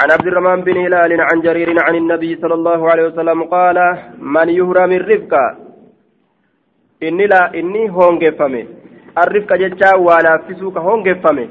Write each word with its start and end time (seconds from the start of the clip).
عن 0.00 0.10
عبد 0.10 0.26
الرحمن 0.26 0.60
بن 0.60 0.76
هلال 0.84 1.20
عن 1.20 1.40
جرير 1.40 1.68
عن 1.86 1.94
النبي 1.94 2.36
صلى 2.36 2.54
الله 2.54 2.90
عليه 2.90 3.04
وسلم 3.08 3.42
قال 3.42 3.78
من 4.18 4.48
يهرم 4.48 4.92
الرفقة 4.92 5.44
إني 7.02 7.26
لا 7.26 7.54
إني 7.54 7.90
هونجفمي 7.90 8.62
الرفقة 9.22 9.56
جتا 9.56 9.96
ولا 9.96 10.36
فسوك 10.44 10.76
هونجفمي 10.78 11.48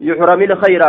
يحرم 0.00 0.42
الخير. 0.42 0.82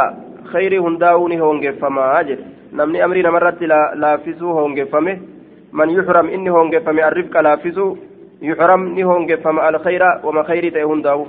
خير 0.53 0.73
هنداوني 0.85 1.41
هونجفما 1.41 2.19
أجل. 2.19 2.39
نمني 2.73 3.05
أمري 3.05 3.21
نمرت 3.21 3.61
لا 3.71 3.81
لافسو 3.95 4.51
هونجفمي 4.51 5.13
من 5.73 5.89
يحرم 5.89 6.27
إني 6.35 6.49
هونجفمي 6.49 7.07
الرفقة 7.07 7.41
لافسو 7.41 7.95
يحرم 8.41 8.81
ني 8.95 9.03
هونجفما 9.03 9.69
الخير 9.69 10.03
وما 10.23 10.43
خير 10.43 10.63
تهنداو. 10.75 11.27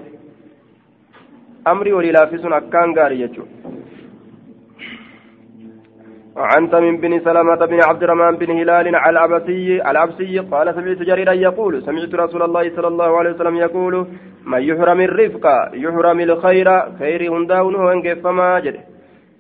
أمري 1.72 1.92
ولي 1.92 2.10
لافسون 2.12 2.52
أكان 2.52 2.98
غاري 2.98 3.20
يجو 3.20 3.42
عن 6.36 6.70
تميم 6.70 6.96
بن 6.96 7.20
سلمة 7.20 7.66
بن 7.66 7.84
عبد 7.84 8.02
الرحمن 8.02 8.36
بن 8.36 8.50
هلال 8.50 8.96
على 8.96 9.26
العبسي 9.90 10.38
قال 10.38 10.74
سمعت 10.74 10.96
جريرا 10.96 11.32
يقول 11.32 11.82
سمعت 11.82 12.14
رسول 12.14 12.42
الله 12.42 12.76
صلى 12.76 12.88
الله 12.88 13.18
عليه 13.18 13.30
وسلم 13.30 13.56
يقول 13.56 14.06
من 14.44 14.62
يحرم 14.62 15.00
الرفق 15.00 15.46
يحرم 15.74 16.20
الخير 16.20 16.68
خير 16.98 17.32
هنداون 17.32 17.74
هو 17.74 18.02
فما 18.24 18.60
جد 18.60 18.76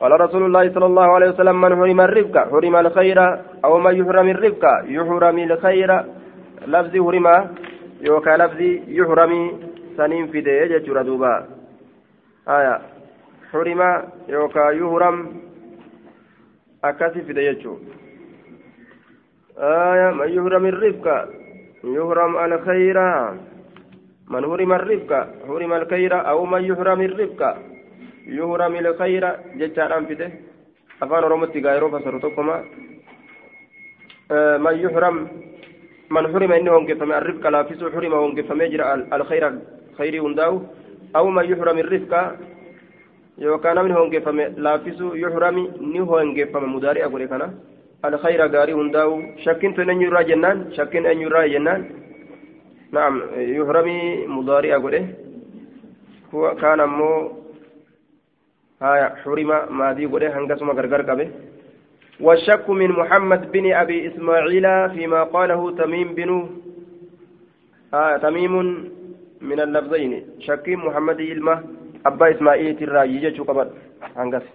قال 0.00 0.20
رسول 0.20 0.42
الله 0.46 0.72
صلى 0.74 0.86
الله 0.86 1.14
عليه 1.14 1.28
وسلم 1.28 1.60
من 1.60 1.76
حرم 1.76 2.00
الرفق 2.00 2.36
حرم 2.50 2.76
الخير 2.76 3.18
أو 3.64 3.78
من 3.78 3.96
يحرم 3.96 4.28
الرفق 4.28 4.64
يحرم 4.88 5.38
الخير. 5.38 5.90
لفظ 6.66 6.94
حرم 6.96 7.26
يوكا 8.00 8.30
لفظ 8.30 8.60
يحرم 8.88 9.32
سنين 9.96 10.26
في 10.26 10.40
ديجة 10.40 10.92
ردوبا 10.92 11.44
آية. 12.48 12.78
حرم 13.52 13.80
يوكا 14.28 14.70
يحرم 14.70 15.45
akkasi 16.92 17.20
fide 17.26 17.42
jechuun. 17.48 17.80
آية 19.58 20.10
من 20.12 20.28
يهرم 20.36 20.66
الرفق 20.66 21.06
يهرم 21.84 22.32
الخير 22.36 22.98
من 24.28 24.44
هرم 24.44 24.72
الرفق 24.72 25.10
هرم 25.48 25.72
الخير 25.72 26.12
أو 26.28 26.44
من 26.46 26.62
يهرم 26.64 27.00
الرفق 27.00 27.40
يهرم 28.26 28.74
الخير 28.76 29.24
جتان 29.56 29.92
أنفده 29.92 30.30
أفان 31.02 31.22
رمتي 31.32 31.60
غيره 31.60 31.88
فسرتكما 31.88 32.56
من 34.64 34.74
يهرم 34.84 35.16
من 36.10 36.24
حرم 36.32 36.52
إنه 36.52 36.72
هنقفم 36.78 37.12
الرفق 37.12 37.44
لا 37.48 37.62
فيسو 37.62 37.90
حرم 37.96 38.12
هنقفم 38.14 38.60
يجرى 38.62 38.84
الخير 39.12 39.44
خير 39.98 40.14
هنداو 40.26 40.54
أو 41.16 41.24
من 41.30 41.44
يحرم 41.52 41.78
الرفق 41.78 42.12
yookaan 43.38 43.76
namni 43.76 43.92
hongeffame 43.92 44.44
laaffisu 44.56 45.14
yuhrami 45.22 45.64
ni 45.80 45.98
hongeffama 45.98 46.66
mudaari'a 46.66 47.08
godhe 47.08 47.28
kana 47.28 47.48
alkhayra 48.02 48.48
gaarii 48.48 48.76
hundaa'u 48.80 49.22
shakkiin 49.44 49.74
tun 49.74 49.90
eenyurraa 49.90 50.24
jennaan 50.30 50.62
shakkiin 50.76 51.06
eenyurraa 51.06 51.48
jennaan 51.54 51.84
naam 52.92 53.20
yuhrami 53.56 53.96
mudaari'a 54.36 54.78
godhe 54.84 55.00
kaan 56.60 56.80
ammoo 56.86 57.18
haya 58.80 59.10
xurima 59.24 59.58
maadii 59.80 60.08
godhe 60.14 60.32
hangasuma 60.38 60.74
gargar 60.80 61.04
qabe 61.10 61.28
والشك 62.20 62.70
من 62.70 62.90
محمد 62.96 63.52
بن 63.52 63.72
أبي 63.72 64.08
إسماعيل 64.08 64.66
فيما 64.90 65.22
قاله 65.36 65.60
تميم 65.76 66.08
بن 66.14 66.30
آه 67.94 68.16
تميم 68.16 68.54
من 69.40 69.58
اللفظين 69.60 70.12
شك 70.40 70.66
محمد 70.68 71.20
إلمه 71.20 71.56
أبا 72.06 72.30
إسماعيل 72.30 72.76
تراي 72.76 73.14
يجو 73.24 73.44
قبل 73.44 73.68
هنقص 74.16 74.46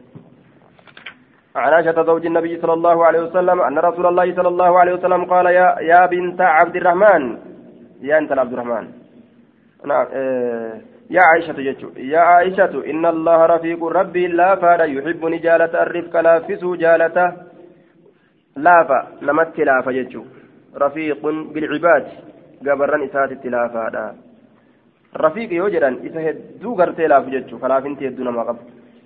عن 1.55 1.73
عائشة 1.73 2.03
زوج 2.03 2.25
النبي 2.25 2.61
صلى 2.61 2.73
الله 2.73 3.05
عليه 3.05 3.21
وسلم 3.21 3.61
أن 3.61 3.77
رسول 3.79 4.05
الله 4.05 4.35
صلى 4.35 4.47
الله 4.47 4.79
عليه 4.79 4.93
وسلم 4.93 5.25
قال 5.25 5.45
يا 5.45 5.75
يا 5.79 6.05
بنت 6.05 6.41
عبد 6.41 6.75
الرحمن. 6.75 7.37
يا 8.01 8.17
أنت 8.17 8.31
عبد 8.31 8.53
الرحمن. 8.53 8.85
نعم 9.85 10.05
إيه 10.13 10.81
يا 11.09 11.21
عائشة 11.21 11.53
جتشو 11.53 11.89
يا 11.97 12.19
عائشة 12.19 12.73
إن 12.91 13.05
الله 13.05 13.45
رفيق 13.45 13.83
ربي 13.83 14.27
لا 14.27 14.55
فاد 14.55 14.89
يحبني 14.89 15.37
جالة 15.37 15.83
الرفق 15.83 16.21
لا 16.21 16.39
فسو 16.39 16.75
جالة. 16.75 17.17
لافا 18.55 19.07
نمت 19.21 19.59
لافا 19.59 19.91
جتشو 19.91 20.23
رفيق 20.75 21.21
بالعباد. 21.53 22.05
قبرن 22.67 23.03
إسات 23.03 23.31
التلافا 25.11 25.27
رفيق 25.27 25.53
يوجدا 25.53 25.89
إذا 26.03 26.29
هدو 26.29 26.73
غرتي 26.75 27.07
لاف 27.07 27.29
جتشو 27.29 27.57
فلافنتي 27.57 28.07
هدو 28.07 28.23
نما 28.23 28.43
قبل 28.43 28.59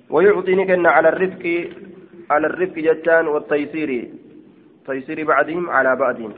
ويعطيني 0.09 0.65
كنا 0.65 0.89
على 0.89 1.09
الرفق 1.09 1.43
على 2.29 2.47
الرفق 2.47 2.75
جتان 2.87 3.27
والتيسير 3.27 4.09
تيسير 4.87 5.25
بعضهم 5.25 5.69
على 5.69 5.95
بعضهم 5.95 6.33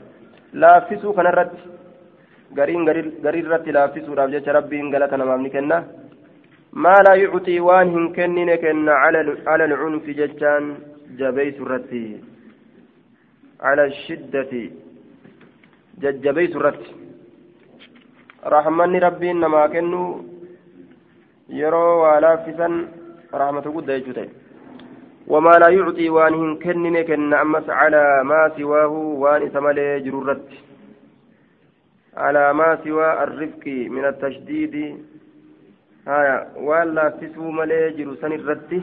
لافسوا 0.52 1.12
كان 1.12 1.26
الرد. 1.26 1.50
غرين 2.58 2.88
غرين 3.24 3.46
رت 3.52 3.68
لافسوا 3.68 4.14
راف 4.14 4.30
جتش 4.30 4.48
ربي 4.48 4.80
انقلت 4.80 5.14
نمامني 5.14 5.50
كنا 5.50 5.78
ما 6.72 6.94
لا 7.06 7.14
يعطي 7.14 7.60
وان 7.60 8.12
كنن 8.16 8.50
كنا 8.62 8.92
على 9.46 9.64
العنف 9.64 10.06
جتان 10.18 10.64
جبيس 11.20 11.56
الرتي 11.60 12.06
على 13.60 13.84
الشدة. 13.90 14.52
ججبيس 16.02 16.56
الرتي 16.56 16.90
rahmanni 18.42 19.00
rabbiin 19.00 19.40
namaa 19.40 19.68
kennu 19.68 20.00
yeroo 21.60 22.00
waa 22.02 22.20
laaffisan 22.20 22.74
rahmata 23.42 23.70
guddaa 23.70 23.98
jechuu 23.98 24.14
ta'e 24.18 24.30
wamaa 25.34 25.58
laa 25.62 25.70
yucxii 25.76 26.08
waan 26.16 26.34
hin 26.40 26.56
kennine 26.64 27.04
kenna 27.10 27.40
ammas 27.40 27.66
calaa 27.66 28.24
maa 28.32 28.48
siwaahu 28.56 29.20
waan 29.22 29.42
isa 29.48 29.60
malee 29.66 30.00
jiru 30.06 30.22
irratti 30.22 30.60
calaa 32.14 32.52
maa 32.60 32.76
siwaa 32.84 33.12
arrifqi 33.24 33.76
min 33.96 34.04
attashdiidi 34.12 34.84
haya 36.04 36.36
waan 36.70 36.94
laaffisuu 37.00 37.52
malee 37.60 37.92
jiru 38.00 38.16
san 38.20 38.32
irratti 38.38 38.82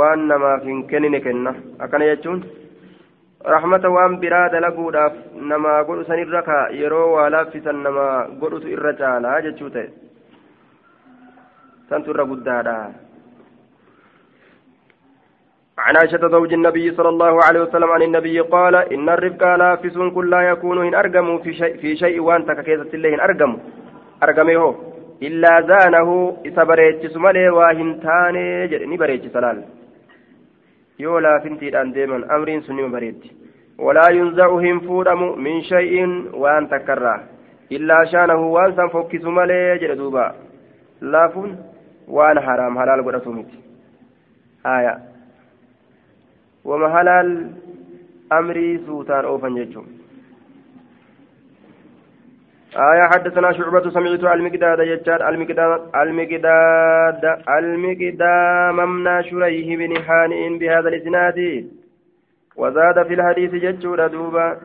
waan 0.00 0.26
namaaf 0.32 0.64
hin 0.70 0.86
kennine 0.92 1.20
kenna 1.28 1.54
akkana 1.78 2.08
jechuun 2.12 2.42
rahmata 3.44 3.90
waan 3.90 4.18
biraa 4.18 4.48
dalaguudhaaf 4.48 5.14
namaa 5.52 5.84
godhu 5.84 6.04
sanirra 6.08 6.42
ka 6.42 6.68
yeroo 6.80 7.12
waa 7.16 7.30
laaffisan 7.30 7.82
namaa 7.82 8.28
godhutu 8.40 8.68
irra 8.68 8.92
caalaa 9.00 9.40
jechuu 9.48 9.70
ta'e. 9.70 9.88
Santu 11.88 12.10
irra 12.14 12.24
guddaadha. 12.24 12.76
عن 15.76 15.96
عائشة 15.96 16.28
زوج 16.28 16.52
النبي 16.52 16.94
صلى 16.96 17.08
الله 17.08 17.44
عليه 17.44 17.60
وسلم 17.60 17.90
عن 17.90 18.02
النبي 18.02 18.40
قال 18.40 18.74
إن 18.74 19.08
الرفق 19.08 19.56
لافس 19.56 19.96
كل 20.14 20.30
لا 20.30 20.40
يكون 20.40 20.86
إن 20.86 20.94
أرقم 20.94 21.38
في 21.38 21.54
شيء 21.54 21.76
في 21.76 21.96
شيء 21.96 22.20
وأنت 22.20 22.50
ككيسة 22.50 22.88
الله 22.94 23.14
إن 23.14 23.20
أرقم 23.20 23.58
أرقمه 24.22 24.74
إلا 25.22 25.60
زانه 25.60 26.36
إذا 26.44 26.64
بريتش 26.64 27.16
مالي 27.16 27.48
واهن 27.48 28.00
جرني 28.70 28.96
بريتش 28.96 29.26
سلال 29.36 29.75
yoo 30.98 31.20
laafintiidhaan 31.20 31.94
deeman 31.94 32.24
amriin 32.30 32.62
sun 32.62 32.76
nima 32.76 32.88
bareetti. 32.88 33.32
Walaa 33.78 34.10
yunzacu 34.10 34.58
hin 34.58 34.80
fuudhamu 34.86 35.36
min 35.36 35.62
shay'in 35.64 36.14
waan 36.44 36.68
takkarraa. 36.68 37.18
Illaa 37.70 38.04
shaanahu 38.12 38.52
waan 38.52 38.76
san 38.76 38.90
fokkisu 38.90 39.30
malee 39.30 39.78
jedhe 39.78 39.96
duuba. 39.98 40.34
Laafuun 41.00 41.58
waan 42.08 42.38
haraam 42.46 42.76
halaal 42.76 43.02
godhatu 43.02 43.32
miti. 43.32 43.58
Aya 44.64 44.96
wama 46.64 46.88
halaal 46.88 47.30
amrii 48.30 48.78
suutaan 48.86 49.24
oofan 49.32 49.54
jechuun 49.56 49.95
آية 52.76 53.08
حدثنا 53.14 53.52
شعبة 53.52 53.90
سمعت 53.90 54.24
المقداد 54.24 54.78
يجار 54.78 55.28
المقداد 55.28 55.80
المقداد 55.94 57.24
المقدام 57.48 58.76
ممنا 58.76 59.22
شريه 59.22 59.76
بن 59.76 60.02
حانئ 60.02 60.58
بهذا 60.58 60.88
الإسناد. 60.88 61.68
وزاد 62.56 63.06
في 63.06 63.14
الحديث 63.14 63.50
ججور 63.54 64.06
دوبا 64.06 64.60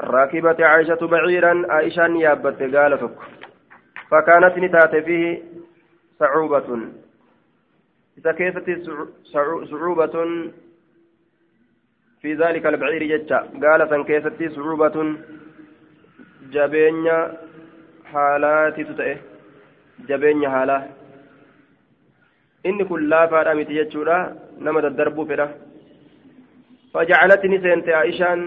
راكبة 0.00 0.56
عائشة 0.66 1.06
بعيرا 1.06 1.66
عائشة 1.68 2.06
يابت 2.06 2.62
قالتك 2.76 3.16
فكانت 4.10 4.58
نتات 4.58 4.96
فيه 4.96 5.42
صعوبة. 6.18 6.68
إذا 8.18 8.32
كيفت 8.32 8.66
صعوبة؟ 9.72 10.16
في 12.22 12.34
ذلك 12.34 12.66
البعير 12.66 13.02
ججا. 13.02 13.38
قالت 13.62 14.06
كيفت 14.06 14.52
صعوبة؟ 14.52 15.16
jabeenya 16.55 17.17
haalaatitu 18.13 18.97
ta'e 18.99 19.15
jabeenya 20.09 20.49
haalaa 20.55 20.83
inni 22.69 22.89
kun 22.89 23.07
laafaadha 23.13 23.57
miti 23.59 23.79
jechuudha 23.79 24.17
nama 24.67 24.85
daddarbuu 24.87 25.29
fedha 25.31 25.47
فجعلتني 26.95 27.57
سنت 27.63 27.87
عائشان 27.89 28.39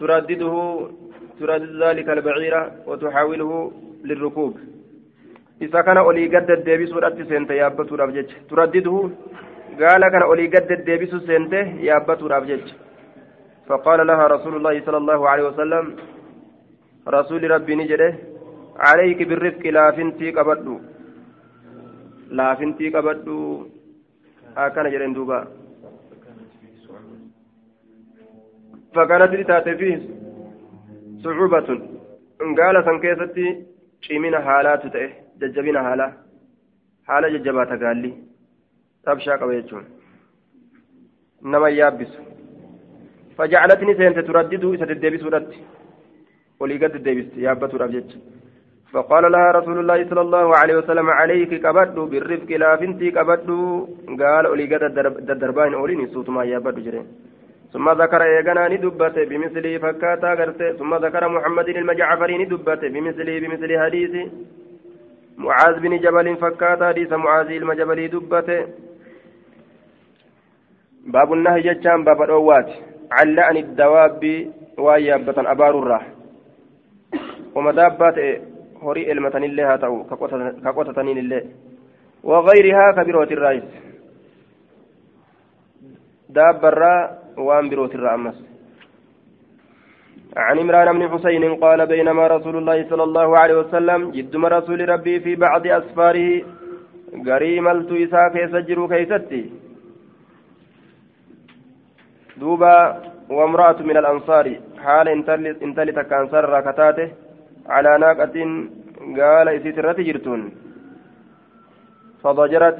تردده 0.00 0.54
تردد 1.40 1.72
ذلك 1.82 2.08
البعير 2.08 2.54
وتحاوله 2.88 3.72
للركوب 4.04 4.52
إذا 5.62 5.80
كان 5.80 5.96
أولي 5.96 6.36
قد 6.36 6.50
الدبيس 6.50 6.92
ورأت 6.92 7.18
سنت 7.30 7.50
يابت 7.50 7.88
تردده 8.50 8.96
قال 9.80 10.02
كان 10.12 10.22
أولي 10.22 10.46
قد 10.46 10.70
الديبس 10.72 11.12
سنته 11.28 11.64
يابت 11.88 12.22
رابجج 12.22 12.66
فقال 13.68 14.06
لها 14.06 14.26
رسول 14.26 14.54
الله 14.56 14.74
صلى 14.86 14.96
الله 14.96 15.28
عليه 15.28 15.44
وسلم 15.50 15.96
رسول 17.07 17.51
ربي 17.51 17.75
نجده 17.75 18.15
عليك 18.85 19.19
بالرفق 19.29 19.63
لا 19.75 19.91
فنتي 19.91 20.31
قبدو 20.31 20.79
لا 22.37 22.55
فنتي 22.55 22.89
قبدو 22.89 23.67
أكان 24.57 24.91
جرين 24.91 25.13
دوبا. 25.13 25.47
فكانت 28.95 29.33
لتاتي 29.33 29.75
فيه 29.79 29.95
صعوبة. 31.23 31.69
قال 32.57 32.75
سنكيستي 32.85 33.47
شيمين 34.01 34.35
حالات 34.39 34.83
تأه 34.93 35.09
ججبين 35.39 35.77
حالة 35.79 36.07
حالة 37.07 37.27
ججبات 37.33 37.83
قال 37.83 37.97
لي 37.97 38.27
qaba 39.07 39.53
jechuun 39.55 39.85
nama 41.41 41.69
yaabbisu 41.69 42.21
فجعلتني 43.37 43.93
سنت 43.95 44.19
تردد 44.19 44.63
ستدبس 44.75 45.23
ردت 45.23 45.53
ولي 46.59 46.77
قد 46.81 46.93
دبست 47.05 47.33
يابت 47.45 47.73
ربجت 47.81 48.11
فقال 48.93 49.23
لها 49.33 49.51
رسول 49.59 49.77
الله 49.79 49.99
صلى 50.09 50.21
الله 50.21 50.47
عليه 50.59 50.75
وسلم 50.79 51.07
عليك 51.19 51.51
كبدو 51.65 52.03
بالرفق 52.11 52.49
لا 52.61 52.71
فنتي 52.79 53.07
كبدو 53.17 53.59
قال 54.21 54.43
ولي 54.51 54.65
قد 54.71 54.83
الدربان 55.33 55.73
أوليني 55.73 56.05
صوت 56.13 56.29
ما 56.35 56.43
يابت 56.51 56.77
جرين 56.85 57.07
ثم 57.73 57.87
ذكر 58.01 58.21
إيغانا 58.23 58.67
ندبت 58.73 59.15
بمثل 59.29 59.65
فكاتا 59.83 60.29
غرت 60.39 60.61
ثم 60.79 60.91
ذكر 61.05 61.23
محمد 61.35 61.67
المجعفري 61.69 62.35
ندبت 62.41 62.81
بمثل 62.93 63.27
بمثل 63.43 63.71
حديث 63.83 64.13
معاذ 65.45 65.75
بن 65.83 65.93
جبل 66.03 66.27
فكاتا 66.43 66.87
حديث 66.91 67.11
معاذ 67.25 67.49
المجبل 67.61 67.99
دبت 68.13 68.49
باب 71.13 71.29
النهي 71.33 71.61
جتان 71.67 71.99
باب 72.07 72.19
الأوات 72.21 72.69
عن 73.17 73.27
أبار 75.53 75.79
الراح 75.79 76.16
ومدابات 77.57 78.17
هوري 78.83 79.11
المتن 79.11 79.43
الله 79.49 79.63
هاتو 79.73 79.93
كقوتتنين 80.65 81.17
الله 81.23 81.41
وغيرها 82.29 82.85
كبيروت 82.97 83.31
الرئيس. 83.37 83.69
داب 86.29 86.65
الراء 86.71 87.03
وان 87.47 87.65
بروت 87.69 87.93
الرأمس 87.95 88.37
عن 90.45 90.59
عمران 90.59 90.87
بن 90.97 91.03
حسين 91.13 91.43
قال 91.63 91.79
بينما 91.93 92.23
رسول 92.35 92.55
الله 92.57 92.77
صلى 92.89 93.03
الله 93.03 93.29
عليه 93.41 93.55
وسلم 93.61 94.11
جدم 94.11 94.43
رسول 94.45 94.79
ربي 94.89 95.15
في 95.19 95.31
بعض 95.35 95.63
أسفاره 95.67 96.29
قريملت 97.27 97.89
إساء 98.03 98.25
كيسجر 98.33 98.79
كيستي. 98.91 99.43
دوبا 102.37 102.77
وامرأة 103.29 103.79
من 103.89 103.97
الأنصار 103.97 104.45
حال 104.83 105.07
انتلي 105.65 105.91
تكانسر 105.99 106.43
راكتاته 106.49 107.09
على 107.69 107.97
ناقة 107.97 108.35
قال 109.19 109.47
إسيت 109.47 109.79
جرتون. 110.07 110.41
فضجرت 112.23 112.79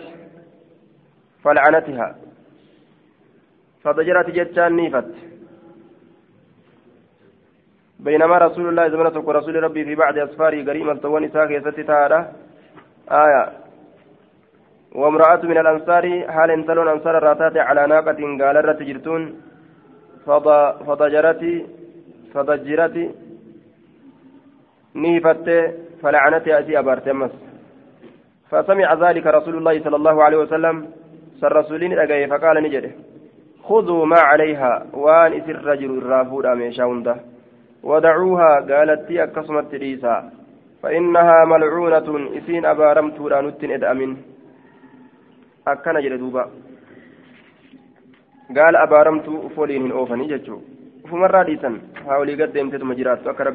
فلعنتها. 1.43 2.15
فضجرت 3.83 4.29
جتان 4.29 4.75
نيفت. 4.75 5.11
بينما 7.99 8.37
رسول 8.37 8.69
الله 8.69 8.89
زمنة 8.89 9.15
ورسول 9.27 9.63
ربي 9.63 9.85
في 9.85 9.95
بعض 9.95 10.17
أسفاره 10.17 10.59
قريما 10.67 10.93
تواني 10.93 11.29
ساكي 11.29 11.59
ستتارة. 11.59 12.31
آية. 13.11 13.43
وامرأة 14.95 15.41
من 15.51 15.57
الأنصار 15.57 16.05
حال 16.29 16.51
انتلون 16.51 16.87
أنصار 16.87 17.17
الراتات 17.17 17.57
على 17.57 17.87
ناقة 17.87 18.19
قال 18.41 18.55
رت 18.65 18.81
جرتون. 18.83 19.21
فضجرت 20.87 21.43
فضجرت 22.33 22.97
نيفت 25.03 25.47
فلعنت 26.01 26.45
أتي 26.47 26.79
أبارتمس 26.79 27.33
فسمع 28.49 28.87
ذلك 29.03 29.25
رسول 29.37 29.55
الله 29.57 29.75
صلى 29.85 29.95
الله 29.95 30.23
عليه 30.25 30.37
وسلم 30.37 30.75
سر 31.41 31.51
رسولين 31.55 31.99
أجاي 31.99 32.27
فقال 32.27 32.55
نجده 32.63 32.91
خذوا 33.67 34.05
ما 34.05 34.19
عليها 34.19 34.71
وان 35.03 35.31
إسر 35.39 35.57
رجل 35.71 35.91
الرافود 35.97 36.45
أميشاونده 36.45 37.15
ودعوها 37.89 38.51
قالت 38.69 39.11
أكسمت 39.11 39.71
ريسا. 39.83 40.15
فإنها 40.83 41.45
ملعونة 41.45 42.07
إسين 42.37 42.65
أبارمت 42.65 43.19
لا 43.19 43.41
نتن 43.41 43.71
إدأمن 43.71 44.11
أكن 45.67 45.95
جلدوبا 46.03 46.43
gaala 48.55 48.79
abaaramtu 48.79 49.39
ufoliin 49.47 49.83
hin 49.83 49.91
oofanii 50.01 50.27
jechuun 50.27 50.61
ufumarraa 51.05 51.43
dhiisan 51.47 51.73
haa 52.05 52.19
olii 52.23 52.35
gad 52.41 52.53
deemteetuma 52.53 52.95
jiraattu 52.99 53.29
akka 53.29 53.51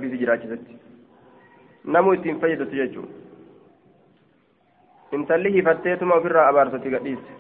namuu 1.85 2.13
ittiin 2.13 2.41
fayyadatu 2.41 2.77
jechuun 2.77 3.09
intalli 5.13 5.53
hifatteetuma 5.53 6.15
ofirraa 6.15 6.49
abaarsatti 6.49 6.91
gadhiiste 6.91 7.31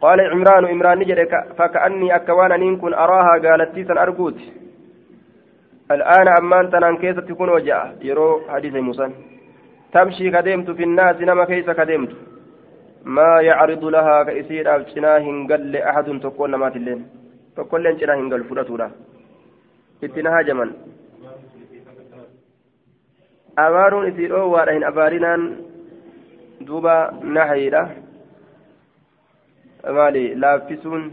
qaala 0.00 0.28
cimraanu 0.32 0.72
imraanni 0.74 1.08
jedhe 1.12 1.28
fakkaannii 1.60 2.10
akka 2.18 2.34
waan 2.40 2.56
aniin 2.58 2.78
kun 2.82 2.98
araahaa 3.04 3.38
gaalattiisan 3.46 4.02
arguuti 4.06 4.52
al'aana 5.96 6.36
ammaan 6.42 6.70
tanaan 6.74 6.98
keessatti 7.04 7.34
kun 7.40 7.54
hoja'a 7.56 7.92
yeroo 8.10 8.34
hadiisa 8.52 8.78
himusan 8.82 9.16
tamshii 9.96 10.30
kadeemtu 10.36 10.74
finnaasi 10.82 11.24
nama 11.32 11.46
keessa 11.46 11.74
kadeemtu 11.80 12.16
ما 13.04 13.40
يعرض 13.40 13.84
لها 13.84 14.22
كإسير 14.22 14.74
أو 14.74 14.80
جنا 14.94 15.18
هنقل 15.18 15.76
أحد 15.76 16.20
تقول 16.22 16.50
نمات 16.50 16.76
اللين 16.76 17.06
تقول 17.56 17.82
لين 17.82 17.96
جنا 17.96 18.14
هنقل 18.14 18.44
فرطولا 18.44 18.90
اتنها 20.04 20.42
جمن 20.42 20.70
أمارون 23.58 24.06
إسير 24.12 24.40
أو 24.40 24.50
وارهن 24.50 24.84
أبارنان 24.84 25.56
دوبا 26.60 27.10
نحيرة 27.24 27.96
مالي 29.84 30.34
لافسون 30.34 31.12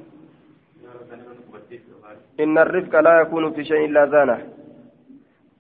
إن 2.40 2.58
الرفق 2.58 3.00
لا 3.00 3.22
يكون 3.22 3.54
في 3.54 3.66
شيء 3.66 3.86
إلا 3.86 4.06
زانه 4.06 4.40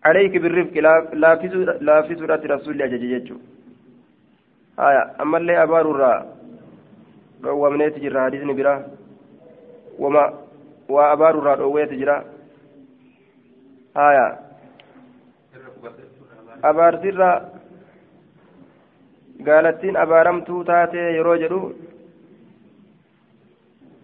عليك 0.05 0.37
بالرفق 0.37 0.73
لا 1.81 2.01
في 2.01 2.15
سورة 2.15 2.41
رسول 2.45 2.73
الله 2.73 2.87
جل 2.87 3.37
haya 4.79 5.01
ammallee 5.23 5.57
abaarurraa 5.61 6.25
dhoowwamneeti 7.43 7.99
jirra 8.03 8.21
hadiisni 8.25 8.53
biraa 8.59 8.83
wama 10.03 10.21
waa 10.95 11.09
abaarurraa 11.15 11.55
dhoowweeti 11.61 11.97
jira? 12.01 12.15
Haya 13.93 14.25
abaarsirra 16.63 17.29
gaalattiin 19.45 19.97
abaaramtuu 19.97 20.63
taate 20.63 20.97
yeroo 21.17 21.35
jedhu 21.43 21.61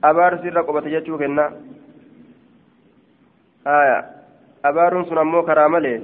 abaarsirra 0.02 0.64
qobate 0.64 0.90
jechuu 0.96 1.18
kenna 1.18 1.52
haya 3.66 3.98
abaaruun 4.64 5.06
sun 5.06 5.18
ammoo 5.18 5.44
karaa 5.44 5.70
malee 5.70 6.02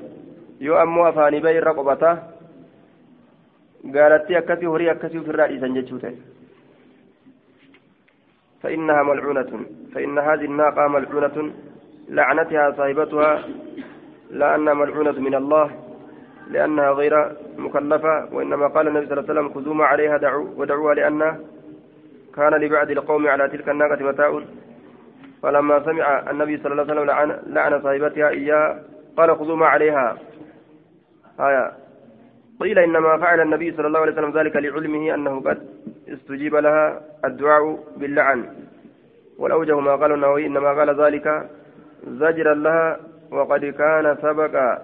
yoo 0.60 0.77
ammoo 0.84 1.05
afaanii 1.05 1.41
bahe 1.48 1.58
irra 1.62 1.74
qobata 1.79 2.12
قالت 3.96 4.31
أكسي 4.31 4.65
هري 4.67 4.91
أكسي 4.91 5.20
في 5.20 5.29
الرأي 5.34 5.60
سنجتشوته 5.60 6.15
فإنها 8.63 9.03
ملعونة 9.03 9.65
فإن 9.93 10.20
هذه 10.20 10.46
الناقة 10.46 10.88
ملعونة 10.88 11.53
لعنتها 12.10 12.72
صاحبتها 12.72 13.43
لأنها 14.31 14.74
ملعونة 14.74 15.12
من 15.12 15.36
الله 15.36 15.91
لأنها 16.51 16.91
غير 16.91 17.31
مكلفة 17.58 18.34
وإنما 18.34 18.67
قال 18.67 18.88
النبي 18.88 19.05
صلى 19.05 19.20
الله 19.20 19.29
عليه 19.29 19.41
وسلم 19.41 19.53
خذوا 19.53 19.74
ما 19.74 19.86
عليها 19.86 20.17
دعوا 20.17 20.48
ودعوها 20.58 20.93
لأن 20.93 21.38
كان 22.36 22.53
لبعض 22.53 22.91
القوم 22.91 23.27
على 23.27 23.48
تلك 23.48 23.70
الناقة 23.70 24.03
متاع. 24.03 24.41
فلما 25.43 25.84
سمع 25.86 26.31
النبي 26.31 26.58
صلى 26.58 26.72
الله 26.72 26.84
عليه 26.84 26.93
وسلم 26.93 27.05
لعن, 27.05 27.39
لعن 27.48 27.81
صاحبتها 27.81 28.29
إياه 28.29 28.79
قال 29.17 29.38
خذوا 29.38 29.55
ما 29.55 29.65
عليها. 29.65 30.17
آية. 31.39 31.72
قيل 32.60 32.79
إنما 32.79 33.17
فعل 33.17 33.39
النبي 33.41 33.72
صلى 33.72 33.88
الله 33.88 34.00
عليه 34.00 34.12
وسلم 34.12 34.31
ذلك 34.31 34.55
لعلمه 34.55 35.13
أنه 35.13 35.39
قد 35.41 35.67
استجيب 36.10 36.55
لها 36.55 37.01
الدعاء 37.25 37.79
باللعن. 37.98 38.46
والأوجه 39.38 39.79
ما 39.79 39.96
قال 39.96 40.12
النووي 40.12 40.46
إنما 40.46 40.74
قال 40.74 41.01
ذلك 41.01 41.50
زجرا 42.08 42.53
لها 42.53 43.00
وقد 43.31 43.65
كان 43.65 44.17
سبق 44.22 44.81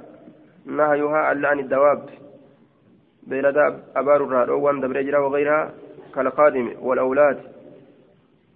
نهيها 0.67 1.17
عن 1.17 1.41
لعن 1.41 1.59
الدواب 1.59 2.09
بين 3.23 3.45
أبار 3.95 4.23
الرادوان 4.23 4.81
دبرجرا 4.81 5.19
وغيرها 5.19 5.71
كالقادم 6.15 6.73
والأولاد 6.81 7.37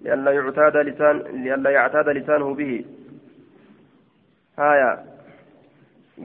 لئلا 0.02 0.32
يعتاد 0.32 0.78
لسان 0.78 1.18
لئلا 1.18 1.70
يعتاد 1.70 2.10
لسانه 2.10 2.54
به 2.54 2.86
هايا 4.60 5.12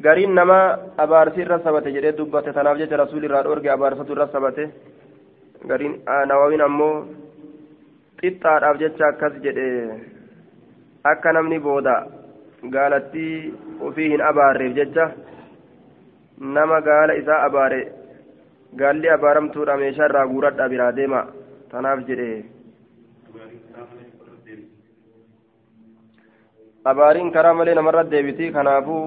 gariin 0.04 0.34
nama 0.34 0.58
abaarsi 0.98 1.40
irra 1.40 1.58
sabate 1.64 1.92
jedhee 1.94 2.16
dubbate 2.18 2.52
tanaaf 2.52 2.76
jecha 2.80 2.96
rasuulli 3.00 3.26
irraa 3.28 3.44
dhoorge 3.46 3.68
abaarsatu 3.74 4.12
irra 4.12 4.26
sabate 4.32 4.64
gariin 5.70 5.94
nawawiin 6.30 6.64
ammoo 6.66 7.06
xixxaadhaaf 8.20 8.76
jecha 8.82 9.06
akkas 9.12 9.38
jedhe 9.44 9.66
akka 11.12 11.32
namni 11.32 11.58
booda 11.66 11.94
gaalattii 12.74 13.36
ofii 13.88 14.10
hin 14.12 14.26
abaarreef 14.30 14.76
jecha 14.80 15.06
nama 16.38 16.80
gaala 16.80 17.14
isaa 17.22 17.42
abaare 17.48 17.80
gaalli 18.80 19.08
abaaramtuudha 19.08 19.76
meeshaa 19.82 20.08
irraa 20.10 20.26
guuradhaa 20.32 20.68
biraa 20.72 20.92
deema 20.98 21.20
tanaaf 21.70 22.02
jedhe 22.08 22.28
abaariin 26.92 27.32
karaa 27.36 27.54
malee 27.60 27.74
namarra 27.78 28.04
deebiti 28.10 28.52
kanaafuu 28.56 29.04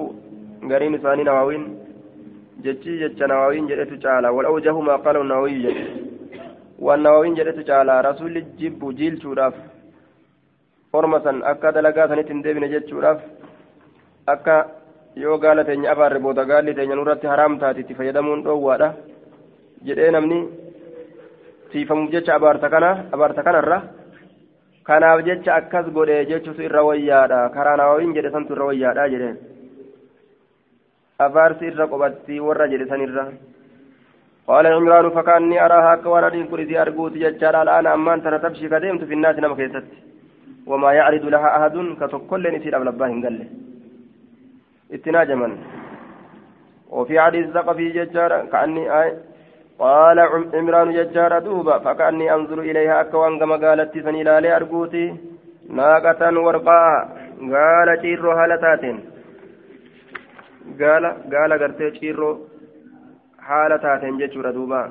gariin 0.72 0.98
isaanii 0.98 1.28
nawaawiin 1.28 1.66
jechi 2.64 2.98
jecha 3.02 3.26
nawaawiin 3.32 3.68
jedhetu 3.72 4.00
caala 4.06 4.32
wal 4.38 4.50
awjahu 4.52 4.82
maa 4.88 4.98
qaala 5.06 5.24
nawaawiin 5.30 5.62
jedhe 5.66 5.84
waan 6.88 7.02
nawaawiin 7.06 7.38
jedhetu 7.38 7.64
caala 7.70 8.02
rasuulli 8.08 8.42
jibbu 8.58 8.92
jiilchuudhaaf 8.98 9.54
orma 10.92 11.22
san 11.24 11.42
akka 11.52 11.72
dalagaa 11.78 12.08
sanitti 12.12 12.32
hin 12.34 12.42
deebine 12.44 12.68
jechuudhaaf 12.74 13.20
akka 14.34 14.56
yoo 15.16 15.38
gaala 15.38 15.64
teenya 15.64 15.90
abaarre 15.92 16.18
booda 16.20 16.44
gaalli 16.44 16.74
teenya 16.74 16.94
nurratti 16.94 17.26
haraam 17.26 17.58
taati 17.58 17.80
itti 17.80 17.94
fayyadamuun 17.94 18.44
dhoowwaadha 18.44 18.88
jedhee 19.86 20.10
namni 20.10 20.38
tiifamuuf 21.72 22.10
jecha 22.14 22.34
abaarta 22.34 22.70
kana 22.70 22.90
abaarta 23.12 23.42
kanarra 23.42 23.78
kanaaf 24.88 25.24
jecha 25.28 25.54
akkas 25.60 25.86
godhe 25.96 26.26
jechuutu 26.30 26.62
irra 26.62 26.86
wayyaadha 26.88 27.48
karaa 27.56 27.76
nawaawiin 27.76 28.14
jedhe 28.16 28.30
santu 28.34 28.54
irra 28.54 28.70
wayyaadha 28.70 29.08
jedheen 29.14 29.38
abaarsi 31.26 31.70
irra 31.70 31.90
qobatti 31.92 32.40
warra 32.48 32.70
jedhe 32.74 32.90
sanirra 32.92 33.26
قال 34.50 34.66
عمران 34.66 35.10
فكاني 35.10 35.64
أراها 35.66 36.02
كوانا 36.02 36.46
كل 36.50 36.60
ذي 36.68 36.74
أرجوت 36.82 37.12
ججال 37.22 37.54
الآن 37.56 37.86
أما 37.86 38.14
أنت 38.14 38.26
تمشي 38.42 38.66
كديمت 38.72 39.02
في 39.04 39.14
الناس 39.14 39.36
نما 39.38 39.54
كيست 39.54 39.86
وما 40.70 40.90
يعرض 40.98 41.24
لها 41.34 41.48
أحد 41.56 41.76
كتكل 42.00 42.42
نسير 42.54 42.76
أبل 42.76 42.88
أباهن 42.88 43.18
قال 44.90 44.94
اتناجما 44.94 45.56
وفي 46.90 47.20
حديث 47.20 47.50
ثقفي 47.50 47.88
ججال 47.90 48.32
كأني 48.52 49.02
آي 49.02 49.16
قال 49.78 50.18
عمران 50.54 50.92
ججال 50.92 51.44
دوبا 51.44 51.78
فكأني 51.78 52.34
أنظر 52.34 52.58
إليها 52.60 53.00
أكوان 53.00 53.38
كما 53.38 53.56
قالت 53.56 53.98
سني 53.98 54.22
لالي 54.22 54.56
أرجوتي 54.56 55.16
ناقة 55.68 56.40
ورقاء 56.40 57.08
قال 57.40 57.88
تيرو 58.02 58.30
هالتاتين 58.32 58.98
gaala 60.80 61.10
gaala 61.32 61.58
gartee 61.62 61.90
ciirroo 61.98 62.34
haala 63.48 63.78
taateen 63.84 64.18
jechuudha 64.20 64.52
duuba. 64.58 64.82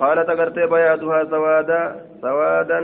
خالت 0.00 0.30
غرتي 0.38 0.66
بياضها 0.66 1.24
سوادا 1.24 1.82
سوادا 2.22 2.80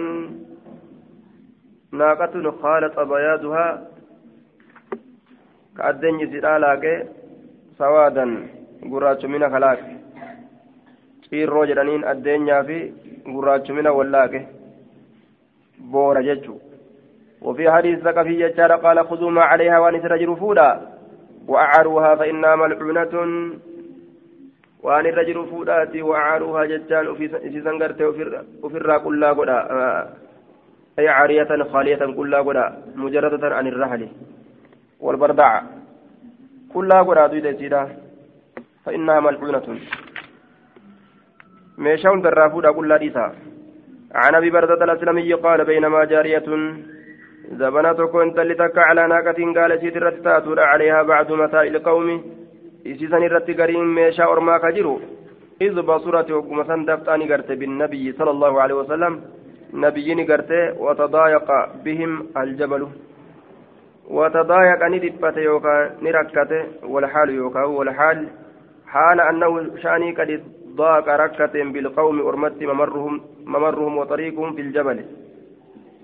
ناقة 1.92 2.50
خالط 2.62 3.00
بياضها 3.00 3.68
كأدن 5.76 6.20
يسيرالاك 6.20 7.06
سوادا 7.78 8.26
قراج 8.92 9.26
من 9.26 9.50
خلاك 9.50 9.80
ciirroo 11.30 11.64
jedhaniin 11.68 12.04
addeenyaa 12.10 12.64
fi 12.68 12.76
gurraachumina 13.34 13.92
wallaaqe 13.98 14.40
boora 15.92 16.22
jechuu 16.28 16.60
وفي 17.46 17.70
حديث 17.70 17.98
ثقفي 17.98 18.34
ججار 18.42 18.72
قال 18.72 19.06
خذوا 19.06 19.30
ما 19.30 19.42
عليها 19.42 19.78
وان 19.78 19.94
الرجل 19.94 20.36
فودا 20.36 20.80
وأعروها 21.48 22.14
فإنها 22.14 22.56
ملعونة 22.56 23.14
وان 24.82 25.06
الرجل 25.06 25.46
فوداتي 25.50 26.02
وأعروها 26.02 26.64
ججان 26.64 27.14
في 27.14 27.60
سنغرت 27.64 28.02
وفي 28.62 28.76
الراء 28.76 28.98
كلا 28.98 29.32
قدا 29.32 29.58
أي 30.98 31.08
عارية 31.08 31.62
خالية 31.72 32.02
كلا 32.16 32.38
قدا 32.40 32.82
مجردة 32.96 33.54
عن 33.56 33.66
الرحل 33.66 34.08
والبردع 35.00 35.62
كلا 36.74 37.02
قدا 37.02 37.26
دويد 37.26 37.56
سيدا 37.58 37.82
فإنها 38.84 39.20
ملعونة. 39.20 39.66
ميشاون 41.78 42.20
درافودا 42.22 42.72
كلا 42.72 42.96
ديسا. 42.96 43.26
عن 44.14 44.34
أبي 44.34 44.50
بردة 44.50 44.84
الأسلمي 44.84 45.32
قال 45.32 45.64
بينما 45.64 46.04
جارية 46.04 46.48
زبنا 47.60 47.92
تكو 47.92 48.22
انتلي 48.22 48.54
تكا 48.54 48.80
على 48.80 49.06
ناقة 49.08 49.38
قال 49.56 49.80
سيد 49.80 49.96
الرتاتور 49.96 50.60
عليها 50.60 51.02
بعد 51.02 51.32
متاع 51.32 51.62
القوم. 51.62 52.08
إسيسان 52.86 53.22
الرت 53.22 53.50
قريم 53.60 53.94
ميشا 53.94 54.24
أرما 54.24 54.58
كجرو 54.58 55.00
إذ 55.60 55.82
بصرت 55.82 56.30
وقم 56.30 56.64
سندفتاني 56.64 57.32
قرت 57.32 57.52
بالنبي 57.52 58.12
صلى 58.12 58.30
الله 58.30 58.62
عليه 58.62 58.74
وسلم. 58.74 59.20
نبيين 59.74 60.20
قرت 60.30 60.52
وتضايق 60.78 61.48
بهم 61.84 62.12
الجبل. 62.36 62.82
وتضايق 64.10 64.84
ندبت 64.84 65.36
يوكا 65.36 65.74
نركت 66.02 66.52
والحال 66.82 67.30
يوكا 67.30 67.64
والحال 67.64 68.28
حال 68.86 69.20
أنه 69.20 69.76
شأني 69.82 70.10
قد 70.18 70.42
ضاق 70.76 71.08
ركة 71.08 71.54
بالقوم 71.72 72.20
أرمت 72.28 72.62
ممرهم 72.62 73.20
ممرهم 73.44 73.98
وطريقهم 73.98 74.52
في 74.56 74.60
الجبل. 74.60 75.04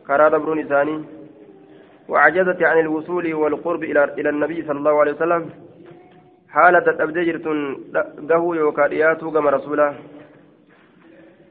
كرا 0.07 0.29
دبرون 0.29 0.59
إساني 0.59 1.05
وعجزت 2.09 2.63
عن 2.63 2.79
الوصول 2.81 3.35
والقرب 3.35 3.83
إلى 3.85 4.05
إلى 4.05 4.29
النبي 4.29 4.63
صلى 4.63 4.79
الله 4.79 5.01
عليه 5.01 5.13
وسلم. 5.13 5.51
حالة 6.49 6.87
أبدجرت 7.05 7.47
قهو 8.31 8.55
يوكادياتو 8.55 9.31
كما 9.31 9.51
رسولا. 9.51 9.95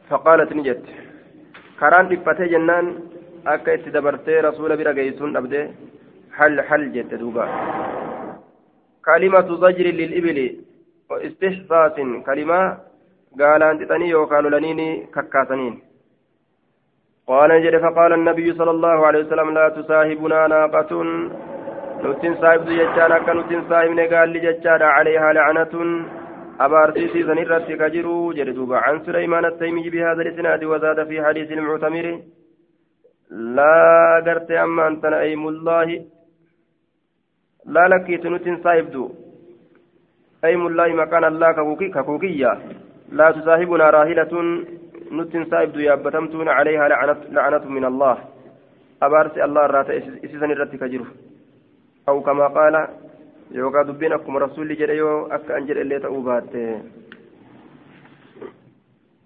فقالت 0.09 0.53
نجت. 0.53 0.83
كران 1.79 2.05
دفتي 2.09 2.45
جنان 2.51 2.85
أكا 3.47 3.73
اتدبرتي 3.73 4.35
رسول 4.47 4.71
قيسون 4.97 5.37
أبدي 5.37 5.63
حل 6.37 6.61
حل 6.61 6.91
جت 6.93 7.13
دوبا. 7.13 7.45
كلمة 9.05 9.49
زجر 9.63 9.87
للإبل 9.99 10.39
واستحساس 11.09 11.95
كلمة 12.27 12.77
قال 13.39 13.63
أنت 13.63 13.81
تني 13.89 14.09
يوكالو 14.09 14.49
لنيني 14.49 15.07
ككاسنين 15.13 15.75
قال 17.27 17.49
نجد 17.49 17.75
فقال 17.81 18.13
النبي 18.13 18.53
صلى 18.53 18.71
الله 18.71 18.97
عليه 19.07 19.19
وسلم 19.19 19.49
لا 19.53 19.69
تصاحبنا 19.69 20.47
ناقة. 20.47 20.91
نتن 22.03 22.33
صاحب 22.41 22.65
ججانا 22.65 23.17
كنتن 23.25 23.61
صاحب 23.69 23.99
قال 24.13 24.29
لججانا 24.33 24.85
عليها 24.85 25.33
لعنة. 25.33 25.73
أبارتيسي 26.59 27.23
سنرت 27.23 27.67
كجرو 27.81 28.33
جردوبا 28.33 28.77
عن 28.77 28.95
سليمان 29.05 29.45
التيمي 29.45 29.89
بهذا 29.89 30.21
الإسناد 30.21 30.63
وزاد 30.63 31.07
في 31.07 31.25
حديث 31.25 31.51
المعتمر 31.51 32.07
لا 33.57 34.23
قرت 34.25 34.51
أما 34.51 34.87
أنت 34.87 35.05
أيم 35.05 35.47
الله. 35.47 35.87
لا 37.65 37.87
لكيت 37.87 38.25
نتن 38.25 38.63
صاحب 38.63 38.91
دو. 38.91 39.11
أيم 40.45 40.67
الله 40.67 40.87
مكان 40.87 41.23
الله 41.23 41.51
ككوكية. 41.95 42.51
لا 43.11 43.31
تصاحبنا 43.31 43.89
راهلة 43.89 44.33
نتن 45.11 45.45
سايب 45.45 45.75
يابتمتون 45.75 46.49
عليها 46.49 46.87
لعنة, 46.87 47.17
لعنة 47.29 47.65
من 47.65 47.85
الله. 47.85 48.17
أبارس 49.03 49.37
الله 49.37 49.65
الرات 49.65 49.89
إسسن 50.25 50.51
الرت 50.51 50.75
كجرو. 50.75 51.05
أو 52.09 52.21
كما 52.21 52.47
قال 52.47 52.87
يوكا 53.51 53.83
دبينكم 53.83 54.37
رسول 54.37 54.75
جريو 54.75 55.25
أكا 55.25 55.57
أنجر 55.57 55.81
اللي 55.81 55.99
تأوبات 55.99 56.55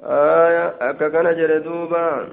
آية 0.03 0.65
أكا 0.89 1.07
كان 1.09 1.35
جردوبا 1.35 2.27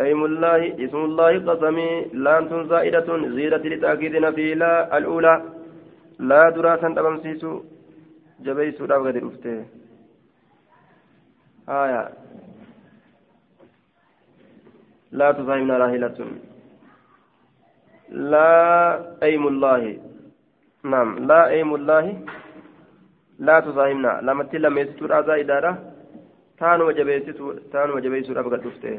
أيم 0.00 0.20
الله 0.24 0.60
إسم 0.84 1.00
الله 1.08 1.32
قسمي 1.48 1.90
لام 2.24 2.44
زائدة 2.72 3.08
زيادة 3.36 3.64
لتأكيدنا 3.72 4.30
في 4.30 4.54
لا 4.54 4.98
الأولى. 4.98 5.34
لا 6.18 6.50
دراسا 6.50 6.88
تبمسيسو 6.96 7.52
جبيسو 8.44 8.84
لا 8.90 8.98
بغدر 8.98 9.26
أفته 9.28 9.56
آية. 11.68 12.02
لا 15.18 15.28
تفهمنا 15.32 15.74
راهلة 15.82 16.18
لا 18.32 18.50
أيم 19.22 19.44
الله. 19.52 19.82
نعم 20.92 21.08
لا 21.30 21.40
أيم 21.54 21.70
الله. 21.74 22.06
لا 23.38 23.60
تفهمنا 23.60 24.12
لما 24.26 24.44
تلا 24.50 24.68
ميستور 24.68 25.10
أزا 25.18 25.34
إدارة 25.42 25.72
تان 26.58 26.80
وجبيسو 26.86 27.46
تان 27.72 27.90
وجبيسو 27.90 28.32
أبغى 28.40 28.58
تفته 28.64 28.98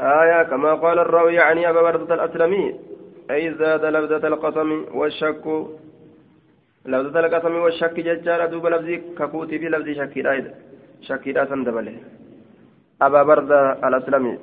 آية 0.00 0.42
كما 0.42 0.74
قال 0.74 0.98
الراوي 0.98 1.34
يعني 1.34 1.70
أبا 1.70 1.82
بردة 1.82 2.14
الأسلمي 2.14 2.80
أي 3.30 3.54
زاد 3.54 3.84
لفظة 3.84 4.28
القسم 4.28 4.84
والشك. 4.94 5.44
لفظة 6.86 7.20
القسم 7.20 7.54
والشك 7.54 8.00
ججارة 8.00 8.46
دوب 8.46 8.66
لفظي 8.66 8.96
ككوتي 9.18 9.58
في 9.58 9.68
لفظي 9.68 9.94
شكيرا 9.94 10.44
شكيرا 11.00 11.44
سندبله 11.44 11.96
أبا 13.02 13.22
بردة 13.22 13.72
الأسلمي. 13.88 14.38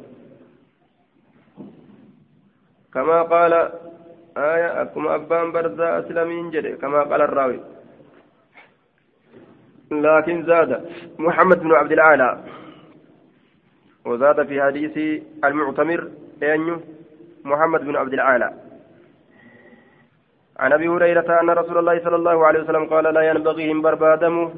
كما 2.93 3.21
قال 3.21 3.53
آية 4.37 4.81
أكما 4.81 5.15
أبان 5.15 5.51
بردة 5.51 5.99
أسلمين 5.99 6.51
جري 6.51 6.75
كما 6.75 7.03
قال 7.03 7.21
الراوي. 7.21 7.59
لكن 9.91 10.43
زاد 10.45 10.89
محمد 11.19 11.59
بن 11.59 11.71
عبد 11.71 11.91
الأعلى. 11.91 12.43
وزاد 14.05 14.47
في 14.47 14.61
حديث 14.61 15.23
المعتمر 15.43 16.07
أن 16.43 16.79
محمد 17.43 17.81
بن 17.85 17.95
عبد 17.95 18.13
الأعلى 18.13 18.53
عن 20.59 20.73
أبي 20.73 20.87
هريرة 20.87 21.39
أن 21.41 21.49
رسول 21.49 21.77
الله 21.77 22.03
صلى 22.03 22.15
الله 22.15 22.45
عليه 22.45 22.59
وسلم 22.63 22.85
قال 22.85 23.13
لا 23.13 23.21
ينبغي 23.29 23.71
إن 23.71 23.81
بربادم 23.81 24.49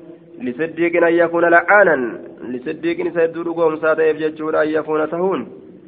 لصديق 0.41 1.03
أن 1.03 1.13
يكون 1.13 1.45
لعانا 1.45 1.95
لصديق 2.41 3.13
سيدو 3.13 3.53
قوم 3.53 3.75
سادة 3.83 4.03
يفجر 4.03 4.61
أن 4.61 4.67
يكون 4.67 5.09
تهون. 5.09 5.41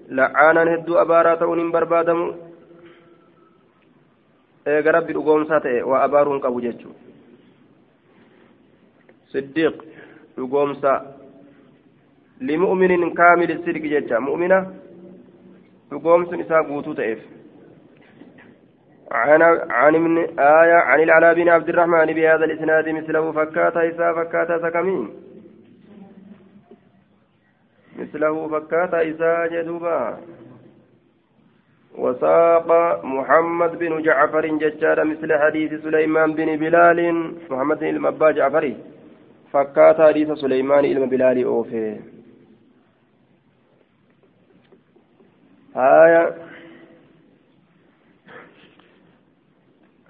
لعانا 0.10 0.74
هدو 0.74 0.94
ابارا 0.96 1.36
تهون 1.36 1.60
ان 1.60 1.72
بربادم 1.72 2.34
eega 4.68 4.92
rabbi 4.92 5.14
dhugoomsaa 5.16 5.60
ta'e 5.64 5.82
waa 5.90 6.04
abaaruu 6.04 6.34
hin 6.34 6.42
qabu 6.46 6.62
jechuu 6.62 6.96
siddiiq 9.34 9.78
dhugoomsaa 10.38 10.98
limu'minin 12.42 13.14
kaamili 13.14 13.58
sidqi 13.66 13.90
jecha 13.90 14.20
mu'mina 14.20 14.66
dhugoomsun 15.90 16.40
isaa 16.40 16.64
guutuu 16.70 16.94
ta'eef 16.94 17.20
عن 19.12 19.42
عن 19.70 19.94
من 19.96 20.40
آية 20.40 20.74
عن 20.74 21.00
العلاء 21.00 21.34
بن 21.34 21.50
عبد 21.50 21.70
الرحمن 21.70 22.06
بهذا 22.06 22.46
الإسناد 22.46 22.90
مثله 22.90 23.32
فكاتا 23.32 23.90
إسا 23.90 24.14
فكاتا 24.14 24.58
سكمين. 24.58 25.10
مثله 28.00 28.48
فكاتا 28.48 29.10
إسا 29.10 29.48
جدوبا. 29.48 30.18
وساق 31.98 32.70
محمد 33.06 33.80
بن 33.80 34.02
جعفر 34.02 34.46
ججار 34.46 35.04
مثل 35.04 35.40
حديث 35.40 35.72
سليمان 35.84 36.34
بن 36.34 36.56
بلال 36.56 37.00
محمد 37.50 37.80
بن 37.80 37.88
المبا 37.88 38.32
جعفري 38.32 38.78
فكات 39.54 40.02
حديث 40.02 40.32
سليمان 40.32 40.84
بن 40.94 41.06
بلال 41.10 41.44
أوفي. 41.44 42.17
آية. 45.78 46.36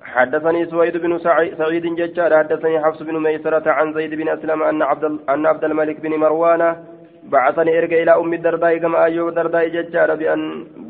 حدثني 0.01 0.65
سويد 0.65 0.97
بن 0.97 1.19
سعيد 1.57 1.85
ججار 1.99 2.37
حدثني 2.37 2.79
حفص 2.83 3.03
بن 3.03 3.19
ميسرة 3.19 3.71
عن 3.71 3.93
زيد 3.93 4.13
بن 4.13 4.29
أسلم 4.29 4.63
أن 4.63 4.81
عبد 4.81 5.03
أن 5.29 5.45
عبد 5.45 5.63
الملك 5.63 5.99
بن 5.99 6.09
مروان 6.09 6.83
بعثني 7.23 7.77
إرجع 7.77 7.97
إلى 8.03 8.15
أم 8.15 8.33
الدرداء 8.33 8.77
كما 8.77 9.03
أيوب 9.03 9.27
الدرداء 9.29 9.67
ججار 9.67 10.15
بأن 10.15 10.41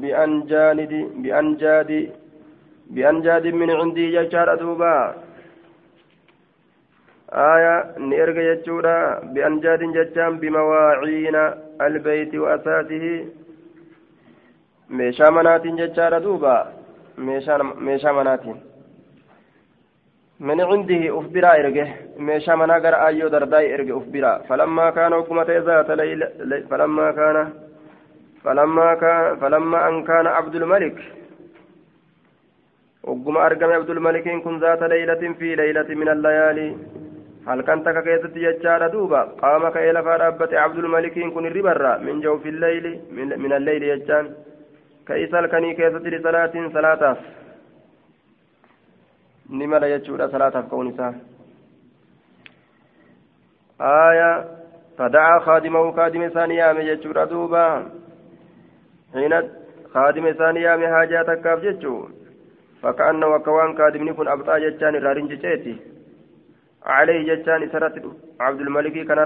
بأنجاد 0.01 0.93
بأنجاد 1.23 2.09
بأنجاد 2.89 3.47
من 3.47 3.71
عندي 3.71 4.11
ججار 4.11 4.53
أدوبا. 4.53 5.15
آية 7.33 7.75
نيرجع 7.97 8.53
ججورا 8.53 9.19
بأنجاد 9.33 9.81
ججام 9.97 10.39
بمواعين 10.39 11.35
البيت 11.81 12.35
وأساسه 12.35 13.25
meeshaa 14.89 15.31
manaatiin 15.31 15.77
jechaadha 15.77 16.23
duuba. 16.23 16.67
Meeshaa 17.17 18.13
manaatiin. 18.13 18.67
من 20.39 20.61
عنده 20.61 21.19
أخبرا 21.19 21.51
إرجه 21.59 21.87
ميشا 22.17 22.55
مناغر 22.55 22.95
أيو 23.07 23.27
درداي 23.27 23.73
إرجه 23.73 23.97
أخبرا 23.97 24.37
فلما 24.37 24.89
كان 24.89 25.13
حكمة 25.13 25.49
ذات 25.67 25.89
ليل 25.91 26.21
فلما 26.69 27.11
كان 27.11 27.53
فلما 28.43 28.93
كان 28.95 29.35
فلما 29.41 29.89
أن 29.89 30.03
كان 30.03 30.27
عبد 30.27 30.55
الملك 30.55 30.97
وقم 33.03 33.37
أرقم 33.37 33.69
عبد 33.71 33.89
الملك 33.89 34.27
كن 34.43 34.59
ذات 34.59 34.83
ليلة 34.83 35.33
في 35.39 35.55
ليلة 35.55 35.89
من 36.01 36.09
الليالي 36.09 36.77
هل 37.47 37.61
كان 37.61 37.83
تك 37.83 38.03
كيست 38.03 38.37
يجار 38.37 38.87
دوبا 38.87 39.21
قام 39.41 39.69
كيل 39.69 40.03
فرابت 40.03 40.53
عبد 40.53 40.77
الملك 40.77 41.15
كن 41.33 41.45
الربرة 41.45 41.97
من 41.97 42.21
جوف 42.21 42.45
الليل 42.45 42.85
من, 43.11 43.27
من 43.43 43.53
الليل 43.53 43.83
يجان 43.83 44.25
كيسال 45.07 45.47
كني 45.47 45.73
كيست 45.73 46.05
لصلاة 46.13 46.53
صلاة 46.73 47.17
ni 49.49 49.67
mala 49.67 49.87
jechuudha 49.87 50.27
salaataaf 50.31 50.67
ka'uun 50.69 50.91
isaa 50.93 51.13
آية 53.81 54.45
فدعا 54.97 55.39
خادمه 55.39 55.91
خادم 55.91 56.27
ثاني 56.29 56.55
يامي 56.55 56.83
جتشورا 56.85 57.25
دوبا. 57.25 57.85
حين 59.13 59.33
خادم 59.93 60.31
ثاني 60.31 60.61
يامي 60.61 60.87
حاجاتك 60.87 61.41
كاف 61.41 61.59
جتشو 61.59 62.07
فكأنه 62.81 63.27
وكوان 63.27 63.77
خادمني 63.77 64.13
كن 64.13 64.27
أبطا 64.27 64.57
جتشان 64.57 64.95
رارين 64.95 65.27
جتشيتي 65.27 65.75
عليه 66.85 67.19
جتشان 67.29 67.69
سرت 67.69 67.95
عبد 68.39 68.61
الملك 68.61 68.95
كان 69.07 69.19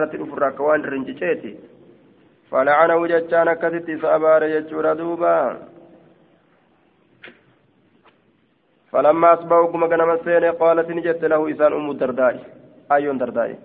رت 0.00 0.14
أفرا 0.14 0.50
كوان 0.50 0.80
رنجتشيتي 0.82 1.52
فلعنه 2.50 3.06
جتشان 3.06 3.52
كتت 3.52 3.88
سأبار 4.02 4.42
جتشورا 4.52 4.94
دوبا. 4.94 5.58
فلما 8.92 9.32
أصبحوا 9.34 9.72
كما 9.72 9.86
كان 9.88 10.02
مسين 10.08 10.44
قالت 10.44 10.90
نجت 10.90 11.24
له 11.24 11.50
إسان 11.50 11.72
أم 11.72 11.90
الدرداء. 11.90 12.34
أيون 12.92 13.18
درداء. 13.18 13.58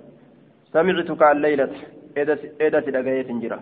سمعتك 0.74 1.21
الليلة 1.24 1.74
إذا 2.62 2.80
تلقيت 2.80 3.32
جرا 3.32 3.60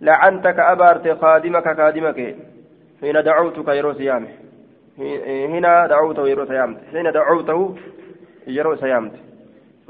لعنتك 0.00 0.58
أبارت 0.58 1.06
خادمك 1.20 1.66
خادمك. 1.76 2.36
حين 3.02 3.22
دعوتك 3.22 3.68
يروس 3.68 4.00
يامه 4.00 4.28
هنا 5.52 5.86
دعوته 5.86 6.28
يروس 6.28 6.50
يامت 6.50 6.78
حين 6.92 7.12
دعوته 7.12 7.76
يروس 8.46 8.82
يامت 8.82 9.12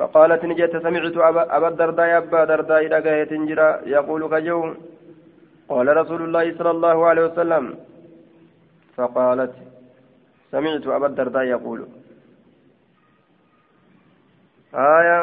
فقالت 0.02 0.44
نجت 0.44 0.76
سمعت 0.82 1.16
أبا 1.56 1.68
الدرداء 1.68 2.18
أبا 2.18 2.44
درداء 2.44 2.82
لقيت 2.88 3.32
جرا 3.48 3.68
يقول 3.86 4.22
كجو 4.32 4.74
قال 5.68 5.96
رسول 5.96 6.20
الله 6.22 6.58
صلى 6.58 6.70
الله 6.70 6.96
عليه 7.06 7.24
وسلم. 7.26 7.64
فقالت 8.96 9.54
سمعت 10.50 10.86
أبا 10.86 11.06
الدرداء 11.06 11.44
يقول. 11.44 11.80
آية. 14.74 15.18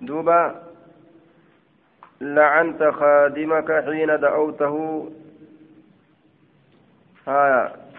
دوبا. 0.00 0.62
لعنت 2.20 2.82
خادمك 2.82 3.70
حين 3.86 4.10
دعوته. 4.20 4.74
آية. 7.28 7.89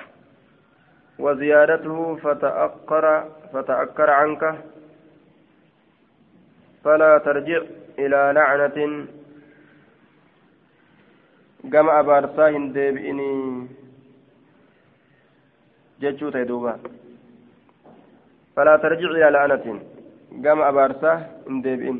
وزيادته 1.23 2.15
فتأكر 2.15 3.05
فتأكر 3.53 4.09
عنك 4.09 4.43
فلا 6.83 7.17
ترجع 7.17 7.61
إلى 7.99 8.19
لعنة 8.35 8.77
jechuu 16.01 16.31
ta'e 16.33 16.45
duuba 16.49 16.71
falaa 18.55 18.79
tarjic 18.83 19.11
ilaa 19.17 19.33
la'anatiin 19.35 19.79
gama 20.45 20.63
abaarsaa 20.71 21.17
hin 21.47 21.59
deebi'in 21.65 21.99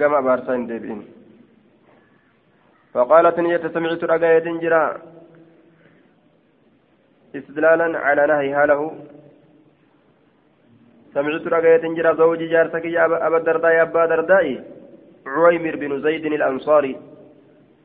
gama 0.00 0.18
abaarsaa 0.24 0.58
hin 0.58 0.68
deebi'in 0.72 1.04
فقالت 2.96 3.38
نية 3.40 3.64
سمعت 3.74 4.04
رقاية 4.04 4.46
جرا 4.62 4.82
استدلالا 7.36 7.98
على 7.98 8.22
نهيها 8.26 8.66
له 8.66 8.80
سمعت 11.14 11.46
رقاية 11.54 11.84
جرا 11.96 12.12
زوجي 12.14 12.46
جارتك 12.52 12.84
يا 12.84 13.04
أبا 13.26 13.36
الدرداء 13.36 13.82
أبا 13.82 14.06
دردائي 14.06 14.54
عويمر 15.26 15.74
بن 15.76 15.92
زيد 16.00 16.24
الأنصاري 16.26 16.94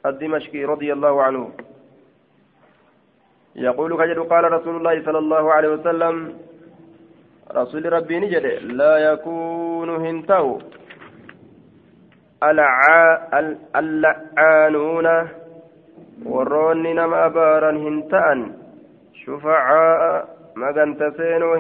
الدمشقي 0.06 0.62
رضي 0.74 0.94
الله 0.94 1.24
عنه. 1.24 1.52
يقول 3.56 3.92
كجد 4.00 4.20
قال 4.32 4.44
رسول 4.52 4.76
الله 4.76 4.96
صلى 5.06 5.18
الله 5.18 5.54
عليه 5.54 5.70
وسلم 5.70 6.16
رسول 7.52 7.94
ربي 7.94 8.20
نجد 8.20 8.46
لا 8.80 8.98
يكون 8.98 9.90
هنتو 10.06 10.60
اللعانون 13.80 15.08
warroonni 16.22 16.94
nama 16.94 17.26
abaaran 17.26 17.78
hin 17.82 18.06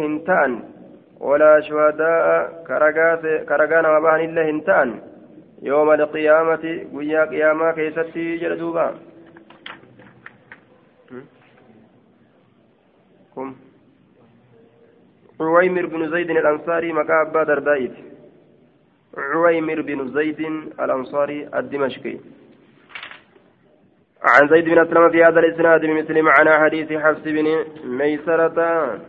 hin 0.04 0.20
ta'an 0.26 0.60
walaa 1.20 1.62
shuhadaa'a 1.70 2.38
karagaa 2.68 3.82
nama 3.82 4.02
bahan 4.02 4.22
illee 4.28 4.46
hin 4.52 4.62
ta'an 4.66 5.00
يوم 5.62 5.92
القيامة 5.92 6.88
ويا 6.94 7.26
قيامة 7.26 7.72
كيستي 7.72 8.38
جلدوبا 8.38 8.96
كم؟ 13.36 13.56
عويمر 15.42 15.86
بن 15.86 16.10
زيد 16.12 16.30
الأنصاري 16.30 16.94
مكا 16.94 17.22
أبا 17.22 17.44
دردائف 17.44 17.92
عويمر 19.18 19.82
بن 19.82 20.14
زيد 20.14 20.40
الأنصاري 20.80 21.50
الدمشقي. 21.56 22.18
عن 24.24 24.48
زيد 24.48 24.66
بن 24.66 24.80
أسلم 24.80 25.10
في 25.10 25.24
هذا 25.24 25.40
الإسناد 25.40 25.82
بمثل 25.82 26.22
معنى 26.22 26.52
حديث 26.54 26.94
حفص 26.94 27.22
بن 27.26 27.66
ميسرة. 27.84 29.00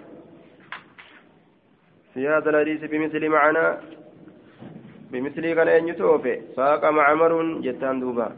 في 2.15 2.29
هذا 2.29 2.51
الحديث 2.51 2.91
بمثل 2.91 3.29
معنى 3.29 3.79
بمثل 5.11 5.55
كان 5.55 5.89
يتوفي. 5.89 6.41
ساق 6.57 6.85
معمر 6.85 7.61
جتان 7.61 8.01
دوبا. 8.01 8.33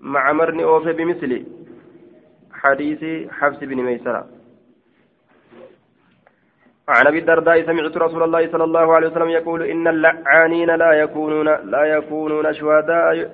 معمر 0.00 0.50
نوفي 0.50 0.92
بمثل 0.92 1.46
حديث 2.52 3.30
حفص 3.30 3.58
بن 3.58 3.76
ميسرة. 3.76 4.26
عن 6.88 7.06
أبي 7.06 7.18
الدرداء 7.18 7.66
سمعت 7.66 7.96
رسول 7.96 8.22
الله 8.22 8.52
صلى 8.52 8.64
الله 8.64 8.94
عليه 8.94 9.08
وسلم 9.08 9.28
يقول 9.28 9.62
إن 9.62 9.88
اللعانين 9.88 10.70
لا 10.70 10.92
يكونون 10.92 11.48
لا 11.70 11.84
يكونون 11.84 12.54
شهداء 12.54 13.30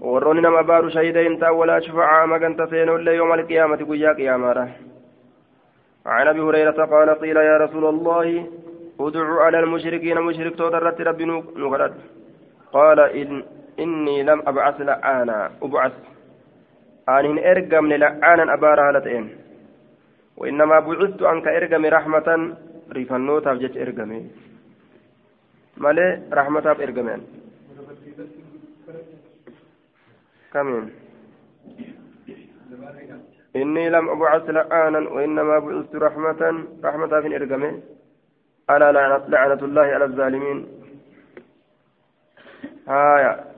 warroonni 0.00 0.42
nama 0.42 0.62
baaru 0.62 0.90
shahida 0.90 1.26
hin 1.26 1.38
ta'an 1.40 1.58
walaa 1.62 1.80
shufacaa 1.88 2.26
maganta 2.26 2.70
seenullee 2.70 3.16
yooma 3.16 3.34
alqiyaamati 3.40 3.84
guyyaa 3.84 4.14
qiyaamaadha. 4.14 4.68
عن 6.06 6.28
ابي 6.28 6.40
هريره 6.40 6.84
قال 6.84 7.10
قيل 7.10 7.36
يا 7.36 7.56
رسول 7.56 7.84
الله 7.84 8.46
ادعوا 9.00 9.42
على 9.42 9.58
المشركين 9.60 10.20
مشرك 10.20 10.56
تودرت 10.56 11.00
ربي 11.00 11.24
نغرد 11.56 11.94
قال 12.72 13.00
إن 13.00 13.44
إني 13.78 14.22
لم 14.22 14.42
أبعث 14.46 14.80
لعانا 14.80 15.50
أبعث 15.62 15.92
أن 17.08 17.38
إرقم 17.38 17.86
لعانا 17.92 18.54
أبارا 18.54 18.88
هالتين 18.88 19.24
وإنما 20.36 20.80
بعثت 20.80 21.22
أنك 21.22 21.46
إرقم 21.48 21.86
رحمة 21.86 22.28
رفنوتا 22.96 23.52
بجت 23.54 23.76
إرقمي 23.76 24.20
مالي 25.76 26.22
رحمة 26.32 26.66
إرقمين 26.84 27.20
كمين 30.52 30.90
إني 33.56 33.90
لم 33.90 34.08
أبعث 34.08 34.50
لعانا 34.50 34.98
وإنما 34.98 35.58
بعثت 35.58 35.94
رحمة 35.94 36.64
رحمة 36.84 37.20
في 37.20 37.36
إرقمه 37.36 37.80
ألا 38.70 38.92
لعنة, 38.92 39.24
لعنة 39.28 39.64
الله 39.64 39.82
على 39.82 40.04
الظالمين 40.04 40.66
هايا 42.88 43.50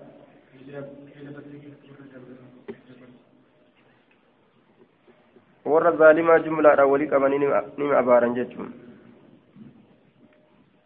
zaalimaa 5.98 6.38
jumlaadha 6.38 6.86
walii 6.86 7.06
qabanii 7.06 7.38
nima 7.38 7.98
abaaran 7.98 8.34
jechuun 8.34 8.72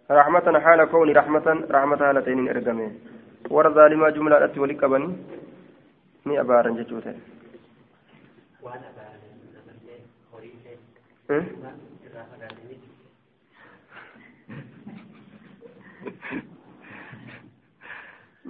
rahmatan 0.09 0.61
haala 0.65 0.87
kowni 0.87 1.13
rahmatan 1.13 1.65
rahmata 1.77 2.05
haala 2.05 2.23
ta'iniin 2.23 2.49
ergame 2.55 2.87
warra 3.51 3.71
zaalimaa 3.79 4.11
jumlaadhatti 4.19 4.61
walii 4.61 4.77
qabanii 4.83 5.17
ni 6.27 6.35
abaaran 6.43 6.77
jechuu 6.79 7.01
ta'e 7.07 7.15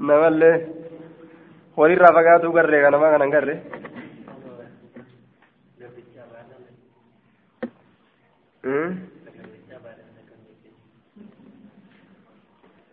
namallee 0.09 0.57
walirraa 1.81 2.13
fagaatuu 2.19 2.53
garree 2.59 2.83
ka 2.85 2.91
namaa 2.95 3.13
kanan 3.15 3.35
garre 3.37 3.55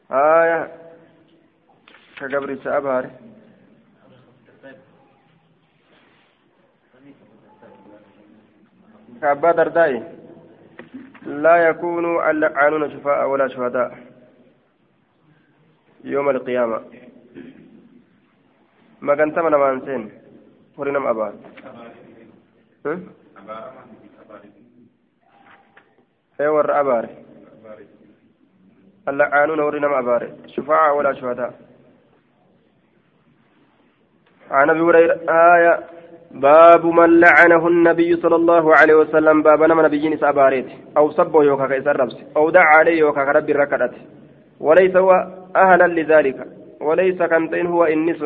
haya 0.10 0.60
ka 2.18 2.26
gabricha 2.32 2.70
abaare 2.78 3.10
كأبا 9.24 9.52
درداء 9.52 9.92
لا 11.26 11.56
يكون 11.56 12.30
اللعانون 12.30 12.92
شفاء 12.92 13.28
ولا 13.28 13.48
شهداء 13.48 13.98
يوم 16.04 16.30
القيامة. 16.30 16.82
ما 19.02 19.16
كنت 19.16 19.40
من 19.40 19.54
أمانسين 19.54 20.12
ورنم 20.78 21.08
أبار 21.08 21.34
اي 26.42 26.48
ور 26.48 26.80
أبار. 26.80 27.10
اللعانون 29.08 29.60
ورنم 29.60 29.94
أبار. 29.94 30.32
شفاء 30.48 30.98
ولا 30.98 31.14
شهداء. 31.14 31.54
عن 34.52 34.70
أبي 34.70 34.80
هريرة 34.80 35.16
آية 35.30 36.03
باب 36.34 36.86
من 36.86 37.20
لعنه 37.20 37.68
النبي 37.68 38.16
صلى 38.16 38.36
الله 38.36 38.76
عليه 38.76 38.96
وسلم 38.96 39.42
باب 39.44 39.64
نما 39.64 39.84
نبيين 39.84 40.18
ساباريت 40.18 40.66
أو 40.98 41.12
سبه 41.12 41.44
يوكا 41.44 41.66
ربس 41.92 42.16
أو 42.38 42.50
دعا 42.50 42.64
عليه 42.64 43.00
يوكا 43.00 43.22
ربي 43.22 43.52
الركعت 43.52 43.92
وليس 44.60 44.96
هو 44.96 45.28
أهلا 45.56 45.88
لذلك 45.88 46.48
وليس 46.82 47.22
كنتين 47.22 47.66
هو 47.66 47.84
انس 47.84 48.22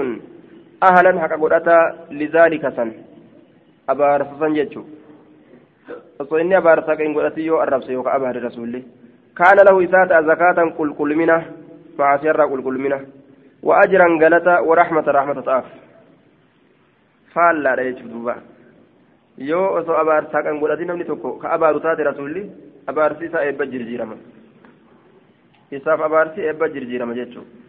أهلا 0.83 1.21
حق 1.21 1.33
قدتا 1.41 1.95
لذلك 2.11 2.69
سن 2.77 2.91
ابارس 3.89 4.27
سن 4.39 4.53
جچو 4.53 4.81
osoo 6.19 6.39
inni 6.39 6.55
abaarsaa 6.55 6.95
kan 6.95 7.13
godhati 7.13 7.45
yoo 7.45 7.59
arrabse 7.59 7.93
yookaan 7.93 8.15
abaare 8.15 8.39
rasuulli 8.39 8.79
kaana 9.39 9.63
lahu 9.63 9.81
isaata 9.81 10.23
zakaatan 10.29 10.73
qulqullumina 10.77 11.35
macaasiyarraa 11.97 12.47
qulqullumina 12.53 12.97
wa 13.63 13.79
ajran 13.83 14.17
galata 14.23 14.61
wa 14.61 14.75
rahmata 14.75 15.11
rahmata 15.11 15.41
ta'aaf 15.49 15.86
faallaadha 17.37 17.87
jechuudha 17.89 18.13
duuba 18.13 18.35
yoo 19.49 19.67
osoo 19.79 19.99
abaarsaa 20.03 20.43
kan 20.47 20.59
godhati 20.63 20.89
namni 20.89 21.09
tokko 21.11 21.37
ka 21.43 21.53
abaaru 21.57 21.85
taate 21.85 22.09
rasuulli 22.09 22.43
abaarsi 22.93 23.29
isaa 23.29 23.45
eebba 23.49 23.71
jirjiirama 23.73 24.17
isaaf 25.79 26.01
abaarsi 26.09 26.49
eebba 26.49 26.73
jirjiirama 26.75 27.19
jechuudha. 27.21 27.65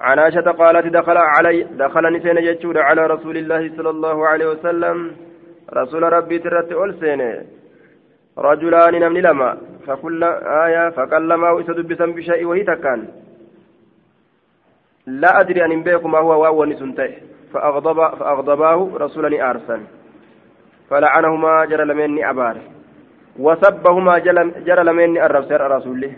عن 0.00 0.18
عائشة 0.18 0.40
قالت 0.40 0.86
دخل 0.86 1.16
علي 1.16 1.62
دخل 1.62 2.04
نسين 2.16 2.36
يجود 2.38 2.76
على 2.76 3.06
رسول 3.06 3.36
الله 3.36 3.70
صلى 3.76 3.90
الله 3.90 4.28
عليه 4.28 4.46
وسلم 4.46 4.96
رسول 5.72 6.02
ربي 6.02 6.38
ترت 6.38 6.72
ألسين 6.72 7.20
رجلان 8.38 8.94
نمن 9.02 9.20
لما 9.22 9.58
فكل 9.86 10.24
آية 10.64 10.90
فكلما 10.90 11.50
وإسد 11.50 11.78
بسم 11.88 12.12
بشيء 12.12 12.44
وهي 12.46 12.62
تكان 12.64 13.08
لا 15.06 15.40
أدري 15.40 15.64
أن 15.64 15.82
بيك 15.82 16.06
ما 16.06 16.18
هو 16.18 16.42
واو 16.42 16.64
نسنته 16.64 17.12
فأغضب 17.52 18.14
فأغضباه 18.18 18.90
رسولا 18.94 19.50
أرسل 19.50 19.80
فلعنهما 20.90 21.64
جرى 21.64 21.84
لمني 21.84 22.30
أبار. 22.30 22.56
وسبهما 23.38 24.18
جرى 24.66 24.84
لمني 24.84 25.26
الرسول 25.26 25.70
رسوله. 25.70 26.12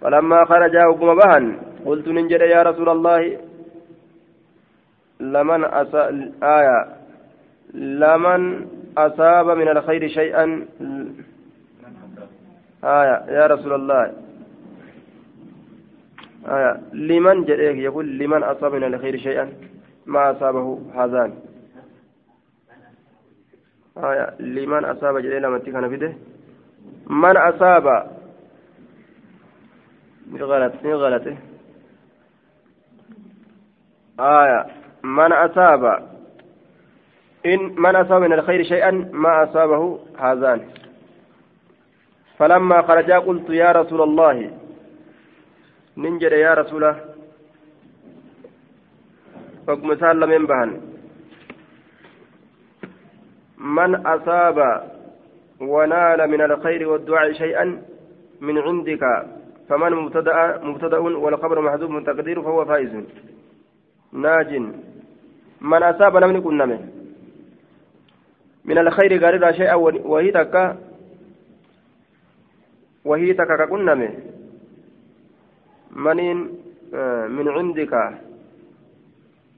فلما 0.00 0.44
خرجا 0.44 0.86
وقم 0.86 1.14
بهن 1.14 1.58
قلت 1.86 2.08
ننجد 2.08 2.40
يا 2.40 2.62
رسول 2.62 2.88
الله 2.88 3.38
لمن 5.20 5.64
أسا 5.64 6.32
آية. 6.42 6.86
لمن 7.74 8.66
أصاب 8.98 9.50
من 9.50 9.68
الخير 9.68 10.08
شيئا. 10.08 10.66
آية. 12.84 13.16
يا 13.28 13.46
رسول 13.46 13.72
الله. 13.72 14.25
آية 16.48 16.80
لمن 16.92 17.44
جريك؟ 17.44 17.76
يقول 17.76 18.18
لمن 18.18 18.42
أصاب 18.42 18.74
من 18.74 18.94
الخير 18.94 19.16
شيئا؟ 19.18 19.52
ما 20.06 20.30
أصابه؟ 20.30 20.80
هذان. 20.94 21.34
آية 23.96 24.34
لمن 24.40 24.84
أصاب 24.84 25.18
جريك 25.18 25.42
لما 25.42 25.58
تكن 25.58 25.88
فيده 25.88 26.12
من 27.06 27.36
أصاب. 27.36 27.86
غلط 30.38 30.72
غلط. 30.84 31.22
آية 34.20 34.66
من 35.02 35.32
أصاب. 35.32 35.84
إن 37.46 37.74
من 37.78 37.96
أصاب 37.96 38.22
من 38.22 38.32
الخير 38.32 38.62
شيئا 38.62 38.90
ما 39.12 39.44
أصابه؟ 39.44 39.98
هذان. 40.18 40.60
فلما 42.38 42.82
خرجا 42.82 43.18
قلت 43.18 43.50
يا 43.50 43.72
رسول 43.72 44.02
الله 44.02 44.65
ننجد 45.96 46.32
يا 46.32 46.54
رسول 46.54 46.84
الله 46.84 47.04
فقم 49.66 49.94
سالم 49.96 50.32
ينبهن 50.32 50.80
من 53.58 54.06
أصاب 54.06 54.58
ونال 55.60 56.30
من 56.30 56.40
الخير 56.40 56.88
والدعاء 56.88 57.32
شيئا 57.32 57.82
من 58.40 58.58
عندك 58.58 59.04
فمن 59.68 59.92
مبتدأ 59.92 60.60
مبتدأ 60.62 60.98
والخبر 60.98 61.60
محذوف 61.60 61.90
من 61.90 62.04
تقدير 62.04 62.42
فهو 62.42 62.64
فائز 62.64 63.04
ناج 64.12 64.50
من 65.60 65.82
أصاب 65.82 66.16
لم 66.16 66.36
يكن 66.36 66.56
نمه 66.58 66.80
من 68.64 68.78
الخير 68.78 69.16
غير 69.16 69.52
شيئا 69.52 69.74
وهي 69.74 70.30
تكا 70.30 70.78
وهي 73.04 73.32
تكا 73.32 73.66
كنمه 73.66 74.35
منين 75.96 76.38
من 77.28 77.48
عندك 77.48 77.94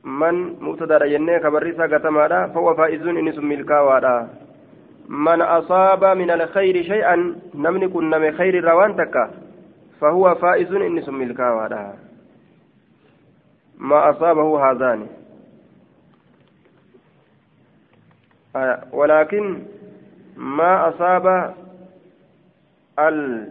من 0.04 0.34
مبتدا 0.60 1.06
جنة 1.06 1.38
كبريسا 1.38 1.82
قتمادا 1.82 2.46
فهو 2.46 2.74
فائز 2.74 3.06
إني 3.06 3.32
سم 3.32 3.52
الكاوادا 3.52 4.28
من 5.08 5.42
أصاب 5.42 6.04
من 6.04 6.30
الخير 6.30 6.82
شيئا 6.82 7.36
كن 7.92 8.10
نمي 8.10 8.32
خير 8.32 8.64
روان 8.64 8.96
تكا 8.96 9.30
فهو 10.00 10.34
فائز 10.34 10.72
إني 10.72 11.02
سم 11.02 11.22
الكاوادا 11.22 11.94
ما 13.78 14.10
أصابه 14.10 14.70
هذان 14.70 15.06
ولكن 18.92 19.62
ما 20.36 20.88
أصاب 20.88 21.54
ال 22.98 23.48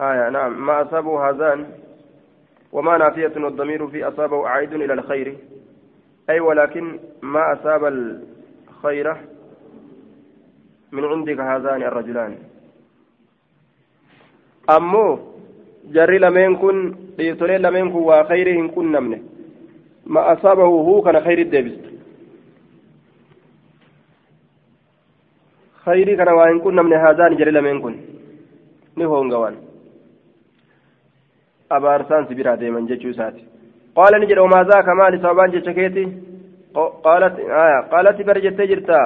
آية 0.00 0.28
نعم 0.28 0.66
ما 0.66 0.82
أصابه 0.82 1.30
هذان 1.30 1.66
وما 2.72 2.98
نافية 2.98 3.32
والضمير 3.36 3.86
في 3.86 4.04
أصابه 4.08 4.48
عائد 4.48 4.72
إلى 4.72 4.92
الخير. 4.92 5.36
أي 6.30 6.40
ولكن 6.40 6.98
ما 7.22 7.52
أصاب 7.52 7.84
الخير 7.84 9.16
من 10.92 11.04
عندك 11.04 11.40
هذان 11.40 11.82
الرجلان. 11.82 12.38
أمو 14.70 15.18
جري 15.84 16.18
لمن 16.18 16.56
كن 16.56 16.94
ليتولي 17.18 17.58
لمن 17.58 17.92
كن 17.92 17.98
وخيرهم 17.98 18.70
كن 18.70 18.92
نمنه. 18.92 19.20
ما 20.06 20.32
أصابه 20.32 20.64
هو 20.64 21.02
كان 21.02 21.20
خير 21.20 21.38
الدبس. 21.38 21.78
خيري 25.84 26.16
كان 26.16 26.28
وإن 26.28 26.60
كن 26.60 26.74
نمنه 26.74 26.96
هذان 26.96 27.36
جري 27.36 27.50
لمن 27.50 27.80
كن. 27.82 27.96
نهون 28.96 29.34
قوان 29.34 29.71
biraa 32.40 32.56
deeman 32.62 32.86
jechuu 32.92 33.10
isaati 33.14 33.44
qaala 33.96 34.18
ni 34.18 34.26
jedha 34.26 34.42
wamaa 34.42 34.64
zaaka 34.72 34.94
maali 34.94 35.22
sababaan 35.24 35.52
jecha 35.56 35.74
keeti 35.80 36.04
qaalati 37.90 38.24
bar 38.30 38.40
jettee 38.46 38.66
jirta 38.72 38.98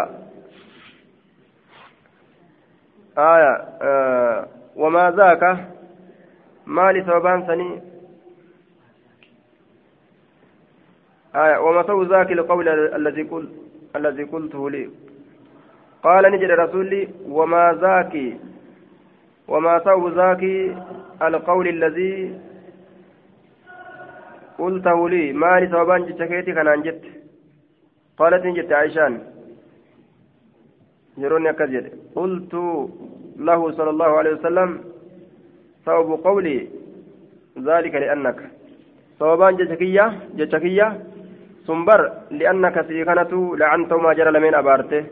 aya 3.27 3.53
wamaa 4.85 5.11
zaaka 5.21 5.51
maali 6.79 7.05
sababaan 7.11 7.47
sanii 7.51 7.75
آية 11.37 11.59
ومثل 11.59 12.09
ذاك 12.11 12.33
القول 12.33 12.69
الذي 12.69 13.23
قل 13.23 13.49
الذي 13.97 14.23
قلته 14.23 14.71
لي 14.71 14.91
قال 16.03 16.33
نجد 16.33 16.51
رسولي 16.51 17.09
وما 17.29 17.79
ذاك 17.81 18.15
وما 19.49 19.79
ثوب 19.79 20.13
ذاك 20.13 20.43
القول 21.23 21.69
الذي 21.69 22.41
قلته 24.59 25.09
لي 25.09 25.33
مالي 25.33 25.67
ثوبان 25.67 26.01
جتكيتي 26.07 26.53
كان 26.53 26.83
جت 26.83 27.03
قالت 28.19 28.45
جت 28.57 28.73
عائشان. 28.73 29.13
يروني 31.19 31.51
أكذب 31.51 31.85
قلت 32.17 32.55
له 33.49 33.61
صلى 33.71 33.91
الله 33.91 34.11
عليه 34.19 34.33
وسلم 34.37 34.71
ثوب 35.87 36.09
قولي 36.27 36.69
ذلك 37.69 37.95
لأنك. 37.95 38.39
ثوبان 39.19 39.57
جتكية 39.57 40.07
جتكية 40.39 40.89
سنبر 41.67 42.01
لأنك 42.31 42.77
سيكنت 42.89 43.33
لعنتهما 43.61 44.13
جرى 44.13 44.31
لمن 44.31 44.55
أبارته. 44.55 45.05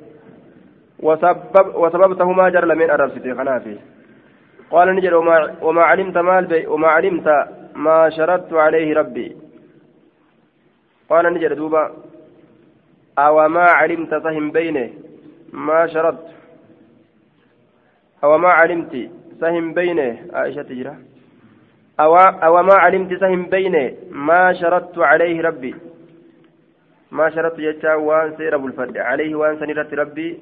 وسبب 1.06 1.66
وسببتهما 1.74 2.48
جرى 2.48 2.66
لمن 2.66 2.90
أربسته 2.90 3.34
خنافي. 3.34 3.76
قال 4.70 4.88
نجد 4.96 5.12
وما, 5.12 5.36
وما 5.62 5.82
علمت 5.82 6.16
مال 6.18 6.68
وما 6.68 6.88
علمت 6.88 7.28
ما 7.74 8.10
شرطت 8.10 8.52
عليه 8.52 8.94
ربي. 8.94 9.36
قال 11.10 11.34
نجد 11.34 11.52
دوبا 11.52 11.92
أو 13.18 13.48
ما 13.48 13.62
علمت 13.62 14.14
سهم 14.14 14.50
بينه؟ 14.50 14.90
ما 15.52 15.86
شرطت. 15.86 16.28
أو 18.24 18.38
ما 18.38 18.48
علمت 18.48 19.10
سهم 19.40 19.74
بينه؟ 19.74 20.18
عائشة 20.32 20.62
تجرى. 20.62 20.96
أو, 22.00 22.16
أو 22.16 22.62
ما 22.62 22.74
علمت 22.74 23.20
سهم 23.20 23.42
بينه؟ 23.46 23.94
ما 24.10 24.52
شرطت 24.52 24.98
عليه 24.98 25.42
ربي. 25.42 25.74
ما 27.12 27.30
شرطت 27.30 27.58
يجا 27.58 27.94
وان 27.94 28.36
سير 28.36 28.54
أبو 28.54 28.66
الفرد. 28.66 28.98
عليه 28.98 29.34
وان 29.34 29.58
سنرت 29.58 29.94
ربي. 29.94 30.38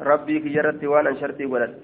ربي 0.00 0.38
كجرت 0.40 0.84
وان 0.84 1.06
أنشرتي 1.06 1.46
ولدت. 1.46 1.82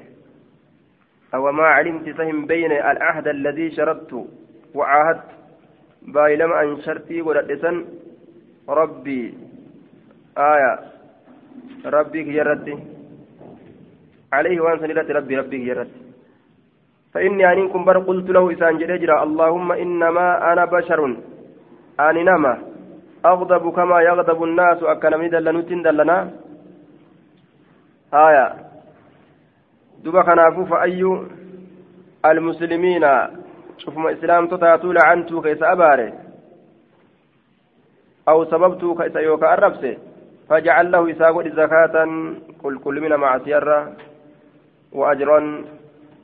أو 1.35 1.53
ما 1.53 1.65
علمت 1.65 2.17
سهم 2.17 2.47
بين 2.47 2.73
العهد 2.73 3.29
الذي 3.29 3.71
شرطت. 3.71 4.13
وعاهدت 4.75 5.29
بايلما 6.03 6.61
أن 6.63 6.83
شرطي 6.83 7.23
ولدسن 7.23 7.85
ربي. 8.69 9.35
آية. 10.39 10.79
ربي 11.87 12.25
كجرتي. 12.25 12.75
عليه 14.33 14.61
وأن 14.61 14.79
سنلت 14.79 15.11
ربي 15.11 15.37
ربي 15.37 15.59
كجرتي. 15.65 16.01
فإني 17.15 17.53
أنكم 17.53 17.85
بر 17.85 17.99
قلت 17.99 18.31
له 18.31 18.53
إسان 18.53 18.79
جريجرا 18.79 19.23
اللهم 19.23 19.73
إنما 19.73 20.53
أنا 20.53 20.65
بشر. 20.65 21.17
أني 22.01 22.23
نما. 22.23 22.59
أغضب 23.27 23.73
كما 23.73 24.01
يغضب 24.01 24.43
الناس. 24.43 24.83
أكن 24.83 25.19
من 25.19 25.31
دلنوتين 25.31 25.83
دلنا. 25.83 26.31
آية. 28.15 28.47
دوبا 30.05 30.23
كنافو 30.23 30.65
فأي 30.65 31.03
المسلمين. 32.27 33.05
شوف 33.79 33.97
ما 33.97 34.13
إسلام 34.13 34.47
تتاتو 34.47 34.93
لعنتو 34.93 35.43
كيس 35.43 35.63
أباري 35.63 36.13
أو 38.29 38.45
سببتو 38.45 38.95
كيس 38.95 39.17
يوكا 39.17 39.55
الربسي 39.55 39.99
فجعل 40.49 40.91
له 40.93 41.11
إساقود 41.11 41.49
زكاة 41.61 41.97
كل 42.63 42.79
كل 42.79 43.01
من 43.01 43.17
مع 43.17 43.39
سيارة 43.39 43.97
وأجرا 44.93 45.65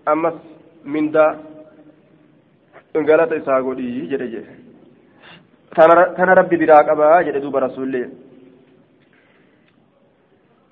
أمس 0.08 0.34
من 0.84 1.10
دا. 1.10 1.26
قالت 2.94 3.32
إساقود 3.32 3.76
جرجي 4.10 4.42
كان 6.16 6.28
ربي 6.38 6.56
براك 6.56 6.88
أبا 6.88 7.22
جد 7.22 7.36
دوب 7.42 7.56
رسول 7.56 7.84
الله 7.88 8.08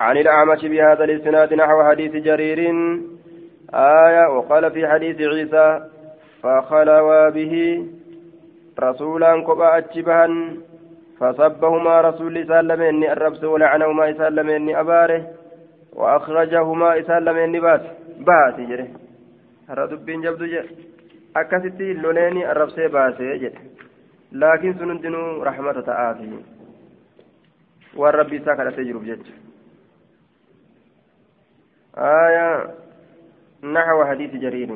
عن 0.01 0.17
الأعمش 0.17 0.61
بهذا 0.65 1.03
الإسناد 1.03 1.53
نحو 1.53 1.83
حديث 1.89 2.13
جرير. 2.27 2.59
آية 3.73 4.25
وقال 4.35 4.71
في 4.71 4.87
حديث 4.87 5.21
عيسى 5.21 5.89
فخلوا 6.43 7.29
به 7.29 7.53
رسولا 8.79 9.41
كبا 9.41 9.77
أتشبها 9.77 10.27
فسبهما 11.19 12.01
رسول 12.01 12.47
سلمين 12.47 13.03
الربس 13.03 13.43
ولعنهما 13.43 14.13
سلمين 14.13 14.75
أباره 14.75 15.21
وأخرجهما 15.93 17.01
سلمين 17.01 17.61
بات 17.61 17.83
بات 18.19 18.59
جري. 18.69 18.87
هرى 19.69 19.87
دبين 19.87 20.21
جبدو 20.21 20.45
arrabsee 22.51 22.89
baasee 22.89 23.39
jedhe 23.39 23.61
laakiin 24.31 24.77
sun 24.77 24.89
hundinuu 24.89 25.43
rahmata 25.43 25.81
ta'aafi 25.89 26.27
waan 27.97 28.13
rabbi 28.13 28.35
isaa 28.35 28.55
kadhatee 28.55 28.85
jiruuf 28.85 29.05
jecha 29.05 29.33
آية 31.97 32.77
نحو 33.63 34.05
حديث 34.05 34.31
جرير. 34.35 34.69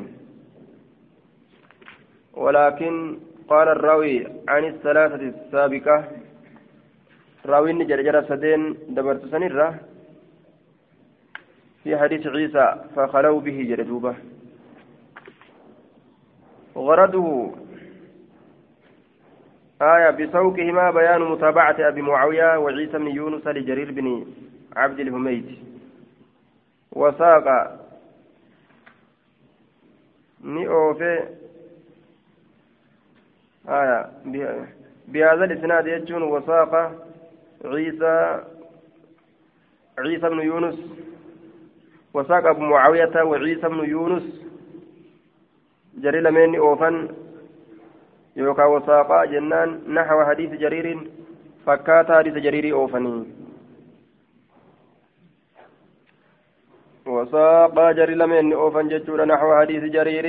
ولكن 2.34 3.18
قال 3.48 3.68
الراوي 3.68 4.26
عن 4.48 4.64
الثلاثة 4.64 5.14
السابقة. 5.14 6.04
راوي 7.46 7.84
جرجر 7.84 8.24
سدين 8.28 8.74
دبرت 8.88 9.26
سنرة. 9.26 9.80
في 11.84 11.96
حديث 11.98 12.26
عيسى 12.26 12.84
فخلوا 12.96 13.40
به 13.40 13.62
جردوبة. 13.68 14.14
غرضه 16.76 17.54
آية 19.82 20.10
بسوقهما 20.10 20.90
بيان 20.90 21.20
متابعة 21.20 21.76
أبي 21.88 22.02
معاوية 22.02 22.58
وعيسى 22.58 22.98
بن 22.98 23.08
يونس 23.08 23.46
لجرير 23.46 23.92
بن 23.92 24.26
عبد 24.76 25.00
الهميد 25.00 25.58
وساق. 26.92 27.78
ni 30.42 30.66
oofe 30.66 31.22
آية. 33.68 34.10
بهذا 35.08 35.44
الإسناد 35.44 35.86
يجون 35.86 36.22
وساق 36.22 36.72
عيسى 37.64 38.44
عيسى 39.98 40.28
بن 40.28 40.40
يونس. 40.40 40.78
وساق 42.14 42.46
أبو 42.46 42.60
معاوية 42.60 43.22
وعيسى 43.22 43.68
بن 43.68 43.84
يونس. 43.84 44.26
جري 45.98 46.20
لمن 46.20 46.56
أوفن. 46.56 47.08
يوكا 48.36 48.64
وساق 48.64 49.24
جنان. 49.24 49.94
نحو 49.94 50.24
حديث 50.24 50.50
جرير. 50.50 50.98
فكات 51.66 52.12
حديث 52.12 52.34
جرير 52.34 52.74
أوفني 52.74 53.24
وساق 57.06 57.90
جري 57.90 58.14
لمن 58.14 58.52
أوفن 58.52 58.88
جتشور 58.88 59.24
نحو 59.24 59.48
حديث 59.60 59.84
جرير. 59.84 60.26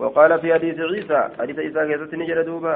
وقال 0.00 0.40
في 0.40 0.54
حديث 0.54 0.76
عيسى 0.80 1.20
حديث 1.40 1.58
عيسى 1.58 1.80
كيست 1.88 2.14
نجر 2.14 2.42
دوبا 2.42 2.74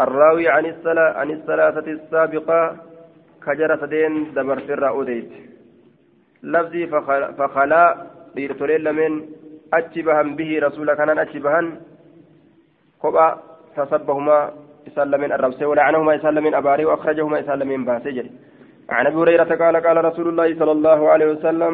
الراوي 0.00 0.48
عن 0.48 0.66
الصلاة 0.66 1.12
عن 1.20 1.30
الثلاثة 1.30 1.86
السابقة 1.96 2.76
كجرة 3.46 3.76
سدين 3.82 4.32
دبر 4.36 4.58
في 4.66 4.72
الرأوديت 4.72 5.30
لفظي 6.42 6.86
فخلا 7.38 7.90
kanaan 10.98 11.22
achi 11.22 11.38
bahan 11.38 11.66
kopha 13.02 13.26
tasabbahumaa 13.76 14.50
isaan 14.88 15.10
lameen 15.12 15.32
arrabsee 15.36 15.68
walacanahumaa 15.70 16.18
isaan 16.18 16.34
lameen 16.34 16.58
abaaree 16.60 16.88
waakhrajahumaa 16.90 17.42
isaan 17.44 17.58
lameen 17.62 17.84
baasee 17.84 18.16
jedhe 18.18 18.32
عن 18.90 19.06
ابي 19.06 19.16
هريره 19.22 19.54
قال 19.62 19.76
قال 19.86 20.04
رسول 20.04 20.28
الله 20.28 20.58
صلى 20.58 20.72
الله 20.72 21.00
عليه 21.12 21.26
وسلم 21.26 21.72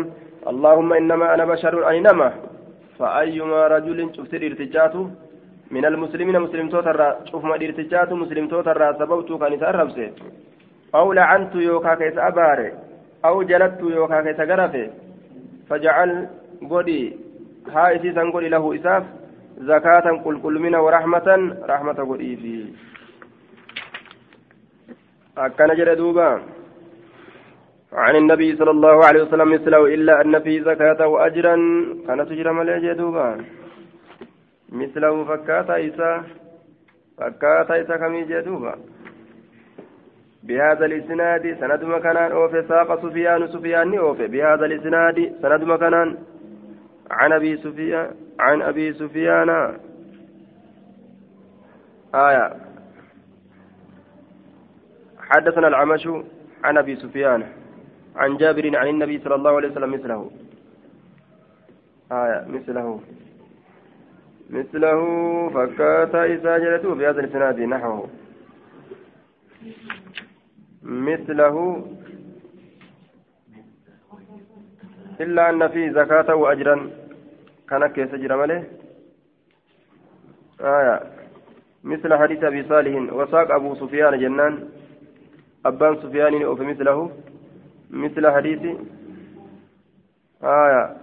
اللهم 0.53 0.93
انما 0.93 1.35
أنا 1.35 1.45
بشر 1.45 1.89
اني 1.91 2.01
نما 3.01 3.11
فأيما 3.11 3.67
رجل 3.67 4.15
شفت 4.17 4.35
الارتجاته 4.35 5.11
من 5.71 5.85
المسلمين 5.85 6.41
مسلم 6.41 6.69
توتر 6.69 7.17
شوف 7.31 7.45
ما 7.45 7.57
الارتجاته 7.57 8.17
مسلم 8.17 8.49
توتر 8.49 8.93
سببت 8.99 9.41
كان 9.41 9.53
يتعرفسه. 9.53 10.11
أو 10.95 11.13
لعنت 11.13 11.55
يوكا 11.55 11.95
كيس 11.95 12.19
اباري 12.19 12.73
أو 13.25 13.43
جلدت 13.43 13.81
يوكا 13.81 14.21
كيس 14.21 14.41
فجعل 15.69 16.29
godhi 16.63 17.17
haa 17.73 17.93
isiisan 17.97 18.31
godhi 18.33 18.49
lahu 18.49 18.73
isaaf 18.75 19.05
zakaatan 19.69 20.21
qulqullumina 20.25 20.81
warahmatan 20.81 21.53
rahmata 21.69 22.05
godhiifi 22.05 22.73
akkana 25.37 25.77
jedhe 25.77 25.97
duuba 25.97 26.41
عن 27.93 28.17
النبي 28.17 28.57
صلى 28.57 28.71
الله 28.71 29.07
عليه 29.07 29.23
وسلم 29.23 29.53
مثله 29.53 29.87
إلا 29.87 30.21
أن 30.21 30.39
فيه 30.39 30.63
زكاة 30.63 31.07
وأجرا. 31.07 31.57
كان 32.07 32.27
تجرى 32.29 32.53
مليجي 32.53 32.95
دوبا. 32.95 33.45
مثله 34.73 35.25
فكاتا 35.25 35.75
إيسا. 35.75 36.25
فكاتا 37.19 37.75
إيسا 37.75 37.97
كمي 37.97 38.25
جدوبا 38.25 38.79
بهذا 40.43 40.87
الإسناد 40.87 41.57
سند 41.61 41.85
مكانان. 41.85 42.33
أوفي 42.33 42.63
ساق 42.63 43.03
سفيان 43.03 43.47
سفيان 43.47 43.99
أوفي 43.99 44.27
بهذا 44.27 44.67
الإسناد 44.67 45.37
سند 45.43 45.63
مكانان. 45.65 46.17
عن 47.11 47.33
أبي 47.33 47.57
سفيان 47.57 48.11
عن 48.41 48.63
أبي 48.63 48.93
سفيان. 48.93 49.51
آية. 52.15 52.57
حدثنا 55.19 55.69
العمش 55.69 56.09
عن 56.65 56.79
أبي 56.79 56.97
سفيان. 56.97 57.56
عن 58.17 58.37
جابر 58.37 58.77
عن 58.77 58.89
النبي 58.89 59.19
صلى 59.19 59.35
الله 59.35 59.57
عليه 59.57 59.69
وسلم 59.69 59.91
مثله. 59.93 60.31
آية 62.13 62.45
مثله. 62.49 63.01
مثله 64.51 65.01
فكات 65.55 66.15
إذا 66.15 66.59
جلته 66.59 66.95
في 66.95 67.07
هذا 67.07 67.21
الإسناد 67.21 67.61
نحوه. 67.61 68.09
مثله 70.83 71.87
إلا 75.21 75.51
أن 75.51 75.69
فيه 75.69 75.91
زكاة 75.91 76.35
وأجرا. 76.35 76.91
كان 77.69 77.87
كيس 77.87 78.13
ماله؟ 78.15 78.65
آية. 80.61 80.97
مثل 81.85 82.15
حديث 82.15 82.45
أبي 82.45 82.63
صالح 82.69 83.13
وساق 83.13 83.55
أبو 83.55 83.75
سفيان 83.75 84.19
جنان. 84.19 84.69
أبان 85.67 85.97
سفيان 86.03 86.43
أو 86.43 86.55
مثله؟ 86.55 87.11
مثل 87.91 88.31
حديث 88.31 88.63
آية 90.43 90.97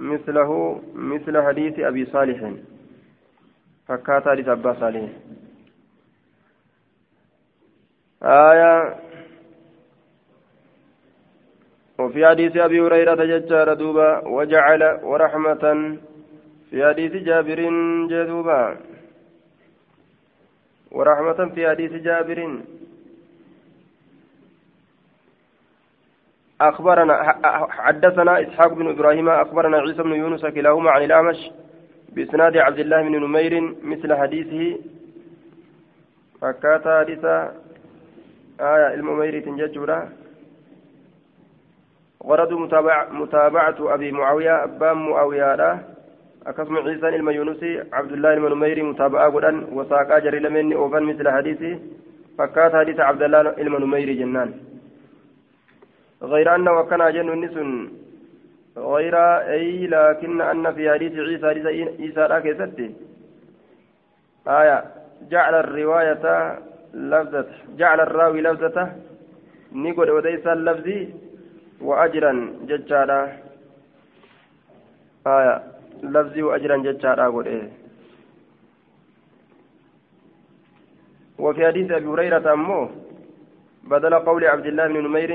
مثله 0.00 0.82
مثل 0.94 1.42
حديث 1.42 1.78
أبي 1.78 2.04
صالح. 2.04 2.52
فكات 3.88 4.28
حديث 4.28 4.48
أبا 4.48 4.72
صالح. 4.80 5.10
آية 8.22 8.96
وفي 11.98 12.26
حديث 12.26 12.56
أبي 12.56 12.80
هريرة 12.80 13.24
ججار 13.24 13.74
دوبا 13.74 14.28
وجعل 14.28 14.82
ورحمة. 15.02 15.98
في 16.70 16.86
حديث 16.88 17.12
جابر 17.12 17.60
جدوبا. 18.10 18.76
ورحمة 20.90 21.50
في 21.54 21.68
حديث 21.68 21.92
جابر. 21.92 22.60
أخبرنا 26.60 27.14
حدثنا 27.70 28.42
إسحاق 28.42 28.72
بن 28.72 28.88
إبراهيم 28.88 29.28
أخبرنا 29.28 29.76
عيسى 29.76 30.02
بن 30.02 30.12
يونس 30.12 30.46
كلاهما 30.46 30.90
عن 30.90 31.02
الأعمش 31.02 31.50
بإسناد 32.12 32.56
عبد 32.56 32.78
الله 32.78 33.02
بن 33.02 33.24
نمير 33.24 33.74
مثل 33.82 34.14
حديثه. 34.14 34.78
فكات 36.40 36.88
حديث 36.88 37.24
آية 38.60 38.94
الممير 38.94 39.40
تنججورا. 39.40 40.08
غرض 42.24 42.52
متابعة, 42.52 43.12
متابعة 43.12 43.94
أبي 43.94 44.12
معاوية 44.12 44.64
أبان 44.64 44.96
معاوية 44.96 45.84
أكسم 46.46 46.76
عيسى 46.76 47.08
الميونسي 47.08 47.82
عبد 47.92 48.12
الله 48.12 48.34
المنميري 48.34 48.82
متابعة 48.82 49.30
قدان 49.30 49.66
وساقا 49.72 50.18
جري 50.18 50.38
لمن 50.38 50.72
أوفان 50.72 51.02
مثل 51.02 51.28
حديثي 51.30 51.78
فكات 52.38 52.76
حديث 52.76 53.00
عبد 53.00 53.22
الله 53.22 53.40
المنميري 53.40 54.14
جنان. 54.14 54.73
غير 56.32 56.54
أنه 56.54 56.72
وكان 56.72 57.12
جن 57.12 57.28
النسن 57.32 57.88
غير 58.76 59.16
أي 59.54 59.86
لكن 59.86 60.40
أن 60.40 60.74
في 60.74 60.90
حديث 60.92 61.12
عيسى 61.18 61.46
عيسى 62.00 62.20
لا 62.30 62.40
كيستي 62.40 62.94
آية. 64.48 64.84
جعل 65.30 65.54
الرواية 65.54 66.24
لفظة 66.94 67.46
جعل 67.78 68.00
الراوي 68.00 68.40
لفظته 68.40 68.88
نقول 69.72 70.10
وديس 70.10 70.46
اللفظي 70.46 71.08
وأجرا 71.80 72.32
ججارا 72.68 73.20
آية. 75.26 75.62
لفظي 76.02 76.42
وأجرا 76.42 76.76
ججارا 76.76 77.28
قل 77.28 77.46
إيه. 77.46 77.68
وفي 81.38 81.66
حديث 81.66 81.90
أبي 81.90 82.06
هريرة 82.06 82.52
أمه 82.52 82.90
بدل 83.90 84.14
قول 84.14 84.44
عبد 84.44 84.66
الله 84.66 84.86
بن 84.88 85.04
نمير 85.06 85.30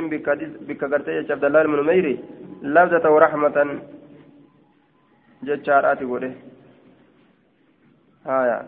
بك 0.68 0.84
قرتي 0.84 1.32
عبد 1.34 1.46
الله 1.46 1.64
بن 1.64 1.76
نمير 1.84 2.18
لفظة 2.62 3.10
ورحمة 3.10 3.80
ججارات 5.44 6.00
قل 6.04 6.24
إيه 6.24 6.36
آية 8.28 8.60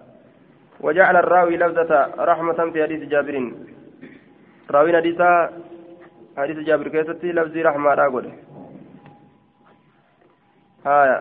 وجعل 0.79 1.15
الراوي 1.15 1.57
لفظة 1.57 1.89
رحمة 2.31 2.59
في 2.71 2.83
حديث 2.83 3.01
جابر. 3.09 3.51
راوي 4.71 4.97
حديثا 4.97 5.31
حديث 6.37 6.57
جابر 6.57 6.87
كيستي 6.87 7.31
لفظي 7.31 7.61
رحمة 7.61 7.93
راقل 7.93 8.31
آية 10.85 11.17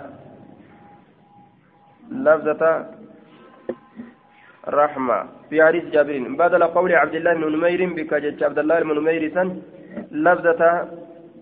لفظة 2.11 2.87
رحمة. 4.69 5.25
في 5.51 5.63
حديث 5.65 5.85
جابر 5.85 6.19
بدل 6.39 6.63
قول 6.65 6.93
عبد 6.95 7.15
الله 7.15 7.35
بن 7.35 7.53
نمير 7.57 7.81
بك 7.95 8.13
عبد 8.43 8.59
الله 8.59 8.81
بن 8.81 8.91
نمير 8.99 9.35
سن 9.35 9.49
لفظة 10.11 10.89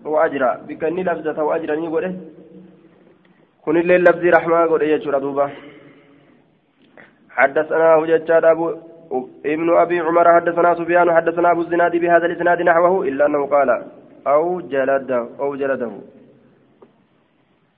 وأجرا. 0.05 0.51
بكني 0.67 1.03
لفظة 1.03 1.43
وأجرا 1.43 1.75
يقول 1.75 2.15
كن 3.65 3.77
الليل 3.77 4.03
لفظي 4.03 4.29
رحمة 4.29 4.57
قول 4.65 4.81
إيه 4.81 4.97
دوبا. 4.97 5.49
حدثنا 7.29 7.87
هججة 7.95 8.51
أبو 8.51 8.75
ابن 9.45 9.77
أبي 9.77 9.99
عمر 9.99 10.33
حدثنا 10.35 10.75
سفيان 10.75 11.15
حدثنا 11.15 11.51
أبو 11.51 11.61
الزناد 11.61 11.95
بهذا 11.95 12.25
الإسناد 12.25 12.61
نحوه 12.61 13.03
إلا 13.07 13.25
أنه 13.25 13.45
قال 13.45 13.69
أو 14.27 14.61
جلده 14.61 15.27
أو 15.39 15.55
جلده. 15.55 15.91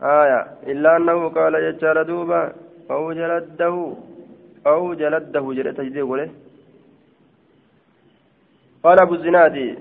آية. 0.02 0.48
إلا 0.68 0.98
أنه 0.98 1.30
قال 1.30 1.54
يجعل 1.56 2.04
دوبا 2.04 2.54
أو 2.92 3.12
جلده. 3.14 3.94
أو 4.68 4.94
جلده 4.94 5.54
جلد 5.54 5.76
تجديه 5.78 6.32
قال 8.84 9.02
أبو 9.02 9.14
الزناد 9.14 9.78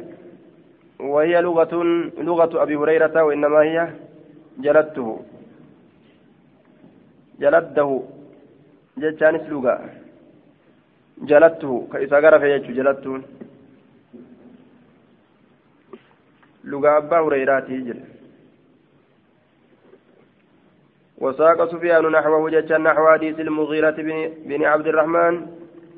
وهي 1.01 1.41
لغة 1.41 1.75
لغة 2.19 2.63
أبي 2.63 2.77
هريرة 2.77 3.25
وإنما 3.25 3.61
هي 3.61 3.91
جلدته. 4.59 5.21
جلده 7.41 8.03
جتانس 8.99 9.43
لغة؟ 9.49 10.01
جلته 11.21 11.89
كإسا 11.93 12.19
غرف 12.19 12.43
يجو 12.43 12.73
جلتون 12.79 13.23
لغا 16.65 16.97
أبا 16.97 17.19
هريراتي 17.21 17.77
جل 17.87 18.01
وساق 21.21 21.59
سفيان 21.73 22.05
نحوه 22.07 22.51
جتشا 22.51 22.79
نحو 22.79 23.09
حديث 23.09 23.41
المغيرة 23.41 23.91
بن, 23.91 24.33
بن 24.49 24.65
عبد 24.65 24.87
الرحمن. 24.87 25.35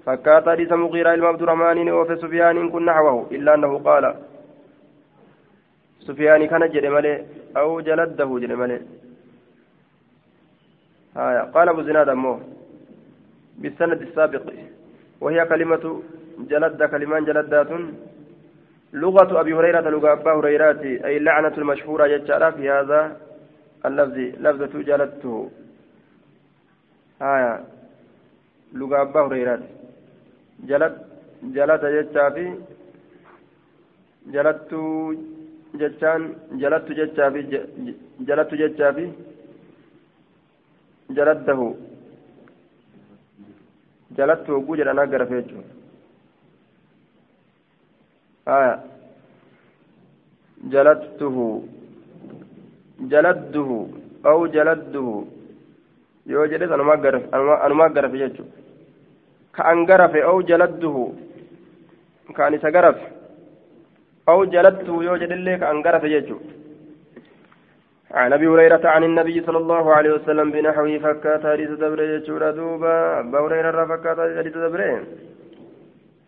فكات 0.07 0.49
حديث 0.49 0.73
مغيرة 0.73 1.15
إلى 1.15 1.27
عبد 1.27 1.43
الرحمن 1.43 1.91
وفي 1.93 2.17
سفيان 2.17 2.71
كن 2.71 2.85
نحوه 2.85 3.27
إلا 3.31 3.55
أنه 3.55 3.79
قال. 3.79 4.15
سفيان 6.01 6.47
كان 6.47 6.69
جل 6.71 6.91
ملي 6.91 7.25
أو 7.57 7.81
جلده 7.81 8.39
جل 8.43 8.57
ملي. 8.57 8.81
آية 11.17 11.41
قال 11.55 11.69
أبو 11.69 11.83
زناد 11.83 12.09
أمه 12.09 12.41
بالسند 13.59 14.03
السابق 14.03 14.43
وهي 15.21 15.45
كلمة 15.45 16.03
جلد 16.51 16.83
كلمان 16.83 17.25
جلدات. 17.25 17.71
لغة 18.93 19.41
أبي 19.41 19.53
هريرة 19.55 19.81
لغة 19.81 20.13
أبا 20.13 20.33
هريرة 20.33 20.83
أي 21.07 21.17
اللعنة 21.17 21.55
المشهورة 21.59 22.07
جتشارة 22.07 22.51
في 22.51 22.71
هذا. 22.71 23.17
اللفظ 23.87 24.19
لفظة 24.45 24.75
جلدته. 24.89 25.51
آية. 27.23 27.65
لغة 28.73 29.03
أبا 29.03 29.21
هريرة. 29.21 29.63
جلد 30.71 30.95
جلد 31.43 31.83
جتشافي 31.97 32.47
جلدت 34.35 34.73
جتشان 35.75 36.21
جلدت 36.53 36.89
جتشافي 36.99 37.43
جلدت 38.27 38.55
جتشافي 38.55 39.07
جلده 41.11 41.75
جلدت 44.17 44.51
وجود 44.51 44.81
أنا 44.81 45.03
قرفيته 45.03 45.59
آية. 48.49 48.75
جلدته. 50.73 51.37
جلده 53.09 53.87
أو 54.27 54.47
جلده 54.47 55.25
yoo 56.27 56.47
jedhes 56.47 56.71
anumaa 56.71 57.89
garafe 57.89 58.19
jechu 58.19 58.45
ka 59.53 59.65
an 59.71 59.85
garafe 59.87 60.23
aw 60.23 60.39
jaladduhu 60.43 61.05
ka 62.37 62.47
an 62.47 62.55
isa 62.55 62.71
garafe. 62.71 63.07
Aw 64.31 64.39
jaladtuhu 64.47 65.03
yoo 65.03 65.19
jedhellee 65.19 65.59
ka 65.59 65.71
an 65.71 65.83
garafe 65.83 66.09
jechu 66.15 66.39
عن 68.13 68.33
ابي 68.33 68.47
هريره 68.47 68.85
عن 68.85 69.05
النبي 69.05 69.41
صلى 69.41 69.59
الله 69.59 69.95
عليه 69.95 70.13
وسلم 70.13 70.51
بنحوه 70.51 70.99
فكات 70.99 71.47
حديث 71.47 71.71
دبره 71.71 72.03
يجور 72.03 72.51
دوبا 72.51 73.21
ابا 73.21 73.39
هريره 73.41 73.85
فكات 73.87 74.19
حديث 74.39 74.57
دبره 74.57 75.03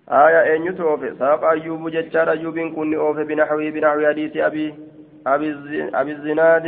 آية 0.08 0.56
أن 0.56 0.66
يتوف 0.66 1.18
ساق 1.18 1.44
أيوب 1.44 1.88
ججار 1.90 2.30
أيوب 2.30 2.58
كن 2.58 2.94
أوف 2.94 3.16
بنحوه 3.16 3.70
بنحو 3.70 4.06
حديث 4.06 4.36
أبي 4.36 4.74
أبي 5.26 6.12
الزناد 6.12 6.66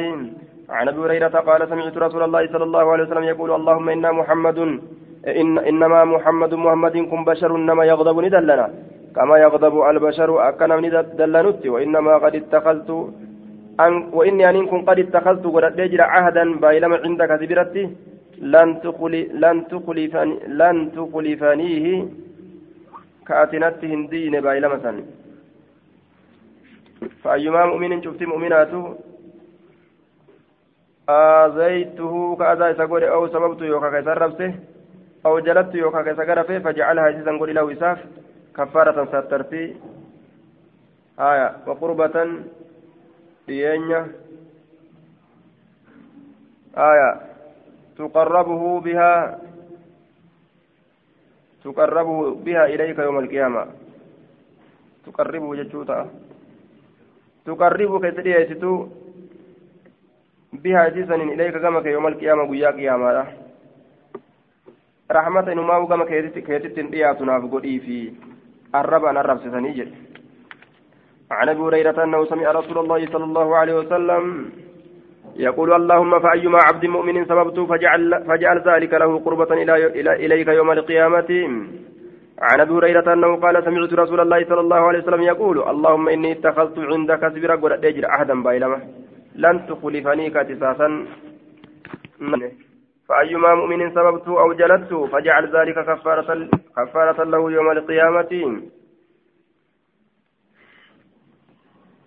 عن 0.76 0.88
أبي 0.88 0.98
هريرة 1.04 1.28
قال 1.48 1.68
سمعت 1.68 1.96
رسول 2.07 2.22
الله 2.22 2.42
صلى 2.52 2.64
الله 2.64 2.84
عليه 2.92 3.04
وسلم 3.04 3.24
يقول 3.32 3.50
اللهم 3.59 3.88
إنا 3.88 4.11
محمد 4.12 4.59
إن 5.40 5.59
إنما 5.70 6.00
محمد 6.14 6.52
محمد 6.64 6.96
كن 7.11 7.20
بشر 7.30 7.50
إنما 7.57 7.84
يغضب 7.92 8.16
ندلنا 8.24 8.66
كما 9.16 9.36
يغضب 9.44 9.74
البشر 9.90 10.48
أكن 10.48 10.70
ندلنت 10.84 11.62
وإنما 11.74 12.12
قد 12.24 12.34
اتخذت 12.40 12.90
أن 13.84 13.92
وإني 14.18 14.44
أن 14.50 14.66
كن 14.70 14.80
قد 14.88 14.98
اتخذت 15.04 15.44
قد 15.54 15.80
أجر 15.80 16.00
عهدا 16.12 16.44
بايلما 16.62 16.96
عندك 17.04 17.30
زبرتي 17.42 17.82
لن 18.54 18.68
تخلي 18.84 19.22
لن 19.42 19.57
تخلفني 19.72 20.34
لن 20.61 20.76
تخلفنيه. 20.96 21.86
كأتنت 23.28 23.80
هندين 23.92 24.34
بايلما 24.44 24.78
سن. 24.84 24.96
فأيما 27.22 27.66
مؤمن 27.66 28.03
شفت 28.03 28.22
مؤمناته 28.22 28.99
آذيته 31.09 32.36
كأذى 32.36 32.74
سقول 32.74 33.05
أو 33.05 33.28
سببت 33.28 33.61
يوكا 33.61 33.90
كيسر 33.90 34.18
ربسه 34.22 34.55
أو 35.26 35.38
جلبت 35.38 35.74
يوكا 35.74 36.03
كيسر 36.03 36.24
غرفه 36.24 36.59
فجعلها 36.59 37.11
جزا 37.11 37.38
قول 37.38 37.55
له 37.55 37.72
إساف 37.72 37.99
كفارة 38.57 39.05
سترتي 39.05 39.76
آية 41.20 41.57
وقربة 41.66 42.16
dhiyeenya 43.47 44.11
aya 46.74 47.11
tuqarrabuhu 47.94 48.82
bihaa 48.82 49.38
tuqarrabuhu 51.62 52.42
bihaa 52.42 52.66
ilayka 52.74 53.07
yawma 53.07 53.22
alqiyaama 53.22 53.62
tuqarribuhu 55.07 55.62
jechuu 55.62 55.86
bihaa 60.62 60.88
isiisanin 60.88 61.32
ilayka 61.32 61.59
gama 61.61 61.82
kee 61.82 61.92
yawma 61.92 62.09
alqiyaama 62.09 62.47
guyyaa 62.47 62.72
qiyaamaadha 62.72 63.24
rahmata 65.18 65.53
inumaa 65.53 65.86
gama 65.86 66.07
keetitti 66.07 66.80
hin 66.80 66.90
dhiyaatu 66.92 67.24
naaf 67.28 67.44
godhii 67.55 67.80
fi 67.86 67.97
arrabaan 68.72 69.22
arrabsisanii 69.22 69.78
jedhe 69.80 70.05
عن 71.30 71.49
ابي 71.49 71.61
هريره 71.61 72.05
انه 72.05 72.24
سمع 72.24 72.51
رسول 72.51 72.78
الله 72.78 73.07
صلى 73.07 73.24
الله 73.24 73.57
عليه 73.57 73.74
وسلم 73.74 74.51
يقول 75.36 75.72
اللهم 75.72 76.18
فأيما 76.20 76.59
عبد 76.68 76.84
مؤمن 76.86 77.24
سببت 77.24 77.59
فجعل, 77.70 78.24
فجعل 78.28 78.59
ذلك 78.66 78.94
له 78.94 79.18
قربة 79.18 79.51
إلى 79.62 80.12
إليك 80.26 80.49
يوم 80.49 80.70
القيامة 80.70 81.30
عن 82.43 82.61
أبي 82.61 82.72
هريرة 82.72 83.12
أنه 83.12 83.37
قال 83.37 83.64
سمعت 83.64 83.93
رسول 83.93 84.20
الله 84.20 84.45
صلى 84.45 84.61
الله 84.61 84.76
عليه 84.76 84.99
وسلم 84.99 85.22
يقول 85.22 85.68
اللهم 85.68 86.09
إني 86.09 86.32
اتخذت 86.32 86.78
عندك 86.78 87.20
سبرا 87.34 87.57
قد 87.57 87.84
أجر 87.84 88.07
عهدا 88.07 88.43
بايلمه 88.43 88.80
لن 89.34 89.66
تخلفني 89.68 90.30
كاتساسا. 90.30 91.07
فأيما 93.09 93.55
مؤمن 93.55 93.91
سببت 93.95 94.28
أو 94.28 94.53
جلدت 94.53 94.93
فجعل 95.12 95.45
ذلك 95.57 95.74
كفارة 95.74 96.49
كفارة 96.76 97.24
له 97.24 97.53
يوم 97.53 97.70
القيامة. 97.70 98.32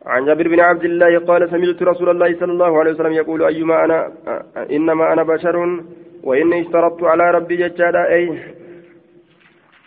عن 0.05 0.25
جابر 0.25 0.47
بن 0.47 0.59
عبد 0.59 0.83
الله 0.83 1.19
قال 1.19 1.49
سمعت 1.49 1.83
رسول 1.83 2.09
الله 2.09 2.39
صلى 2.39 2.51
الله 2.51 2.79
عليه 2.79 2.91
وسلم 2.91 3.11
يقول 3.11 3.43
أيما 3.43 3.85
أنا 3.85 4.11
إنما 4.71 5.13
أنا 5.13 5.23
بشر 5.23 5.55
وإني 6.23 6.61
اشترطت 6.61 7.03
على 7.03 7.31
ربي 7.31 7.55
ججادا 7.55 8.07
أي 8.13 8.58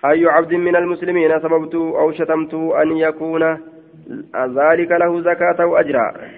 أي 0.04 0.26
عبد 0.26 0.54
من 0.54 0.76
المسلمين 0.76 1.40
سببت 1.40 1.74
أو 1.74 2.12
شتمت 2.12 2.54
أن 2.54 2.96
يكون 2.96 3.42
ذلك 4.34 4.90
له 4.90 5.20
زكاة 5.20 5.62
أو 5.62 5.76
أجرا. 5.76 6.30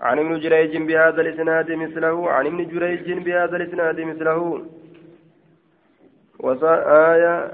عن 0.00 0.18
ابن 0.18 0.40
جريج 0.40 0.76
بهذا 0.76 1.20
الإسناد 1.20 1.72
مثله 1.72 2.30
عن 2.30 2.46
ابن 2.46 2.68
جريج 2.68 3.12
بهذا 3.12 3.56
الإسناد 3.56 4.00
مثله. 4.00 4.66
وآية 6.38 7.52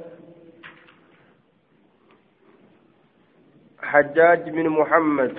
حجاج 3.82 4.50
بن 4.50 4.68
محمد. 4.68 5.34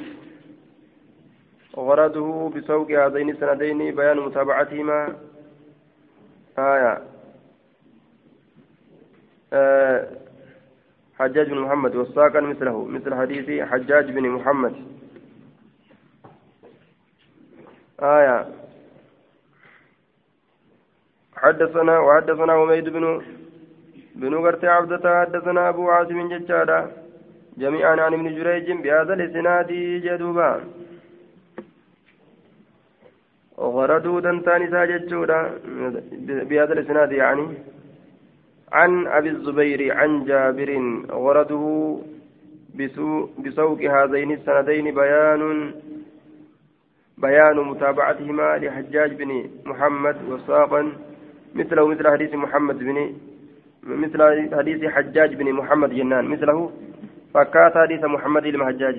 غرضه 1.78 2.50
بسوق 2.50 2.92
هذين 2.92 3.30
السندين 3.30 3.96
بيان 3.96 4.18
متابعتهما. 4.20 5.16
آية 6.60 7.11
حجاج 11.20 11.50
بن 11.50 11.60
محمد 11.60 11.96
والساقا 11.96 12.40
مثله 12.40 12.86
مثل 12.86 13.16
حديث 13.16 13.62
حجاج 13.62 14.12
بن 14.12 14.30
محمد. 14.30 14.76
آية. 18.00 18.48
حدثنا 21.36 22.00
وحدثنا 22.00 22.54
حميد 22.54 22.90
بن 22.90 23.22
بن 24.16 24.34
غرتي 24.34 24.68
عبدة 24.68 25.22
حدثنا 25.22 25.70
أبو 25.70 25.90
عاصم 25.90 26.30
ججادا 26.30 26.92
جميعا 27.58 27.96
عن 28.02 28.14
ابن 28.14 28.36
جريج 28.36 28.72
بهذا 28.72 29.14
الإسناد 29.14 29.68
جدوبا. 30.06 30.62
وغردوا 33.58 34.22
دنتان 34.22 34.72
ساجدودا 34.72 35.40
بهذا 36.50 36.74
الإسناد 36.74 37.12
يعني. 37.12 37.48
عن 38.72 39.08
أبي 39.08 39.30
الزبير 39.30 39.98
عن 39.98 40.26
جابر 40.26 40.70
غرده 41.12 41.98
بسوق 43.40 43.82
هذين 43.82 44.32
السندين 44.32 44.96
بيان 44.96 45.74
بيان 47.18 47.58
متابعتهما 47.58 48.58
لحجاج 48.58 49.14
بن 49.14 49.50
محمد 49.66 50.18
وساقا 50.30 50.92
مثله 51.56 51.88
مثل 51.88 52.08
حديث 52.08 52.34
محمد 52.36 52.78
بن 52.80 53.14
مثل 53.84 54.22
حديث 54.58 54.86
حجاج 54.86 55.36
بن 55.36 55.54
محمد 55.54 55.90
جنان 55.90 56.26
مثله 56.26 56.72
فكات 57.34 57.78
حديث 57.78 58.04
محمد 58.04 58.46
المهجاج 58.46 58.98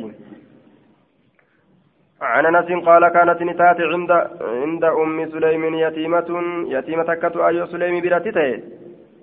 عن 2.22 2.46
أنس 2.46 2.84
قال 2.86 3.08
كانت 3.08 3.42
نتات 3.42 3.80
عند 3.80 4.10
عند 4.40 4.84
أم 4.84 5.30
سليم 5.32 5.74
يتيمة 5.74 6.28
يتيمة 6.68 7.14
كت 7.14 7.36
اي 7.36 7.66
سليم 7.66 8.02
براتته 8.02 8.62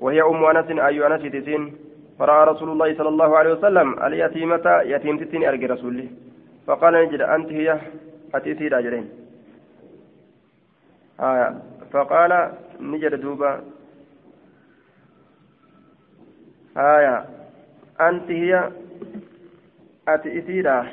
وهي 0.01 0.21
أم 0.21 0.45
أنس 0.45 0.69
أي 0.79 1.07
أنس 1.07 1.21
تسين. 1.21 1.75
فرأى 2.19 2.45
رسول 2.51 2.69
الله 2.69 2.97
صلى 2.97 3.09
الله 3.09 3.37
عليه 3.37 3.51
وسلم 3.53 4.03
اليتيمة 4.03 4.65
يتيم 4.83 5.17
تتين 5.17 5.43
ارجى 5.47 5.65
رسوله. 5.65 6.07
فقال 6.67 6.93
نجد 6.93 7.21
أنت 7.21 7.49
هي؟ 7.51 7.79
اتيتي 8.35 8.67
راجلين 8.67 9.09
آه 11.19 11.55
فقال 11.91 12.51
نجد 12.79 13.13
دوبا. 13.21 13.61
آية 16.77 17.25
أنت 18.01 18.31
هي؟ 18.31 18.71
أتي 20.07 20.39
إثيرا 20.39 20.87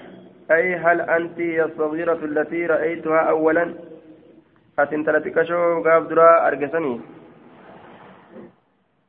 أي 0.51 0.75
هل 0.77 1.01
أنت 1.01 1.39
الصغيرة 1.41 2.21
التي 2.25 2.67
رأيتها 2.67 3.19
أولا؟ 3.19 3.75
أتنتلتك 4.79 5.43
شو 5.43 5.83
قاب 5.83 6.09
درا 6.09 6.47
أرقسني 6.49 7.01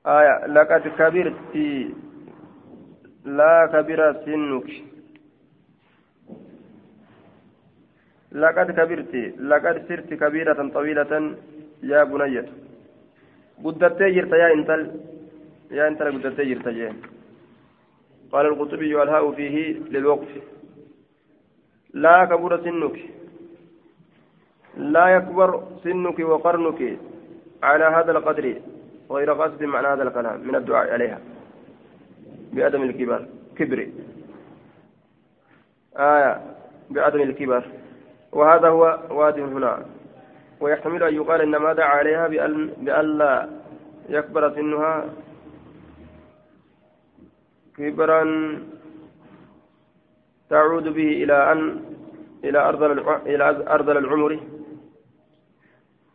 آية 0.07 0.45
لقد 0.55 0.83
كبرت 0.99 1.55
لا 3.25 3.65
كبر 3.73 3.99
سنك. 4.25 4.69
لقد 8.31 8.71
كبرت 8.71 9.13
لقد 9.39 9.75
صرت 9.87 10.09
كبيرة 10.21 10.69
طويلة 10.75 11.11
يا 11.83 12.03
بني. 12.03 12.37
قدرت 13.63 14.01
جرت 14.15 14.33
يا 14.41 14.53
إنتل 14.53 14.81
يا 15.71 15.87
إنتل 15.87 16.07
قدرت 16.15 16.41
جرت 16.41 16.67
يا 16.67 16.93
قال 18.31 18.45
القطبي 18.45 18.95
والهاء 18.95 19.31
فيه 19.31 19.55
للوقف. 19.93 20.31
لا 21.93 22.25
كبر 22.25 22.51
سنك. 22.63 22.97
لا 24.77 25.05
يكبر 25.15 25.49
سنك 25.83 26.19
وقرنك 26.19 26.81
على 27.63 27.85
هذا 27.85 28.11
القدر. 28.11 28.45
غير 29.11 29.33
قصد 29.33 29.63
معنى 29.63 29.87
هذا 29.87 30.03
الكلام 30.03 30.47
من 30.47 30.55
الدعاء 30.55 30.91
عليها. 30.93 31.19
بعدم 32.53 32.83
الكبر. 32.83 33.27
كبر 33.55 33.87
آية. 35.97 36.41
بعدم 36.89 37.21
الكبر. 37.21 37.63
وهذا 38.31 38.67
هو 38.67 38.99
واضح 39.09 39.43
هنا. 39.43 39.85
ويحتمل 40.59 41.03
أن 41.03 41.15
يقال 41.15 41.41
إن 41.41 41.55
ما 41.55 41.73
دعا 41.73 41.87
عليها 41.87 42.27
بألا 42.27 43.49
يكبر 44.09 44.55
سنها 44.55 45.05
كبرا 47.77 48.23
تعود 50.49 50.83
به 50.83 51.23
إلى 51.23 51.51
أن 51.51 51.83
إلى 52.43 52.59
أرض 52.59 52.83
إلى 53.27 53.43
أرض 53.67 53.89
العمر. 53.89 54.39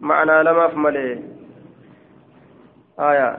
معنى 0.01 0.43
لما 0.43 0.69
فمله 0.69 1.23
آية 2.99 3.39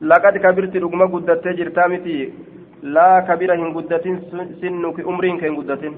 لقد 0.00 0.34
كبرت 0.44 0.76
رقم 0.76 1.00
قدت 1.12 1.48
جرتامتي 1.48 2.32
لا 2.82 3.20
كبيرة 3.28 3.54
هن 3.54 3.74
قدتين 3.76 4.16
سنك 4.60 5.00
أمرين 5.10 5.40
كن 5.40 5.56
قدتين 5.56 5.94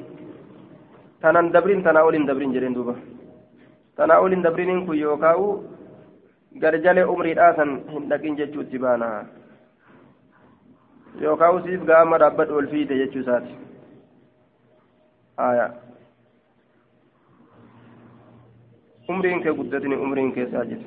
تنان 1.23 1.51
دبرين 1.55 1.83
تنا 1.85 2.01
أولين 2.01 2.27
دبرين 2.27 2.53
جرين 2.53 2.75
دوبا 2.75 2.95
تنا 3.97 4.15
أولين 4.15 4.43
دبرين 4.43 4.87
كن 4.87 4.95
يوكاو 4.95 5.43
garjalee 6.63 7.05
umriidhaasan 7.05 7.73
hin 7.93 8.09
dhaqin 8.11 8.37
jechuutti 8.39 8.79
baana. 8.85 9.09
Yookaan 11.21 11.57
usiif 11.59 11.85
gaama 11.91 12.19
dhaabbadhu 12.23 12.57
ol 12.61 12.69
fiide 12.73 12.95
jechuu 13.01 13.21
isaati 13.25 13.55
aayaa 15.47 15.71
umriin 19.09 19.43
kee 19.43 19.55
guddatini 19.61 19.97
umriin 20.07 20.33
keessaa 20.33 20.65
jiru 20.65 20.83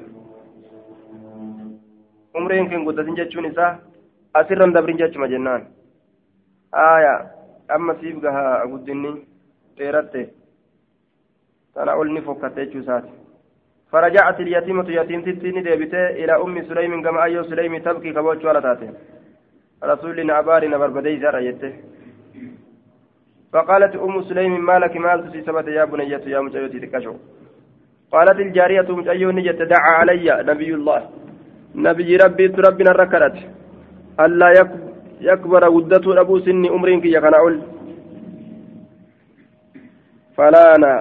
umriin 2.42 2.70
kee 2.70 2.84
guddatin 2.90 3.16
jechuun 3.22 3.50
isaa 3.52 3.72
asirran 4.42 4.74
dabrin 4.74 5.02
jechuma 5.02 5.32
jennaan 5.34 5.66
aayaa 6.84 7.18
amma 7.78 7.96
siif 8.02 8.22
gahaa 8.28 8.68
guddinni 8.74 9.16
dheeratte 9.78 10.22
tana 11.74 11.96
ol 12.04 12.14
ni 12.14 12.22
fokkatte 12.30 12.66
jechuu 12.66 12.86
isaati 12.86 13.22
فرجعت 13.92 14.40
اليتيمة 14.40 14.88
يتيم 14.90 15.22
تتيني 15.22 15.62
ديبته 15.62 16.10
إلى 16.22 16.34
أم 16.44 16.56
سليم 16.70 17.04
كما 17.04 17.24
أيو 17.24 17.44
سليم 17.44 17.78
تبكي 17.78 18.12
كبوش 18.14 18.44
ولا 18.44 18.60
تاتي 18.60 18.90
رسول 19.84 20.26
نعبار 20.26 20.68
نبر 20.74 20.90
بدي 20.96 21.20
زرع 21.20 21.40
يته 21.40 21.74
فقالت 23.54 23.96
أم 23.96 24.22
سليم 24.30 24.66
ما 24.66 24.80
لك 24.80 24.96
مال 24.98 25.44
سبت 25.46 25.68
يا 25.68 25.86
بنية 25.86 26.24
يا 26.34 26.40
مجيوتي 26.40 26.80
تكشو 26.80 27.14
قالت 28.12 28.40
الجارية 28.40 28.90
مجيو 28.90 29.32
نجت 29.32 29.62
دعا 29.72 29.92
علي 30.00 30.28
نبي 30.50 30.74
الله. 30.74 31.02
نبي 31.76 32.16
ربي 32.18 32.46
ربنا 32.46 32.92
ركرت 32.92 33.36
ألا 34.20 34.48
يكبر 35.22 35.64
ودة 35.70 36.06
أبو 36.22 36.40
سني 36.40 36.68
أمرين 36.70 37.02
كي 37.02 37.14
يكنعول 37.16 37.56
فلا 40.36 40.76
أنا 40.76 40.94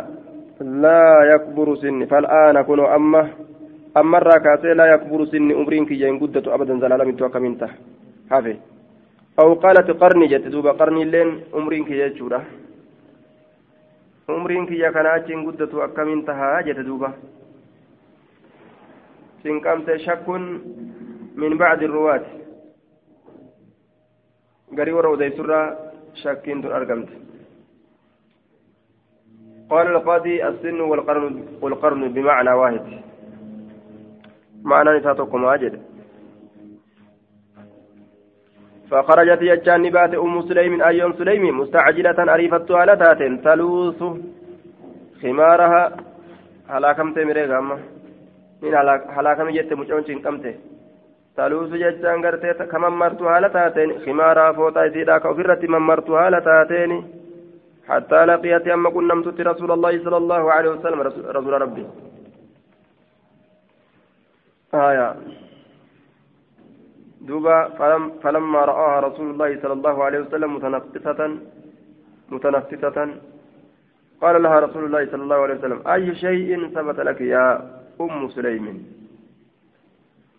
لا 0.61 1.03
يكبر 1.35 1.69
سني 1.83 2.07
فالآن 2.07 2.63
كن 2.63 2.81
أما 2.81 3.23
أما 3.97 4.19
الراكاسي 4.19 4.75
لا 4.79 4.87
يكبر 4.95 5.25
سني 5.25 5.55
أمرين 5.55 5.87
كي 5.91 6.01
ينقدة 6.01 6.55
أبدا 6.55 6.79
زلالة 6.79 7.05
من 7.05 7.17
توكا 7.17 7.39
منته. 7.39 7.71
حافي 8.31 8.57
أو 9.41 9.55
قالت 9.55 9.91
قرني 9.91 10.27
جت 10.27 10.47
دوبا 10.55 10.73
قرني 10.79 11.05
لين 11.05 11.29
أمرين 11.55 11.85
كي 11.85 11.99
يجورا 14.31 14.37
أمرين 14.37 14.67
كي 14.67 14.79
يكنا 14.81 15.17
أجين 15.17 15.47
قدة 15.51 15.85
أكمن 15.85 16.25
تها 16.25 16.61
جت 16.61 16.79
دوبا 16.79 17.13
سنقمت 19.43 19.97
شك 19.97 20.29
من 21.37 21.59
بعد 21.59 21.83
الرواة 21.83 22.25
قريب 24.79 24.95
ورودي 24.95 25.31
سرى 25.37 25.61
شاكين 26.15 26.65
أرقمت 26.67 27.09
قال 29.71 29.87
القاضي 29.87 30.49
السن 30.49 30.81
والقرن 30.81 31.47
والقرن 31.63 32.03
بمعنى 32.13 32.53
واحد 32.53 32.87
معنى 34.63 34.91
نساتكم 34.99 35.45
واجد 35.45 35.83
فخرجت 38.91 39.43
يجان 39.43 39.83
نبات 39.83 40.15
أم 40.15 40.43
سليم 40.49 40.83
أيون 40.83 41.13
سليم؟ 41.19 41.45
مستعجلة 41.61 42.19
أريفتها 42.35 42.87
لتات 42.89 43.21
تلوث. 43.45 44.01
خمارها 45.23 45.83
هلاكمت 46.73 47.17
مريغا 47.19 47.59
أما. 47.59 47.79
من 48.63 48.75
هلاكم 49.17 49.51
جت 49.57 49.73
مجعون 49.73 50.05
شنكمت 50.09 50.45
تلوث 51.37 51.73
ججان 51.83 52.19
قرتي 52.25 52.51
كمن 52.73 52.93
مرتها 53.03 53.41
لتاتين 53.41 53.91
خمارها 54.05 54.53
فوتا 54.53 54.85
يزيدا 54.85 55.19
كوفرة 55.19 55.63
من 55.73 55.83
مرتها 55.91 56.31
لتاتين 56.31 56.93
حتى 57.89 58.21
لقيت 58.25 58.67
أما 58.69 58.91
كنا 58.91 59.15
نمتت 59.15 59.41
رسول 59.41 59.71
الله 59.77 59.93
صلى 60.05 60.17
الله 60.23 60.43
عليه 60.53 60.71
وسلم 60.71 61.01
رسول 61.37 61.53
ربي. 61.63 61.87
آية. 64.75 65.09
دوبا 67.21 67.69
فلم 67.79 68.03
فلما 68.23 68.61
رآها 68.65 69.01
رسول 69.01 69.31
الله 69.31 69.51
صلى 69.63 69.73
الله 69.73 70.05
عليه 70.05 70.19
وسلم 70.21 70.55
متنفسة 70.57 71.21
متنفسة 72.31 72.99
قال 74.23 74.43
لها 74.43 74.61
رسول 74.61 74.85
الله 74.85 75.03
صلى 75.11 75.23
الله 75.23 75.37
عليه 75.45 75.55
وسلم 75.55 75.81
أي 75.89 76.15
شيء 76.15 76.69
ثبت 76.75 76.99
لك 77.01 77.21
يا 77.21 77.47
أم 78.01 78.29
سليم؟ 78.29 78.67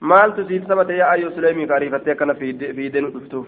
مال 0.01 0.29
تصيب 0.37 0.63
ثبت 0.69 0.89
يا 0.89 1.13
أي 1.13 1.29
سليم 1.35 1.67
كاريفتك 1.67 2.21
أنا 2.21 2.33
في 2.33 2.73
في 2.75 2.89
دين 2.89 3.05
أفتوف 3.17 3.47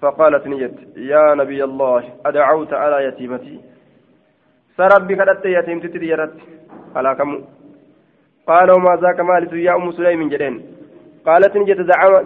فقالت 0.00 0.46
نجت 0.46 0.76
يا 0.96 1.34
نبي 1.34 1.64
الله 1.64 2.02
أدعوت 2.26 2.72
على 2.72 3.04
يتيمتي. 3.08 3.60
سربي 4.76 5.14
كدت 5.16 5.44
يتيم 5.56 5.78
تتديرت 5.80 6.34
على 6.96 7.14
كم 7.18 7.30
قال 8.46 8.68
وما 8.70 8.92
ذاك 9.02 9.20
مالت 9.20 9.52
يا 9.52 9.72
أم 9.76 9.92
سليم 9.92 10.28
جدين. 10.28 10.54
قالت 11.26 11.52
نجت 11.56 11.80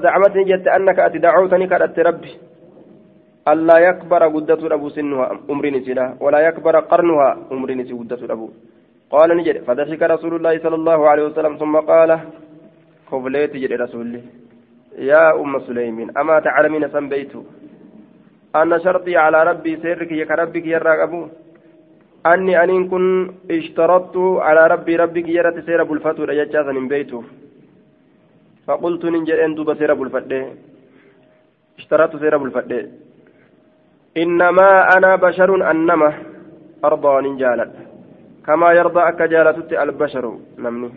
زعمت 0.04 0.34
نجت 0.36 0.66
أنك 0.76 0.98
أتدعوتني 1.06 1.66
كدت 1.66 1.98
ربي. 1.98 2.32
ألا 3.48 3.78
يكبر 3.88 4.22
قدة 4.34 4.60
أبو 4.76 4.88
سنها 4.88 5.24
أمر 5.50 5.64
نسيلا 5.76 6.06
ولا 6.20 6.40
يكبر 6.48 6.74
قرنها 6.90 7.28
أمر 7.52 7.68
نسي 7.74 7.92
قدة 8.00 8.20
أبو 8.34 8.48
قال 9.10 9.28
نجد 9.36 9.56
فضحك 9.66 10.02
رسول 10.02 10.32
الله 10.36 10.54
صلى 10.64 10.76
الله 10.80 11.08
عليه 11.08 11.24
وسلم 11.28 11.56
ثم 11.56 11.74
قال 11.76 12.10
خبليت 13.10 13.52
جد 13.62 13.72
رسول 13.72 14.20
يا 15.10 15.24
أم 15.40 15.52
سليم 15.66 15.98
أما 16.20 16.36
تعلمين 16.46 16.88
سنبيت؟ 16.94 17.32
أن 18.56 18.70
شرطي 18.84 19.16
على 19.16 19.38
ربي 19.50 19.72
سيرك 19.82 20.12
يا 20.12 20.34
ربك 20.40 20.66
يا 20.66 21.04
أبو 21.04 21.20
أني 22.26 22.64
أن 22.64 22.88
كن 22.88 23.32
اشترطت 23.50 24.16
على 24.16 24.66
ربي 24.66 24.96
ربك 24.96 25.28
يرت 25.28 25.64
سير 25.66 25.80
أبو 25.80 25.94
الفتو 25.94 26.24
رجاجا 26.24 26.62
من 26.62 26.88
بيته. 26.88 27.24
فقلت 28.66 29.04
ننجر 29.04 29.44
أن 29.44 29.54
دوب 29.54 29.74
سير 29.74 29.92
أبو 29.92 30.04
اشترطت 31.78 32.16
سير 32.16 32.34
أبو 32.34 32.46
إنما 34.16 34.68
أنا 34.96 35.16
بشر 35.16 35.70
أنما 35.70 36.10
أرضى 36.84 37.28
ننجالت 37.28 37.72
كما 38.46 38.72
يرضى 38.72 39.00
أكجالتت 39.08 39.72
البشر 39.72 40.24
نمني. 40.58 40.90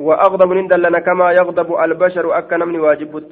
وأغضب 0.00 0.52
نندلنا 0.52 0.98
كما 0.98 1.32
يغضب 1.32 1.68
البشر 1.84 2.38
أكا 2.38 2.56
نمني 2.56 2.78
واجبت. 2.78 3.30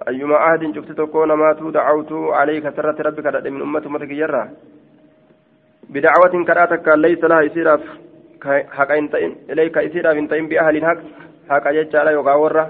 فأيما 0.00 0.36
عهد 0.36 0.74
شفت 0.74 0.92
تكون 0.92 1.32
ماتوا 1.32 1.70
دعوت 1.70 2.12
عليك 2.12 2.64
سرة 2.76 3.02
ربك 3.02 3.26
من 3.46 3.62
أمة 3.62 3.82
أمتك 3.86 4.08
جرة 4.08 4.50
بدعوة 5.90 6.44
كراتك 6.44 6.88
ليس 6.88 7.24
لها 7.24 7.46
إسراف 7.46 7.80
حق 8.76 8.90
إنتين 8.92 9.36
إليك 9.50 9.78
إسراف 9.78 10.16
إنتين 10.16 10.48
بأهل 10.48 10.84
حق. 10.84 11.00
حق 11.50 11.70
لا 12.04 12.10
يغاورة 12.10 12.64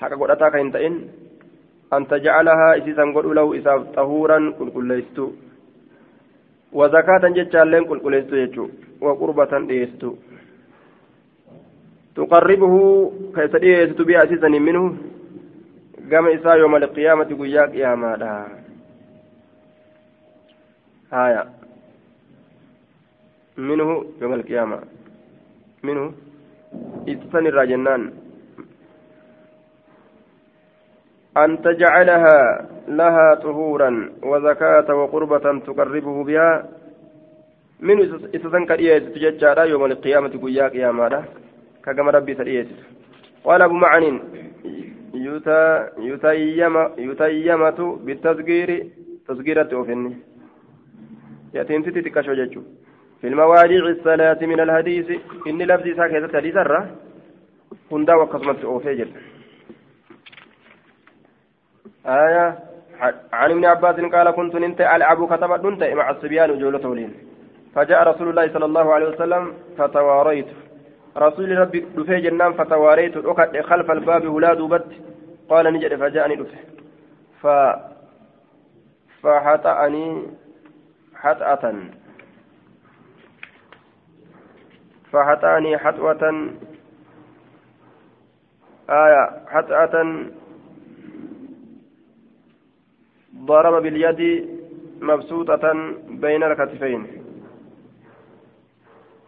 حق 0.00 0.12
قدتك 0.20 0.54
إنتين 0.56 0.94
أن 1.92 2.08
تجعلها 2.08 2.68
إسيسا 2.78 3.02
قل 3.14 3.34
له 3.34 3.58
إساف 3.58 3.80
طهورا 3.96 4.38
كل 4.58 4.70
كل 4.70 4.84
ليستو 4.88 5.26
وزكاة 6.72 7.24
جتشالين 7.36 7.84
قل 7.84 7.98
قل 8.04 8.14
يجو 8.32 8.68
وقربة 9.00 9.52
ديستو 9.70 10.10
تقربه 12.16 12.74
بها 14.08 14.24
أسيسا 14.24 14.48
منه؟ 14.48 14.84
قام 16.12 16.26
إساء 16.28 16.56
يوم 16.58 16.76
القيامة 16.76 17.24
قياك 17.24 17.74
يا 17.74 17.94
مالا 17.94 18.46
هايا 21.12 21.42
منه 23.56 24.04
يوم 24.22 24.32
القيامة 24.34 24.78
منه 25.82 26.12
إتسن 27.08 27.46
الراجنان 27.46 28.12
أن 31.36 31.62
تجعلها 31.62 32.66
لها 32.88 33.34
طهورا 33.34 34.12
وزكاة 34.22 34.94
وقربة 34.94 35.58
تقربه 35.66 36.24
بها 36.24 36.68
من 37.80 37.96
إتسن 38.34 38.66
كريئة 38.66 38.98
تججارا 38.98 39.64
يوم 39.64 39.84
القيامة 39.84 40.32
قياك 40.42 40.74
يا 40.74 40.90
مالا 40.90 41.22
كما 41.84 42.10
ربي 42.10 42.34
تريئة 42.34 42.66
قال 43.44 43.62
أبو 43.62 43.74
معن 43.74 44.20
يتيمة 46.98 47.72
بالتصغير 48.06 48.70
تصغيرة 49.28 49.68
أوفني 49.72 50.12
يتيم 51.54 51.82
ستي 51.82 52.00
تكشو 52.06 52.32
جيتشو 52.38 52.62
في 53.20 53.26
المواضيع 53.28 53.86
الثلاث 53.96 54.42
من 54.42 54.60
الحديث 54.60 55.08
إن 55.48 55.58
لفظ 55.62 55.86
ساكتة 55.96 56.38
حديث 56.38 56.56
الرّ 56.56 56.76
هندا 57.92 58.14
وقسمت 58.14 58.64
أوفيجر 58.64 59.08
آية 62.06 62.58
عن 63.32 63.50
ابن 63.50 63.64
عباس 63.64 63.96
قال 64.14 64.30
كنت 64.30 64.54
ننت 64.56 64.80
ألعب 64.80 65.18
كتبت 65.32 65.64
ننت 65.64 65.82
مع 65.84 66.10
الصبيان 66.10 66.50
وجولة 66.50 66.88
ولين 66.88 67.12
فجاء 67.74 68.08
رسول 68.08 68.28
الله 68.28 68.52
صلى 68.52 68.64
الله 68.64 68.94
عليه 68.94 69.08
وسلم 69.08 69.52
فتواريت 69.78 70.46
رسول 71.16 71.58
ربي 71.58 71.80
دفي 71.96 72.20
جنان 72.20 72.52
فتواريت 72.52 73.14
خلف 73.70 73.90
الباب 73.90 74.28
ولاد 74.28 74.60
بت 74.72 74.90
قال 75.48 75.72
نجد 75.72 75.94
فجاءني 75.94 76.36
دفي 76.36 76.56
ف 77.42 77.46
فحطأني 79.22 80.26
حطأة. 81.14 81.74
فحطأني 85.12 85.78
حطوة. 85.78 86.22
آية 88.90 89.22
حطأة. 89.46 89.94
ضرب 93.36 93.82
باليد 93.82 94.48
مبسوطة 95.00 95.64
بين 96.08 96.42
الكتفين. 96.42 97.22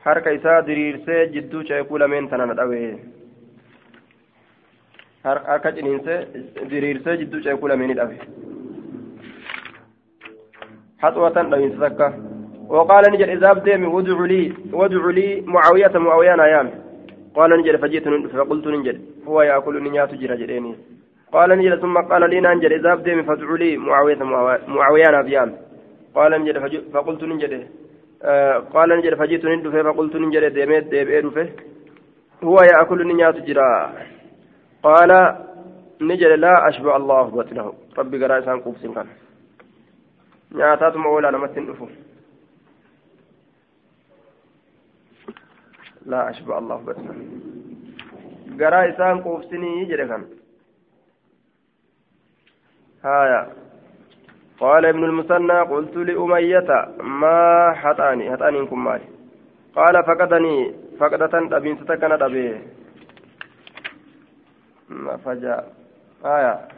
isaa 0.06 0.62
diriirsee 0.62 1.26
jidduu 1.32 1.64
ceekuu 1.64 1.98
lameen 1.98 2.28
tanaan 2.28 2.56
dhawee 2.56 3.13
harka 5.24 5.72
ciniinsee 5.72 6.18
diriirsee 6.70 7.16
jidduu 7.16 7.42
ceekuu 7.48 7.68
lameenii 7.68 7.98
dhawe 8.00 8.16
haxuwatan 11.02 11.50
dhawiinsa 11.50 11.80
takka. 11.88 12.08
وقال 12.68 13.12
نجد 13.12 13.28
إذا 13.28 13.50
أبدأ 13.50 13.88
وادع 13.88 14.24
لي 14.24 14.52
وادع 14.72 15.06
لي 15.06 15.40
معاوية 15.40 15.92
معاوية 15.94 16.44
أيام 16.44 16.70
قال 17.34 17.50
نجد 17.60 17.76
فجئت 17.76 18.08
فقلت 18.08 18.66
نجد 18.66 19.00
هو 19.26 19.42
يأكل 19.42 19.82
نيات 19.82 20.14
جرى 20.14 20.36
جريني 20.36 20.74
قال 21.32 21.50
نجد 21.58 21.80
ثم 21.80 21.96
قال 21.98 22.30
لي 22.30 22.40
ننجد 22.40 22.72
إذا 22.72 22.92
أبدأ 22.92 23.22
فادع 23.22 23.50
لي 23.52 23.76
معاوية 23.76 24.22
معاوية 24.68 25.20
أبيان 25.20 25.54
قال 26.14 26.32
نجد 26.42 26.56
فقلت 26.92 27.22
نجد 27.24 27.68
آه 28.22 28.58
قال 28.58 28.88
نجد 28.98 29.14
فجئت 29.14 29.44
نجد 29.44 29.68
فقلت 29.68 30.16
نجد 30.16 30.44
ديميت 30.54 30.84
ديبئ 30.84 31.48
هو 32.44 32.58
يأكل 32.72 33.06
نيات 33.06 33.36
جرى 33.46 33.92
قال 34.84 35.10
نجد 36.00 36.26
لا 36.26 36.68
أشبع 36.68 36.96
الله 36.96 37.22
بطنه. 37.22 37.72
ربي 37.98 38.24
قرأ 38.24 38.38
إسان 38.38 38.60
قوف 38.60 38.76
سنكان 38.78 39.06
نياتاتما 40.52 41.06
أولا 41.06 41.30
نمتن 41.30 41.70
أفو 41.70 41.88
لا 46.06 46.30
أشبع 46.30 46.58
الله 46.58 46.76
بطنا 46.76 47.14
قرأ 48.60 48.88
إسان 48.90 49.20
قوفسني 49.20 49.84
جركان 49.84 50.24
هايا. 53.04 53.52
قال 54.60 54.86
ابن 54.86 55.04
المثنى 55.04 55.60
قلت 55.60 55.96
لأمية 55.96 56.70
ما 57.00 57.72
حطاني؟ 57.72 58.32
حطاني 58.32 58.66
كم 58.66 58.84
مالي. 58.84 59.08
قال 59.76 60.04
فقدني 60.04 60.74
فقدة 61.00 61.56
أبين 61.56 61.76
ستكن 61.76 62.12
أبي 62.12 62.48
ما 62.52 62.73
فجاء 65.24 65.72
آية. 66.24 66.68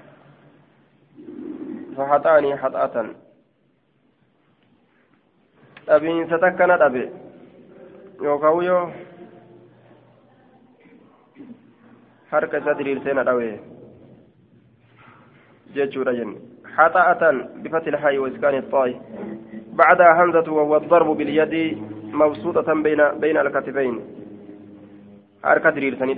فحطاني 1.97 2.57
حطأة. 2.57 3.07
أبين 5.89 6.27
ستكن 6.27 6.71
أبي. 6.71 7.11
يوكاويو. 8.23 8.91
harka 12.31 12.59
isaa 12.59 12.75
diriirsee 12.75 13.15
na 13.15 13.25
dhawe 13.25 13.61
jechuudha 15.75 16.15
jenne 16.15 16.57
حطأة 16.77 17.33
بفتح 17.63 17.87
الحي 17.87 18.19
وإسكان 18.19 18.55
الطاء 18.55 19.01
بعدها 19.73 20.25
همزة 20.25 20.53
وهو 20.53 20.77
الضرب 20.77 21.17
باليد 21.17 21.79
مبسوطة 22.13 22.75
بين 22.83 23.01
بين 23.21 23.37
الكتفين. 23.37 24.01
حركة 25.45 25.71
ديرسني 25.71 26.15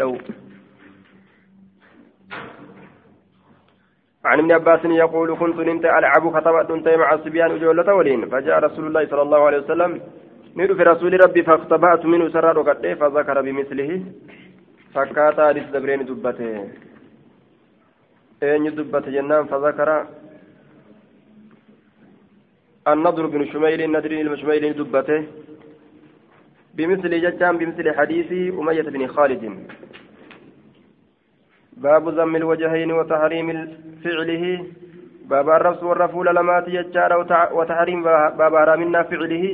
عن 4.25 4.39
ابن 4.39 4.53
عباس 4.53 4.85
يقول 4.85 5.37
كنت 5.37 5.57
ننت 5.57 5.85
ألعب 5.85 6.25
خطبت 6.35 6.71
ننت 6.71 6.89
مع 6.89 7.15
الصبيان 7.15 7.51
أجولة 7.51 7.95
ولين. 7.95 8.29
فجاء 8.29 8.59
رسول 8.59 8.87
الله 8.87 9.07
صلى 9.07 9.23
الله 9.23 9.41
عليه 9.47 9.59
وسلم 9.59 10.01
ندو 10.57 10.75
في 10.75 10.83
رسول 10.83 11.13
ربي 11.25 11.43
فاختبأت 11.43 12.07
منه 12.07 12.29
سرار 12.29 12.65
فذكر 13.01 13.37
بمثله. 13.43 13.91
فكاتا 14.95 15.49
حديث 15.49 15.67
دبرين 15.75 16.05
دبته. 16.05 16.69
أين 18.43 18.75
دبته 18.75 19.11
جنان 19.11 19.45
فذكر. 19.47 20.07
النضر 22.89 23.27
بن 23.27 23.45
شميل 23.53 23.81
النضر 23.83 24.13
بن 24.29 24.37
شميل 24.37 24.65
دبته. 24.81 25.21
بمثل 26.75 27.13
جتان 27.25 27.55
بمثل 27.59 27.87
حديث 27.99 28.31
أمية 28.61 28.83
بن 28.83 29.07
خالد. 29.07 29.45
باب 31.83 32.09
ذم 32.09 32.37
الوجهين 32.37 32.91
وتحريم 32.93 33.49
فعله. 34.05 34.45
باب 35.31 35.49
الرفس 35.49 35.83
والرفول 35.83 36.27
لمات 36.37 36.69
يجار 36.69 37.13
وتحريم 37.53 38.03
باب 38.39 38.53
حرامنا 38.57 39.03
فعله. 39.03 39.45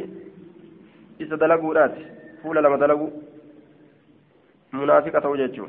إذا 1.20 1.36
دلقوا 1.36 1.88
فول 2.42 2.56
لما 2.64 2.76
دلقوا. 2.76 3.10
منافقة 4.72 5.28
وجهه 5.28 5.66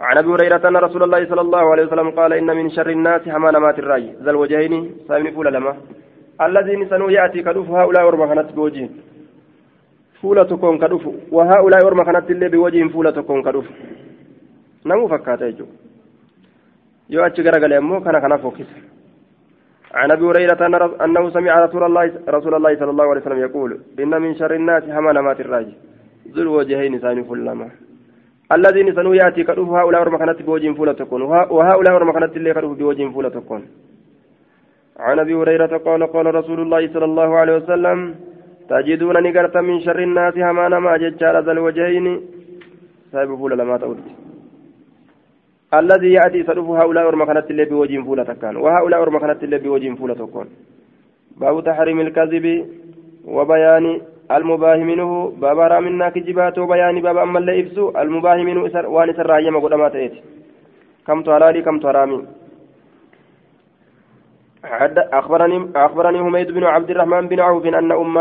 عن 0.00 0.16
أبي 0.18 0.28
هريرة 0.28 0.68
أن 0.68 0.76
رسول 0.76 1.02
الله 1.02 1.26
صلى 1.30 1.40
الله 1.40 1.64
عليه 1.72 1.84
وسلم 1.86 2.10
قال 2.10 2.32
إن 2.32 2.56
من 2.56 2.70
شر 2.70 2.90
الناس 2.90 3.28
حمان 3.28 3.56
مات 3.56 3.78
الرأي. 3.78 4.06
ذا 4.22 4.30
الوجهين 4.30 4.72
سامي 5.08 5.30
فول 5.32 5.46
لما. 5.54 5.76
الذين 6.40 6.88
سنو 6.88 7.08
يأتي 7.08 7.42
كدف 7.42 7.70
هؤلاء 7.70 8.06
ورما 8.06 8.26
كانت 8.26 8.52
بوجه 8.52 8.88
فولة 10.20 10.42
تكون 10.42 10.78
كدف 10.78 11.04
وهؤلاء 11.32 11.86
ورما 11.86 12.04
اللي 12.30 12.48
بوجه 12.48 12.88
فولة 12.88 13.10
تكون 13.10 13.42
كدف 13.42 13.64
نمو 14.90 15.08
فكاتا 15.12 15.46
يجو 15.50 15.66
يو 17.12 17.26
اتش 17.26 17.38
غرغل 17.46 17.72
امو 17.72 17.96
كان 18.04 18.16
كان 18.22 18.36
فوكس 18.44 18.70
عن 19.98 20.10
ابي 20.10 20.24
هريره 20.28 20.60
انه 21.04 21.30
سمع 21.36 21.52
رسول 21.66 21.82
الله 21.88 22.04
رسول 22.36 22.54
الله 22.54 22.72
صلى 22.80 22.90
الله 22.94 23.06
عليه 23.10 23.20
وسلم 23.22 23.40
يقول 23.46 23.70
ان 24.02 24.12
من 24.22 24.34
شر 24.40 24.52
الناس 24.60 24.82
حمان 24.94 25.18
مات 25.26 25.40
الراي 25.40 25.68
ذو 26.34 26.42
الوجهين 26.42 26.98
ثاني 26.98 27.22
فلما 27.28 27.68
الذين 28.56 28.88
سنو 28.94 29.12
ياتي 29.20 29.42
كدوف 29.48 29.68
هؤلاء 29.68 30.00
ورما 30.00 30.18
كانت 30.18 30.42
بوجين 30.42 30.74
فولة 30.78 30.92
تكون 30.92 31.22
وهؤلاء 31.56 31.94
ورما 31.94 32.12
كانت 32.12 32.36
اللي 32.36 32.54
كدوف 32.54 32.78
بوجين 32.78 33.12
فولة 33.14 33.28
تكون 33.28 33.62
عن 34.98 35.18
ابي 35.18 35.34
هريرة 35.34 35.76
قال 35.86 36.06
قال 36.14 36.26
رسول 36.34 36.60
الله 36.60 36.82
صلى 36.94 37.04
الله 37.04 37.36
عليه 37.40 37.56
وسلم 37.56 37.98
تجدون 38.70 39.16
نقرت 39.26 39.56
من 39.56 39.80
شر 39.80 39.98
الناس 40.08 40.34
همانا 40.48 40.78
ما 40.78 40.96
ججال 41.02 41.44
ذا 41.44 41.52
الوجهين 41.52 42.06
صاحب 43.12 43.30
فولة 43.40 43.56
لما 43.56 43.76
تقول 43.76 43.98
الذي 45.80 46.12
يأتي 46.12 46.42
سدوف 46.48 46.68
هؤلاء 46.70 47.06
ورما 47.06 47.24
كانت 47.24 47.50
اللي 47.50 47.64
بوجين 47.64 48.04
فولة 48.04 48.24
تكون 48.24 48.56
وهؤلاء 48.56 49.00
ورما 49.00 49.18
كانت 49.18 49.44
اللي 49.44 49.58
بوجين 49.58 49.94
فولة 49.96 50.14
تكون. 50.14 50.46
باب 51.40 51.64
تحريم 51.64 52.00
الكذب 52.00 52.46
وبيان 53.24 54.00
المباه 54.30 54.76
منه 54.76 55.32
باب 55.42 55.58
رامنا 55.58 56.08
كجبات 56.08 56.58
وبيان 56.58 57.00
باب 57.00 57.16
أما 57.16 57.38
اللي 57.38 57.60
إبسو 57.60 57.84
المباه 58.02 58.36
منه 58.36 58.66
إسر 58.66 58.86
وان 58.86 59.10
إسر 59.10 59.26
رايما 59.26 59.58
قدما 59.58 59.88
تأتي 59.88 60.20
كم 61.06 61.22
تهلالي 61.22 61.62
كم 61.62 61.78
تهرامي 61.78 62.24
أخبرني 65.20 65.70
أخبرني 65.76 66.18
حميد 66.24 66.50
بن 66.50 66.64
عبد 66.64 66.90
الرحمن 66.90 67.28
بن 67.28 67.40
عوف 67.40 67.66
أن 67.66 67.92
أم 67.92 68.18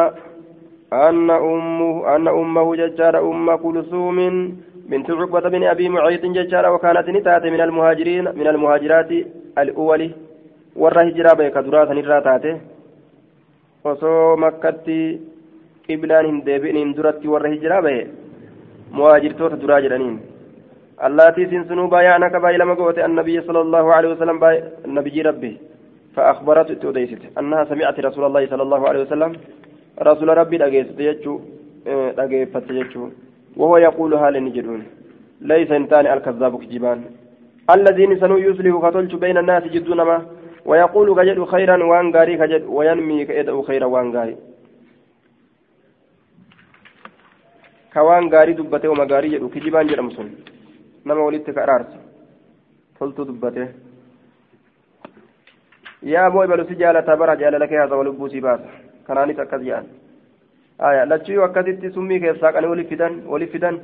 أن 0.94 1.30
أمه 1.32 2.16
أن 2.16 2.28
أمه 2.28 2.76
ججار 2.76 3.32
أم 3.32 3.56
كلثوم 3.56 4.20
بنت 4.90 5.12
عقبة 5.12 5.50
بن 5.50 5.64
أبي 5.74 5.90
معيط 5.90 6.24
ججار 6.38 6.66
وكانت 6.74 7.08
نتات 7.10 7.44
من 7.46 7.62
المهاجرين 7.68 8.26
من 8.40 8.48
المهاجرات 8.48 9.12
الأول 9.62 10.02
ورا 10.82 11.02
هجرة 11.08 11.34
بيك 11.40 11.58
دراسة 11.58 11.94
نراتاته 11.94 12.56
makkatti 14.44 15.22
qiblaan 15.86 16.26
hin 16.26 16.38
deebi'iniin 16.46 16.96
duratti 16.98 17.28
warra 17.34 17.50
hijiraa 17.54 17.82
bahe 17.86 18.08
muhaajirtoota 18.98 19.62
duraa 19.62 19.82
jedhaniin 19.86 20.16
allaatii 21.08 21.46
siin 21.50 21.68
sunuu 21.68 21.88
baayaanaka 21.94 22.40
baay'ee 22.40 22.58
lama 22.58 22.76
goote 22.76 23.04
annabiyyi 23.04 23.46
sala 23.46 23.60
allahu 23.66 23.90
alehi 23.98 24.14
wasalam 24.14 24.40
nabiyyi 24.98 25.24
rabbi 25.30 25.54
فأخبرت 26.16 26.72
توديست 26.72 27.22
أنها 27.40 27.64
سمعت 27.72 28.00
رسول 28.00 28.24
الله 28.26 28.48
صلى 28.48 28.64
الله 28.64 28.82
عليه 28.90 29.02
وسلم 29.06 29.32
رسول 30.02 30.30
ربي 30.38 30.58
دقيست 30.58 31.00
يجو 31.00 31.34
دقيفت 32.18 32.68
يجو 32.72 33.04
وهو 33.60 33.78
يقول 33.78 34.14
هال 34.14 34.36
نجدون؟ 34.46 34.82
ليس 35.42 35.72
انتان 35.72 36.06
الكذاب 36.14 36.54
كجبان. 36.62 37.00
الذين 37.76 38.12
سنو 38.22 38.38
يصلح 38.38 38.74
فتلج 38.84 39.16
بين 39.24 39.38
الناس 39.38 39.64
جدون 39.74 40.02
ما؟ 40.10 40.18
ويقول 40.70 41.08
كجد 41.18 41.40
خيرا 41.54 41.78
وان 41.84 42.06
غاري 42.16 42.38
كجد 42.42 42.64
وينمي 42.76 43.26
كيدو 43.26 43.62
خيرا 43.62 43.86
وان 43.94 44.08
غاري 44.16 44.36
كوان 47.94 48.24
غاري 48.34 48.54
دبته 48.54 48.90
وما 48.90 49.06
غاري 49.12 49.28
جدو 49.34 49.48
كجبان 49.54 49.88
جرمسون 49.88 50.28
نما 51.06 51.22
ولدت 51.28 51.50
كأرارس 51.56 51.92
قلت 53.00 53.22
دبته. 53.22 53.68
yaa 56.06 56.30
boo 56.30 56.44
ibalu 56.44 56.68
si 56.68 56.76
jaalataa 56.76 57.18
bara 57.18 57.36
jaalala 57.36 57.68
kee 57.68 57.78
haasa 57.78 57.96
walubbuu 57.96 58.30
si 58.30 58.42
baasa 58.42 58.70
kanaanis 59.08 59.40
akkas 59.40 59.62
jedhan 59.68 59.86
aya 59.86 59.94
lachuu 60.80 61.42
akkasitti 61.44 61.92
summii 61.92 62.20
keessaa 62.20 62.52
qanii 62.52 62.70
wali 62.70 62.86
fidan 62.86 63.22
wali 63.28 63.48
fidan 63.48 63.80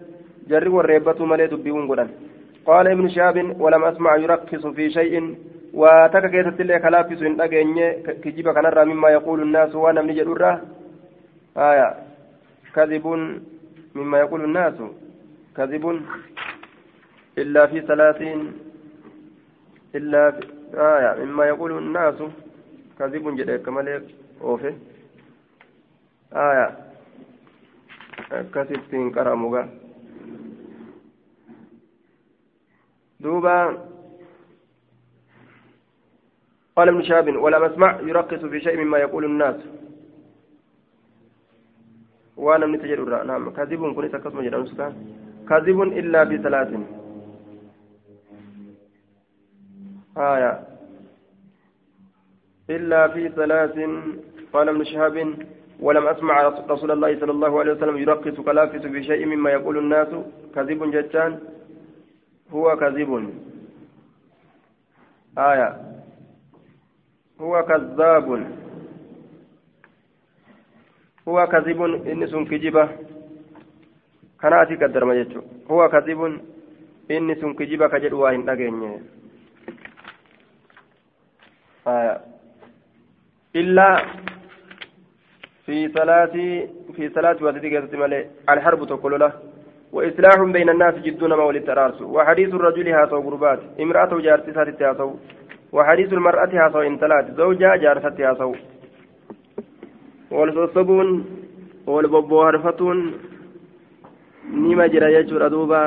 jarri 0.48 0.70
warreebbatuu 0.70 1.26
malee 1.26 1.48
dubbiiwwan 1.48 1.88
godhan. 1.88 2.12
قال 2.66 2.88
ابن 2.88 3.10
شهاب 3.10 3.62
ولم 3.62 3.84
أسمع 3.84 4.16
يرخص 4.16 4.68
في 4.68 4.90
شيء 4.92 5.36
وتك 5.74 6.26
كيست 6.32 6.62
اللي 6.62 6.80
كلافس 6.80 7.22
إن 7.22 7.42
أجني 7.42 7.94
كجيب 8.24 8.50
كنرى 8.50 8.86
مما 8.86 9.10
يقول 9.10 9.42
الناس 9.42 9.76
وأنا 9.76 10.02
من 10.02 10.14
جدورة 10.16 10.62
آية 11.58 11.96
كذب 12.76 13.06
مما 13.96 14.20
يقول 14.20 14.44
الناس 14.44 14.74
كذب 15.58 16.02
إلا 17.38 17.66
في 17.68 17.82
ثلاثين 17.82 18.54
إلا 19.96 20.32
في 20.32 20.42
آية 20.74 21.26
مما 21.26 21.46
يقول 21.46 21.78
الناس 21.78 22.16
كذب 23.00 23.36
جدي 23.38 23.58
كمال 23.58 24.04
أوفي 24.42 24.74
آية. 26.34 26.78
كسبتين 28.54 29.12
كراموغا. 29.12 29.70
دوبا. 33.20 33.88
قال 36.76 36.90
ابن 36.90 37.04
شهاب 37.04 37.36
ولم 37.36 37.64
اسمع 37.64 38.00
يرقص 38.00 38.46
في 38.46 38.62
شيء 38.62 38.78
مما 38.84 38.98
يقول 38.98 39.26
الناس. 39.26 39.56
وأنا 42.38 42.66
من 42.66 42.82
تجر 42.82 43.24
نعم. 43.24 43.50
كذب 43.50 43.94
كنت 43.96 44.16
كسم 44.16 44.42
جدا 44.42 44.94
كذب 45.50 45.82
إلا 45.82 46.24
بثلاث. 46.24 46.72
آية. 50.18 50.68
إلا 52.70 53.08
في 53.08 53.30
ثلاث. 53.30 53.76
قال 54.54 54.70
ابن 54.70 54.84
شهاب 54.84 55.36
ولم 55.82 56.08
أسمع 56.08 56.42
رسول 56.70 56.92
الله 56.92 57.20
صلى 57.20 57.32
الله 57.32 57.60
عليه 57.60 57.72
وسلم 57.72 57.98
يرقص 57.98 58.38
كلافس 58.42 58.86
بشيء 58.86 59.26
مما 59.26 59.50
يقول 59.50 59.78
الناس. 59.78 60.08
كذب 60.56 60.92
جتان. 60.92 61.40
هو 62.52 62.78
كذب. 62.78 63.12
آية. 65.38 65.70
هو 67.42 67.54
كذاب. 67.70 68.28
هو 71.28 71.48
كذب. 71.48 71.80
إنس 72.08 72.34
كجبة 72.36 72.90
كناتي 74.42 74.76
قدر 74.76 75.06
ما 75.06 75.26
هو 75.72 75.90
كذب. 75.90 76.22
إنس 77.12 77.42
كجبة 77.58 77.88
كجد 77.88 78.14
واهن 78.14 78.50
أجنيه 78.50 79.02
آية. 81.88 82.22
إلا 83.56 84.06
في 85.72 85.88
ثلاث 85.88 86.34
في 86.96 87.10
ثلاث 87.16 87.38
وتدقيقة 87.44 87.98
مالي 87.98 88.20
الحرب 88.50 88.82
تقول 88.92 89.32
وإصلاح 89.96 90.38
بين 90.56 90.70
الناس 90.70 90.96
جدون 91.06 91.34
ما 91.34 91.44
ولد 91.44 91.64
ترارس 91.68 92.02
وحديث 92.02 92.50
الرجل 92.54 92.88
هاتو 92.88 93.20
غربات. 93.26 93.60
امرأة 93.84 94.12
جارتي 94.26 94.52
ساتي 94.56 94.84
هاتو. 94.84 95.10
وحديث 95.76 96.14
المرأة 96.14 96.52
هاتو 96.54 96.82
انتلات 96.82 97.26
زوجها 97.40 97.76
جارتي 97.84 98.24
هاتو. 98.24 98.52
والصبون 100.32 101.10
والببوهرفتون 101.88 102.98
نما 104.64 104.88
جرى 104.88 105.14
يجور 105.14 105.46
أدوبا. 105.46 105.84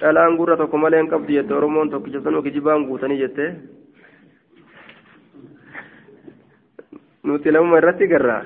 dhalaan 0.00 0.36
gurra 0.38 0.56
tokko 0.56 0.78
malee 0.80 1.00
hin 1.00 1.10
qabdu 1.12 1.34
jette 1.36 1.52
oromoon 1.54 1.90
tokkicha 1.92 2.20
sanuu 2.24 2.40
kijibaan 2.44 2.86
guutanii 2.88 3.18
jette 3.22 3.44
nuti 7.24 7.50
lamuma 7.52 7.78
irratti 7.82 8.06
garraa 8.12 8.42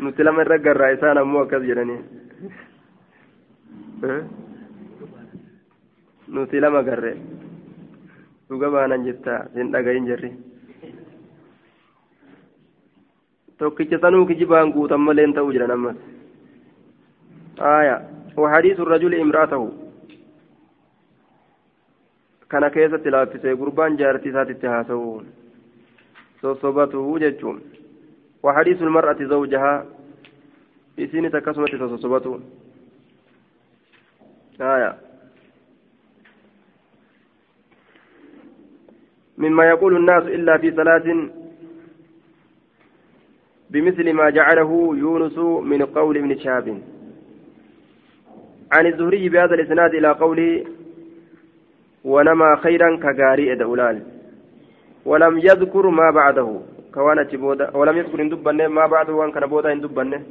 nuti 0.00 0.22
lama 0.22 0.42
irra 0.46 0.58
garraa 0.66 0.90
isaan 0.96 1.18
ammoo 1.22 1.42
akkas 1.46 1.62
jedhanii 1.70 2.00
nuti 6.36 6.60
lama 6.60 6.82
garre 6.82 7.12
dhuga 8.48 8.70
baanan 8.76 9.04
jetta 9.08 9.34
hin 9.56 9.72
dhagahin 9.74 10.06
jirri 10.12 10.30
tokkicha 13.58 13.98
sanuu 14.04 14.26
kijibaan 14.30 14.72
guutan 14.76 15.00
malee 15.08 15.26
hin 15.26 15.34
ta'uu 15.40 15.52
jedhan 15.58 15.76
ammas 15.78 15.98
آية 17.60 17.96
وحديث 18.36 18.80
الرجل 18.80 19.14
امرأته 19.20 19.62
كان 22.50 22.68
كيسة 22.68 23.04
لافسة 23.04 23.54
قربان 23.60 23.96
جارتي 23.96 24.32
ساتي 24.32 24.66
هاسوون 24.66 25.24
صوصبته 26.42 27.18
جتشون 27.18 27.60
وحديث 28.42 28.82
المرأة 28.82 29.16
زوجها 29.20 29.86
إسين 30.98 31.30
تكسمت 31.30 31.70
صوصبته 31.76 32.40
آية 34.60 34.96
مما 39.38 39.64
يقول 39.68 39.96
الناس 39.96 40.22
إلا 40.22 40.58
في 40.58 40.70
ثلاث 40.70 41.06
بمثل 43.70 44.12
ما 44.12 44.30
جعله 44.30 44.96
يونس 44.96 45.38
من 45.62 45.82
قول 45.82 46.16
ابن 46.16 46.38
شهاب 46.38 46.82
عن 48.72 48.86
الزهري 48.86 49.28
بهذا 49.28 49.54
الإسناد 49.54 49.94
إلى 49.94 50.08
قوله 50.12 50.64
ونما 52.04 52.56
خيرا 52.56 52.96
كغاري 52.96 53.52
أدولال 53.52 54.19
ولم 55.04 55.38
يذكر 55.38 55.88
ما 55.88 56.10
بعده. 56.10 56.60
كوانا 56.94 57.22
بودا. 57.22 57.76
ولم 57.76 57.96
يذكر 57.96 58.28
دبنه 58.28 58.68
ما 58.68 58.86
بعده 58.86 59.12
وان 59.12 59.32
كان 59.32 59.46
بودا 59.46 59.74
دبنه. 59.74 60.22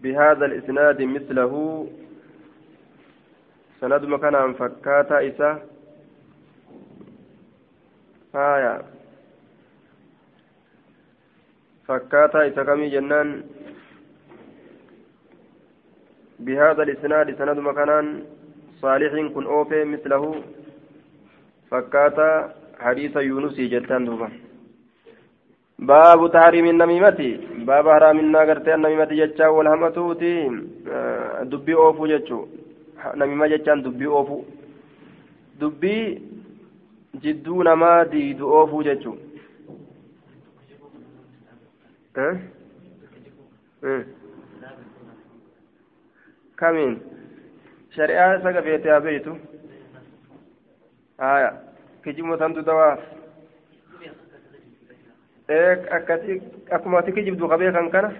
بهذا 0.00 0.44
الإسناد 0.46 1.02
مثله. 1.02 1.52
سند 3.80 4.04
مكان 4.04 4.52
فكاتا 4.52 5.16
إسا. 5.28 5.50
آية. 8.34 8.82
فكاتا 11.88 12.48
إسا 12.48 12.62
كمي 12.62 12.88
جنان. 12.88 13.28
بهذا 16.38 16.82
الإسناد 16.82 17.38
سند 17.38 17.58
مكان 17.58 18.24
صالح 18.82 19.12
كن 19.34 19.44
أوفي 19.46 19.84
مثله. 19.84 20.42
فكاتا 21.70 22.28
حديث 22.84 23.16
يونس 23.16 23.56
جتان 23.72 24.04
دوبا 24.04 24.28
باب 25.78 26.20
تحريم 26.36 26.66
النميمة 26.74 27.20
باب 27.68 27.86
حرام 27.94 28.18
الناغرت 28.24 28.68
النميمة 28.68 29.10
جتشا 29.20 29.46
والهمتوتي 29.56 30.34
دبي 31.50 31.74
أوفو 31.74 32.06
جتشو 32.12 32.40
نميمة 33.20 33.46
جتشان 33.52 33.78
دبي 33.82 34.06
أوفو 34.06 34.38
دبي 35.60 35.96
jidduu 37.22 37.62
namaa 37.62 38.04
diidu 38.04 38.48
oofuu 38.56 38.82
jechuun 38.82 39.18
kamiin? 46.56 46.94
Shari'aa 47.96 48.38
isa 48.38 48.52
gafeete 48.52 48.90
haa 48.90 49.00
beeytu 49.00 49.36
santu 52.38 52.62
dawaaf 52.62 53.00
akkasii 55.90 56.42
akkuma 56.70 56.98
ati 56.98 57.12
kijibdu 57.12 57.48
qabee 57.48 57.72
kan 57.72 57.90
kana 57.90 58.12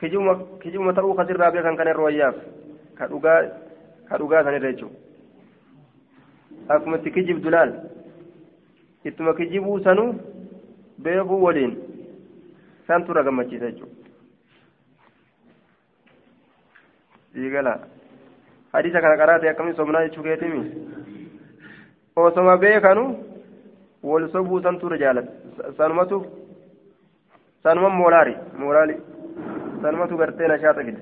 kijibuma 0.00 0.34
kijibuma 0.62 0.92
ta'uu 0.92 1.14
kasirraa 1.14 1.50
beekan 1.50 1.76
kana 1.76 1.90
irra 1.90 2.02
wayyaaf 2.04 2.36
ka 2.98 3.06
dhugaa 3.08 3.42
ka 4.08 4.18
dhugaa 4.18 4.44
sanirra 4.44 4.72
jechuudha 4.72 4.96
akkuma 6.68 6.96
itti 6.96 7.10
kijibdu 7.10 7.50
laal 7.50 7.72
ittuma 9.04 9.34
kijibuu 9.34 9.80
sanuu 9.80 10.14
beekuu 10.98 11.42
waliin 11.42 11.76
santu 12.86 13.12
irra 13.12 13.22
gammachiisa 13.22 13.70
jechuudha 13.70 13.96
siigala 17.32 17.80
hadiisa 18.72 19.00
kana 19.00 19.16
qaraate 19.16 19.48
akkamiin 19.50 19.76
somnaa 19.76 20.04
jechuu 20.08 20.22
keetimi 20.22 20.60
osoma 22.16 22.56
beekanu 22.62 23.04
wal 24.10 24.24
sobuu 24.34 24.60
santu 24.66 24.86
irra 24.88 24.98
jaalata 25.04 25.32
sanumatu 25.78 26.16
sanuma 27.64 27.88
moolaari 27.98 28.34
moolaali 28.60 28.94
sanumatu 29.82 30.16
gartee 30.20 30.48
nashaata 30.52 30.84
fide 30.88 31.00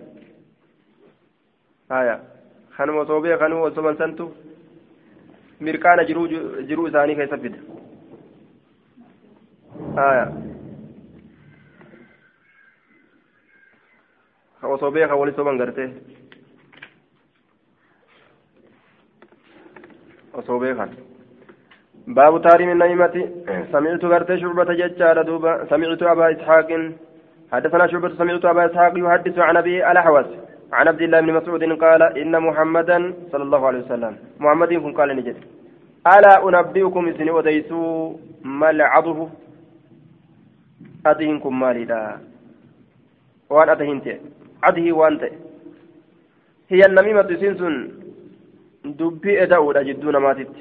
haya 1.94 2.16
kanuma 2.76 3.00
osoo 3.04 3.20
beekanuu 3.26 3.62
wal 3.64 3.74
soban 3.78 3.96
santu 4.02 4.24
mirqaana 5.66 6.04
jiruu 6.08 6.86
isaanii 6.88 7.16
keessa 7.20 7.38
fide 7.44 7.58
haya 10.00 10.24
osoo 14.74 14.90
beekan 14.90 15.18
wali 15.20 15.32
soban 15.38 15.58
gartee 15.62 15.88
osoo 20.38 20.58
beekan. 20.60 20.90
باب 22.06 22.42
تاريم 22.42 22.70
النعيمة 22.70 23.16
سمعت 23.72 24.04
غرت 24.04 24.30
شعبة 24.34 24.64
ججار 24.80 25.22
دوبا 25.22 25.64
سمعت 25.70 26.02
أبا 26.02 26.32
إسحاق 26.32 26.68
حدثنا 27.52 27.86
شعبة 27.86 28.08
سمعت 28.20 28.44
أبا 28.44 28.66
إسحاق 28.66 28.92
يحدث 28.98 29.38
عن 29.38 29.56
أبي 29.56 29.90
الأحوص 29.90 30.26
عن 30.72 30.88
عبد 30.88 31.02
الله 31.02 31.20
بن 31.20 31.32
مسعود 31.32 31.62
قال 31.84 32.02
إن 32.02 32.40
محمدا 32.40 33.14
صلى 33.32 33.42
الله 33.42 33.66
عليه 33.66 33.78
وسلم 33.78 34.16
محمد 34.40 34.72
كن 34.74 34.92
قال 34.92 35.08
نجد 35.16 35.36
ألا 36.06 36.34
أنبئكم 36.48 37.02
إذن 37.08 37.30
وديسوا 37.30 38.12
ما 38.44 38.70
العضه 38.70 39.28
أدهنكم 41.06 41.60
مالي 41.60 41.84
لا 41.84 42.16
وأن 43.50 43.68
أدهنت 43.68 44.06
عده 44.62 44.86
وأنت 44.92 45.22
هي 46.68 46.80
النميمة 46.86 47.28
سنسن 47.40 48.03
دبي 48.84 49.42
أدعو 49.42 49.72
جدون 49.72 50.16
ماتت 50.16 50.52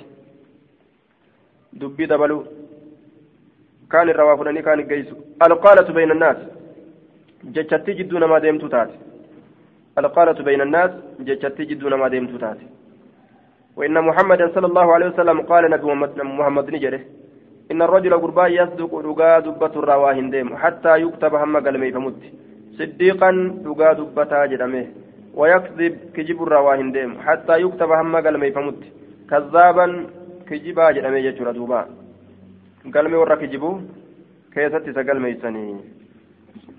دبي 1.73 2.05
دبلو 2.05 2.37
كان 3.91 4.09
الروافدني 4.09 4.61
كان 4.61 4.79
الجيس 4.79 5.07
القالة 5.47 5.87
بين 5.97 6.11
الناس 6.11 6.37
جتشتي 7.55 7.93
جدون 7.99 8.23
ما 8.31 8.39
ديمتو 8.39 8.67
تاتي 8.67 8.97
القالة 9.99 10.39
بين 10.47 10.61
الناس 10.61 10.91
جتشتي 11.27 11.63
جدون 11.69 11.93
ما 12.01 12.07
ديمتو 12.07 12.37
تاتي 12.43 12.67
وإن 13.77 13.95
محمدا 14.07 14.45
صلى 14.55 14.67
الله 14.67 14.87
عليه 14.93 15.07
وسلم 15.11 15.37
قال 15.41 15.63
نبي 15.73 15.85
محمد 16.39 16.65
نجره 16.75 17.01
إن 17.71 17.81
الرجل 17.81 18.13
قربا 18.23 18.45
يصدق 18.47 18.91
رقا 19.07 19.39
دبة 19.45 19.73
الرواهن 19.81 20.29
ديم 20.33 20.47
حتى 20.63 20.93
يكتب 21.03 21.33
هم 21.41 21.55
قلمي 21.65 21.91
فمت 21.95 22.21
صديقا 22.77 23.29
رقا 23.69 23.93
دبة 23.99 24.45
جدمه 24.51 24.85
ويكذب 25.33 25.93
كجب 26.15 26.43
الرواهن 26.43 26.91
ديم 26.91 27.11
حتى 27.25 27.61
يكتب 27.61 27.91
هم 27.91 28.15
قلمي 28.15 28.51
فمت 28.51 28.81
كذابا 29.29 29.85
كجبا 30.49 30.91
جدمه 30.91 31.17
يجر 31.17 31.51
دوبا. 31.51 31.81
قلمي 32.95 33.15
ورا 33.15 33.35
كجبو 33.35 33.71
كيست 34.53 34.85
سقلمي 34.95 35.33
سني 35.41 35.65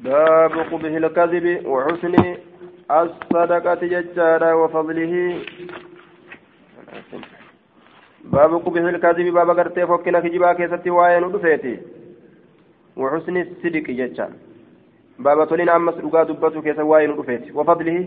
باب 0.05 0.53
قبه 0.71 0.97
الكذب 0.97 1.47
وحسن 1.67 2.15
الصدقة 3.01 3.83
ججارا 3.93 4.53
وفضله. 4.61 5.15
باب 8.25 8.53
قبح 8.65 8.81
الكاذب 8.81 9.27
باب 9.35 9.51
غرتي 9.51 9.87
فكنا 9.87 10.21
كجبا 10.21 10.53
كيستي 10.53 10.91
واين 10.91 11.25
ودفيتي 11.25 11.75
وحسن 12.97 13.37
الصدق 13.37 13.87
ججا 13.99 14.27
باب 15.19 15.49
تولين 15.49 15.69
أمس 15.69 15.97
رقا 16.05 16.23
دبتو 16.29 16.63
كيس 16.63 16.79
واين 16.79 17.11
ودفيتي 17.11 17.53
وفضله. 17.53 17.99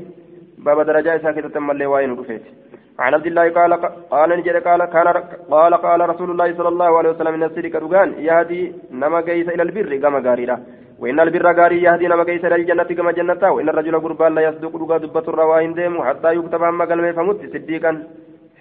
باب 0.65 0.79
درجة 0.81 1.15
إسا 1.15 1.31
كيسة 1.31 1.59
ملي 1.59 1.85
واين 1.85 2.11
ودفيتي 2.11 2.51
عن 2.99 3.13
عبد 3.13 3.27
الله 3.27 3.45
قال 3.57 3.71
قال 4.13 4.29
نجد 4.39 4.55
قال 4.67 4.81
كان 4.85 5.07
قال 5.53 5.73
قال 5.85 6.09
رسول 6.09 6.29
الله 6.31 6.47
صلى 6.57 6.69
الله 6.73 6.97
عليه 6.97 7.09
وسلم 7.09 7.33
إن 7.33 7.43
الصدق 7.43 7.75
رغان 7.83 8.09
يهدي 8.27 8.61
نما 9.01 9.21
جيس 9.27 9.47
إلى 9.55 9.63
البر 9.67 9.91
كما 10.03 10.19
غاريرا 10.25 10.57
وإن 11.01 11.19
البر 11.25 11.47
غاري 11.59 11.77
يهدي 11.87 12.07
نما 12.07 12.23
جيس 12.29 12.45
إلى 12.45 12.55
الجنة 12.55 12.89
كما 12.97 13.11
جنة 13.17 13.43
وإن 13.55 13.69
الرجل 13.69 13.95
قربان 14.05 14.31
لا 14.35 14.41
يصدق 14.47 14.73
رغا 14.81 14.97
دبت 15.03 15.27
الرواين 15.29 15.73
ديم 15.77 15.95
حتى 16.07 16.29
يكتب 16.37 16.63
اما 16.63 16.85
قلمه 16.89 17.11
فمت 17.17 17.41
صديقا 17.53 17.91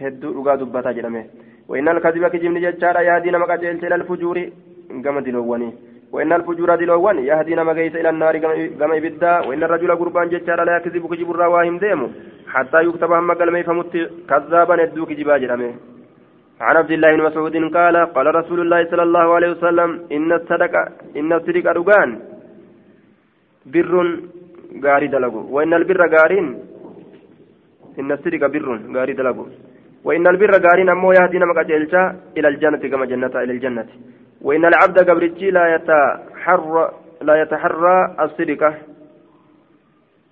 hedduu 0.01 0.32
dhugaa 0.36 0.57
dubbataa 0.61 0.92
jedhame 0.92 1.22
وإن 1.68 1.88
الكذب 1.88 2.26
كجمن 2.26 2.61
ججارا 2.61 3.01
يهدي 3.01 3.30
نما 3.30 3.47
قجلت 3.51 3.84
إلى 3.84 3.94
الفجور 3.94 4.38
كما 5.05 5.20
دلواني. 5.20 5.68
وإن 6.17 6.33
الفجور 6.33 6.71
دلوان 6.81 7.17
يهدي 7.31 7.55
نما 7.59 7.73
قيس 7.79 7.95
إلى 8.01 8.11
النار 8.14 8.35
كما 8.81 8.95
إبدا 9.01 9.33
وإن 9.47 9.62
الرجل 9.67 9.91
قربان 10.01 10.27
ججارا 10.33 10.64
لا 10.69 10.77
يكذب 10.77 11.05
كجب 11.11 11.29
الرواهم 11.31 11.77
ديمو 11.83 12.07
حتى 12.55 12.79
يكتب 12.87 13.12
هم 13.12 13.31
قلمي 13.41 13.62
فمت 13.69 13.93
كذابا 14.31 14.75
يدو 14.83 15.05
كجبا 15.11 15.35
جرمه 15.43 15.71
عن 16.67 16.77
عبد 16.81 16.93
الله 16.97 17.11
بن 17.17 17.23
مسعود 17.29 17.57
قال 17.77 17.97
قال 18.17 18.27
رسول 18.41 18.59
الله 18.64 18.81
صلى 18.91 19.05
الله 19.09 19.27
عليه 19.37 19.51
وسلم 19.55 19.91
إن 20.17 20.31
الصدقة 20.41 20.83
إن 21.19 21.31
الصدق 21.39 21.64
أرغان 21.73 22.11
بر 23.73 23.93
غاري 24.85 25.09
دلغو 25.14 25.41
وإن 25.55 25.73
البر 25.81 26.01
غارين 26.14 26.47
إن 28.01 28.11
الصدق 28.17 28.43
بر 28.55 28.69
غاري 28.97 29.12
دلغو 29.21 29.45
وإن 30.07 30.27
البر 30.33 30.53
قارين 30.67 30.89
أمو 30.95 31.12
يهدي 31.19 31.39
أجلتا 31.62 32.03
إلى 32.37 32.49
الجنة 32.53 32.83
كما 32.93 33.05
جنة 33.11 33.35
إلى 33.45 33.53
الجنة. 33.57 33.87
وإن 34.43 34.64
العبد 34.64 34.99
قبرتي 35.11 35.51
لا 35.51 35.74
يتحرى 35.74 36.91
لا 37.22 37.43
يتحرى 37.43 38.14
الصدقة 38.20 38.74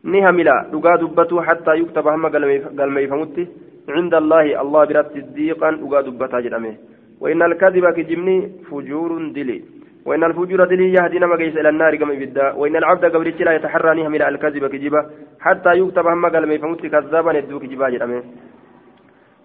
نهملا 0.05 0.67
لقا 0.73 0.97
دبته 0.97 1.43
حتى 1.43 1.73
يكتب 1.81 2.07
هم 2.09 2.27
قال 2.27 2.91
ما 2.91 3.01
يفهمت 3.01 3.49
عند 3.89 4.15
الله 4.15 4.61
الله 4.63 4.85
برات 4.85 5.07
صديقا 5.13 5.71
لقا 5.71 6.01
دبتا 6.01 6.41
جرمه. 6.41 6.75
وإن 7.21 7.43
الكذب 7.43 7.85
كجمني 7.97 8.37
فجور 8.71 9.11
دلي. 9.37 9.63
وإن 10.07 10.25
الفجور 10.25 10.65
دلي 10.65 10.93
يهدي 10.93 11.19
نما 11.19 11.35
إلى 11.35 11.69
النار 11.69 11.97
كما 11.97 12.13
يبدأ. 12.15 12.53
وإن 12.53 12.77
العبد 12.77 13.05
قبرتي 13.15 13.45
لا 13.45 13.53
يتحرى 13.57 13.91
نهملا 14.03 14.29
الكذب 14.29 14.67
كجبة 14.67 15.01
حتى 15.41 15.71
يكتب 15.81 16.07
هم 16.07 16.27
قال 16.27 16.47
ما 16.49 16.55
يفهمت 16.55 16.87
كذابا 16.87 17.33
يدوك 17.39 17.65
جبا 17.65 17.89
جرمه. 17.89 18.23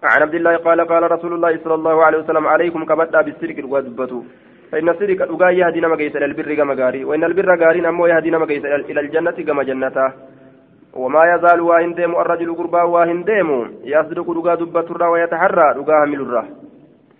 عن 0.02 0.22
عبد 0.22 0.34
الله 0.34 0.56
قال 0.56 0.80
قال 0.80 1.12
رسول 1.12 1.32
الله 1.34 1.58
صلى 1.64 1.74
الله 1.74 2.04
عليه 2.04 2.18
وسلم 2.18 2.46
عليكم 2.46 2.84
كبدأ 2.84 3.20
بالسرق 3.22 3.58
ودبتو 3.72 4.22
فإن 4.72 4.88
السرق 4.88 5.22
أدوغا 5.22 5.50
يهدي 5.50 5.80
نما 5.80 5.94
إلى 5.94 6.24
البر 6.24 6.54
كما 6.54 6.74
غاري 6.74 7.04
وإن 7.04 7.24
البر 7.24 7.50
غارين 7.60 7.86
أمو 7.86 8.06
يهدي 8.06 8.30
نما 8.30 8.44
إلى 8.90 9.00
الجنة 9.00 9.30
كما 9.30 9.62
جنته 9.62 10.12
وما 10.94 11.34
يزال 11.34 11.60
واهن 11.60 11.94
ديم 11.94 12.16
الرجل 12.16 12.54
قربا 12.54 12.82
واهن 12.82 13.24
ديم 13.24 13.50
يصدق 13.84 14.30
دوغا 14.32 14.54
دبتو 14.54 15.12
ويتحرى 15.12 15.74
دوغا 15.74 16.04
همل 16.04 16.20
الرا. 16.20 16.44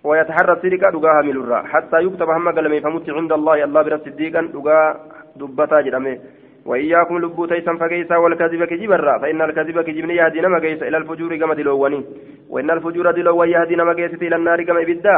ويتحرى 0.03 0.53
السرق 0.53 0.89
دوغا 0.89 1.21
همل 1.21 1.37
الرا. 1.37 1.59
حتى 1.71 1.97
يكتب 2.03 2.29
هم 2.29 2.49
قلمي 2.49 2.81
فمت 2.81 3.09
عند 3.09 3.31
الله 3.31 3.63
الله 3.63 3.81
برا 3.81 3.97
صديقا 3.97 4.41
دوغا 4.41 4.95
دبتا 5.35 5.81
جرمه 5.81 6.17
وإياكم 6.65 7.19
لبو 7.19 7.45
تيسا 7.45 7.73
فكيسا 7.75 8.15
والكذب 8.17 8.63
كجبرا 8.63 9.17
فإن 9.17 9.41
الكذب 9.41 9.81
كجبني 9.81 10.15
يهدي 10.15 10.41
نما 10.41 10.59
كيسا 10.59 10.87
إلى 10.87 10.97
الفجور 10.97 11.35
كما 11.35 11.53
دلواني. 11.53 12.05
وإن 12.49 12.69
الفجور 12.71 13.11
دلوان 13.11 13.49
يهدي 13.49 13.75
نما 13.75 13.93
كيسا 13.93 14.17
إلى 14.27 14.35
النار 14.35 14.63
كما 14.63 14.81
إبدا. 14.81 15.17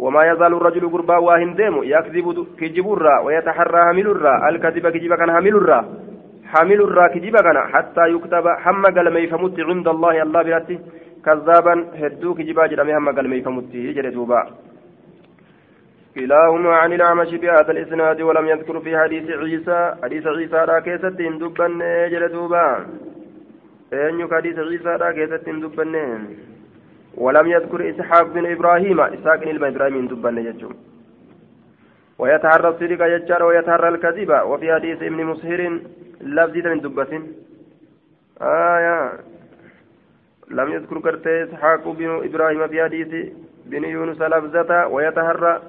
وما 0.00 0.22
يزال 0.30 0.52
الرجل 0.54 0.84
قربا 0.92 1.16
واهن 1.26 1.54
ديم 1.54 1.74
يكذب 1.94 2.26
كجبرا 2.60 3.14
ويتحرى 3.24 3.80
حمل 3.88 4.06
الرا 4.14 4.34
الكذب 4.48 4.88
كجب 4.94 5.12
كان 5.20 5.30
حمل 5.36 5.54
الرا 5.60 5.80
حمل 6.52 6.80
الرا 6.86 7.06
كجب 7.14 7.36
كان 7.46 7.58
حتى 7.72 8.04
يكتب 8.14 8.46
حم 8.64 8.82
قلمي 8.96 9.26
فمت 9.26 9.60
عند 9.68 9.88
الله 9.88 10.22
الله 10.22 10.42
براتي. 10.42 10.76
كذابا 11.24 11.74
هدو 12.00 12.34
كجبا 12.34 12.66
جرمي 12.70 12.92
حم 12.94 13.08
قلمي 13.18 13.40
فمت 13.46 13.72
هجر 13.88 14.06
دوبا. 14.16 14.40
كلاهما 16.14 16.72
عن 16.82 16.92
الأعمش 16.92 17.30
بهذا 17.42 17.70
الإسناد 17.70 18.20
ولم 18.20 18.46
يذكر 18.52 18.80
في 18.80 18.98
حديث 18.98 19.26
عيسى. 19.30 19.80
حديث 20.02 20.26
عيسى 20.26 20.60
را 20.68 20.78
كيست 20.80 21.16
دبن 21.40 21.80
جل 22.12 22.24
دوبا. 22.34 22.66
أن 23.92 24.18
حديث 24.32 24.58
عيسى 24.58 24.92
را 25.02 25.10
كيست 25.12 25.48
دبن 25.62 25.94
ولم 27.14 27.46
يذكر 27.46 27.90
إسحاق 27.90 28.22
بن 28.22 28.46
إبراهيم. 28.52 29.00
إسحاق 29.00 29.44
بن 29.44 29.64
إبراهيم 29.64 30.06
دبن 30.06 30.44
ججم 30.44 30.72
ويتحرى 32.18 32.68
الصدق 32.68 33.06
يجار 33.06 33.42
ويتحرى 33.42 33.88
الكذب 33.88 34.30
وفي 34.44 34.74
حديث 34.74 35.02
ابن 35.02 35.24
مسهر 35.24 35.80
لفظة 36.20 36.70
من 36.70 36.80
دبة. 36.80 37.22
آية 38.42 39.12
لم 40.50 40.68
يذكر 40.72 41.00
كرت 41.00 41.26
إسحاق 41.26 41.88
بن 41.88 42.20
إبراهيم 42.24 42.68
في 42.68 42.84
حديث 42.84 43.32
بن 43.66 43.84
يونس 43.84 44.20
لفظة. 44.20 44.86
ويتهرى 44.86 45.60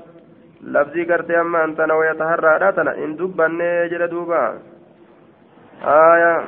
لفظي 0.61 1.03
قرتي 1.03 1.41
أما 1.41 1.63
أنتنا 1.63 1.93
ويتهرى 1.93 2.57
راتنا. 2.57 2.91
إن 3.03 3.15
دبني 3.15 3.87
جل 3.87 4.07
دوبا. 4.07 4.59
آية 5.83 6.45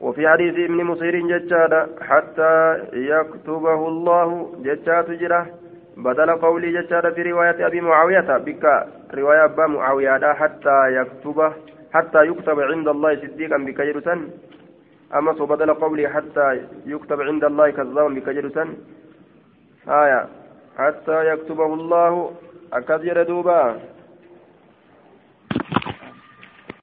وفي 0.00 0.28
حديث 0.28 0.54
ابن 0.54 0.84
مصير 0.84 1.14
ججاد 1.28 1.88
حتى 2.00 2.78
يكتبه 2.92 3.88
الله 3.88 4.28
ججات 4.64 5.10
جرة 5.10 5.46
بدل 5.96 6.30
قولي 6.30 6.68
ججاد 6.82 7.12
في 7.14 7.22
رواية 7.22 7.66
أبي 7.66 7.80
معاوية 7.80 8.38
بك 8.38 8.64
رواية 9.14 9.44
أبا 9.44 9.66
معاوية 9.66 10.32
حتى 10.32 10.76
يكتبه 10.96 11.52
حتى 11.92 12.20
يكتب 12.26 12.60
عند 12.60 12.88
الله 12.88 13.16
صديقا 13.16 13.58
بكجرسا 13.58 14.28
أما 15.14 15.32
بدل 15.32 15.74
قولي 15.74 16.08
حتى 16.08 16.60
يكتب 16.86 17.20
عند 17.20 17.44
الله 17.44 17.70
كذابا 17.70 18.08
بكجرسا 18.08 18.64
آية 19.88 20.28
حتى 20.78 21.26
يكتبه 21.32 21.74
الله 21.74 22.32
أكثر 22.72 23.22
دوبا 23.22 23.76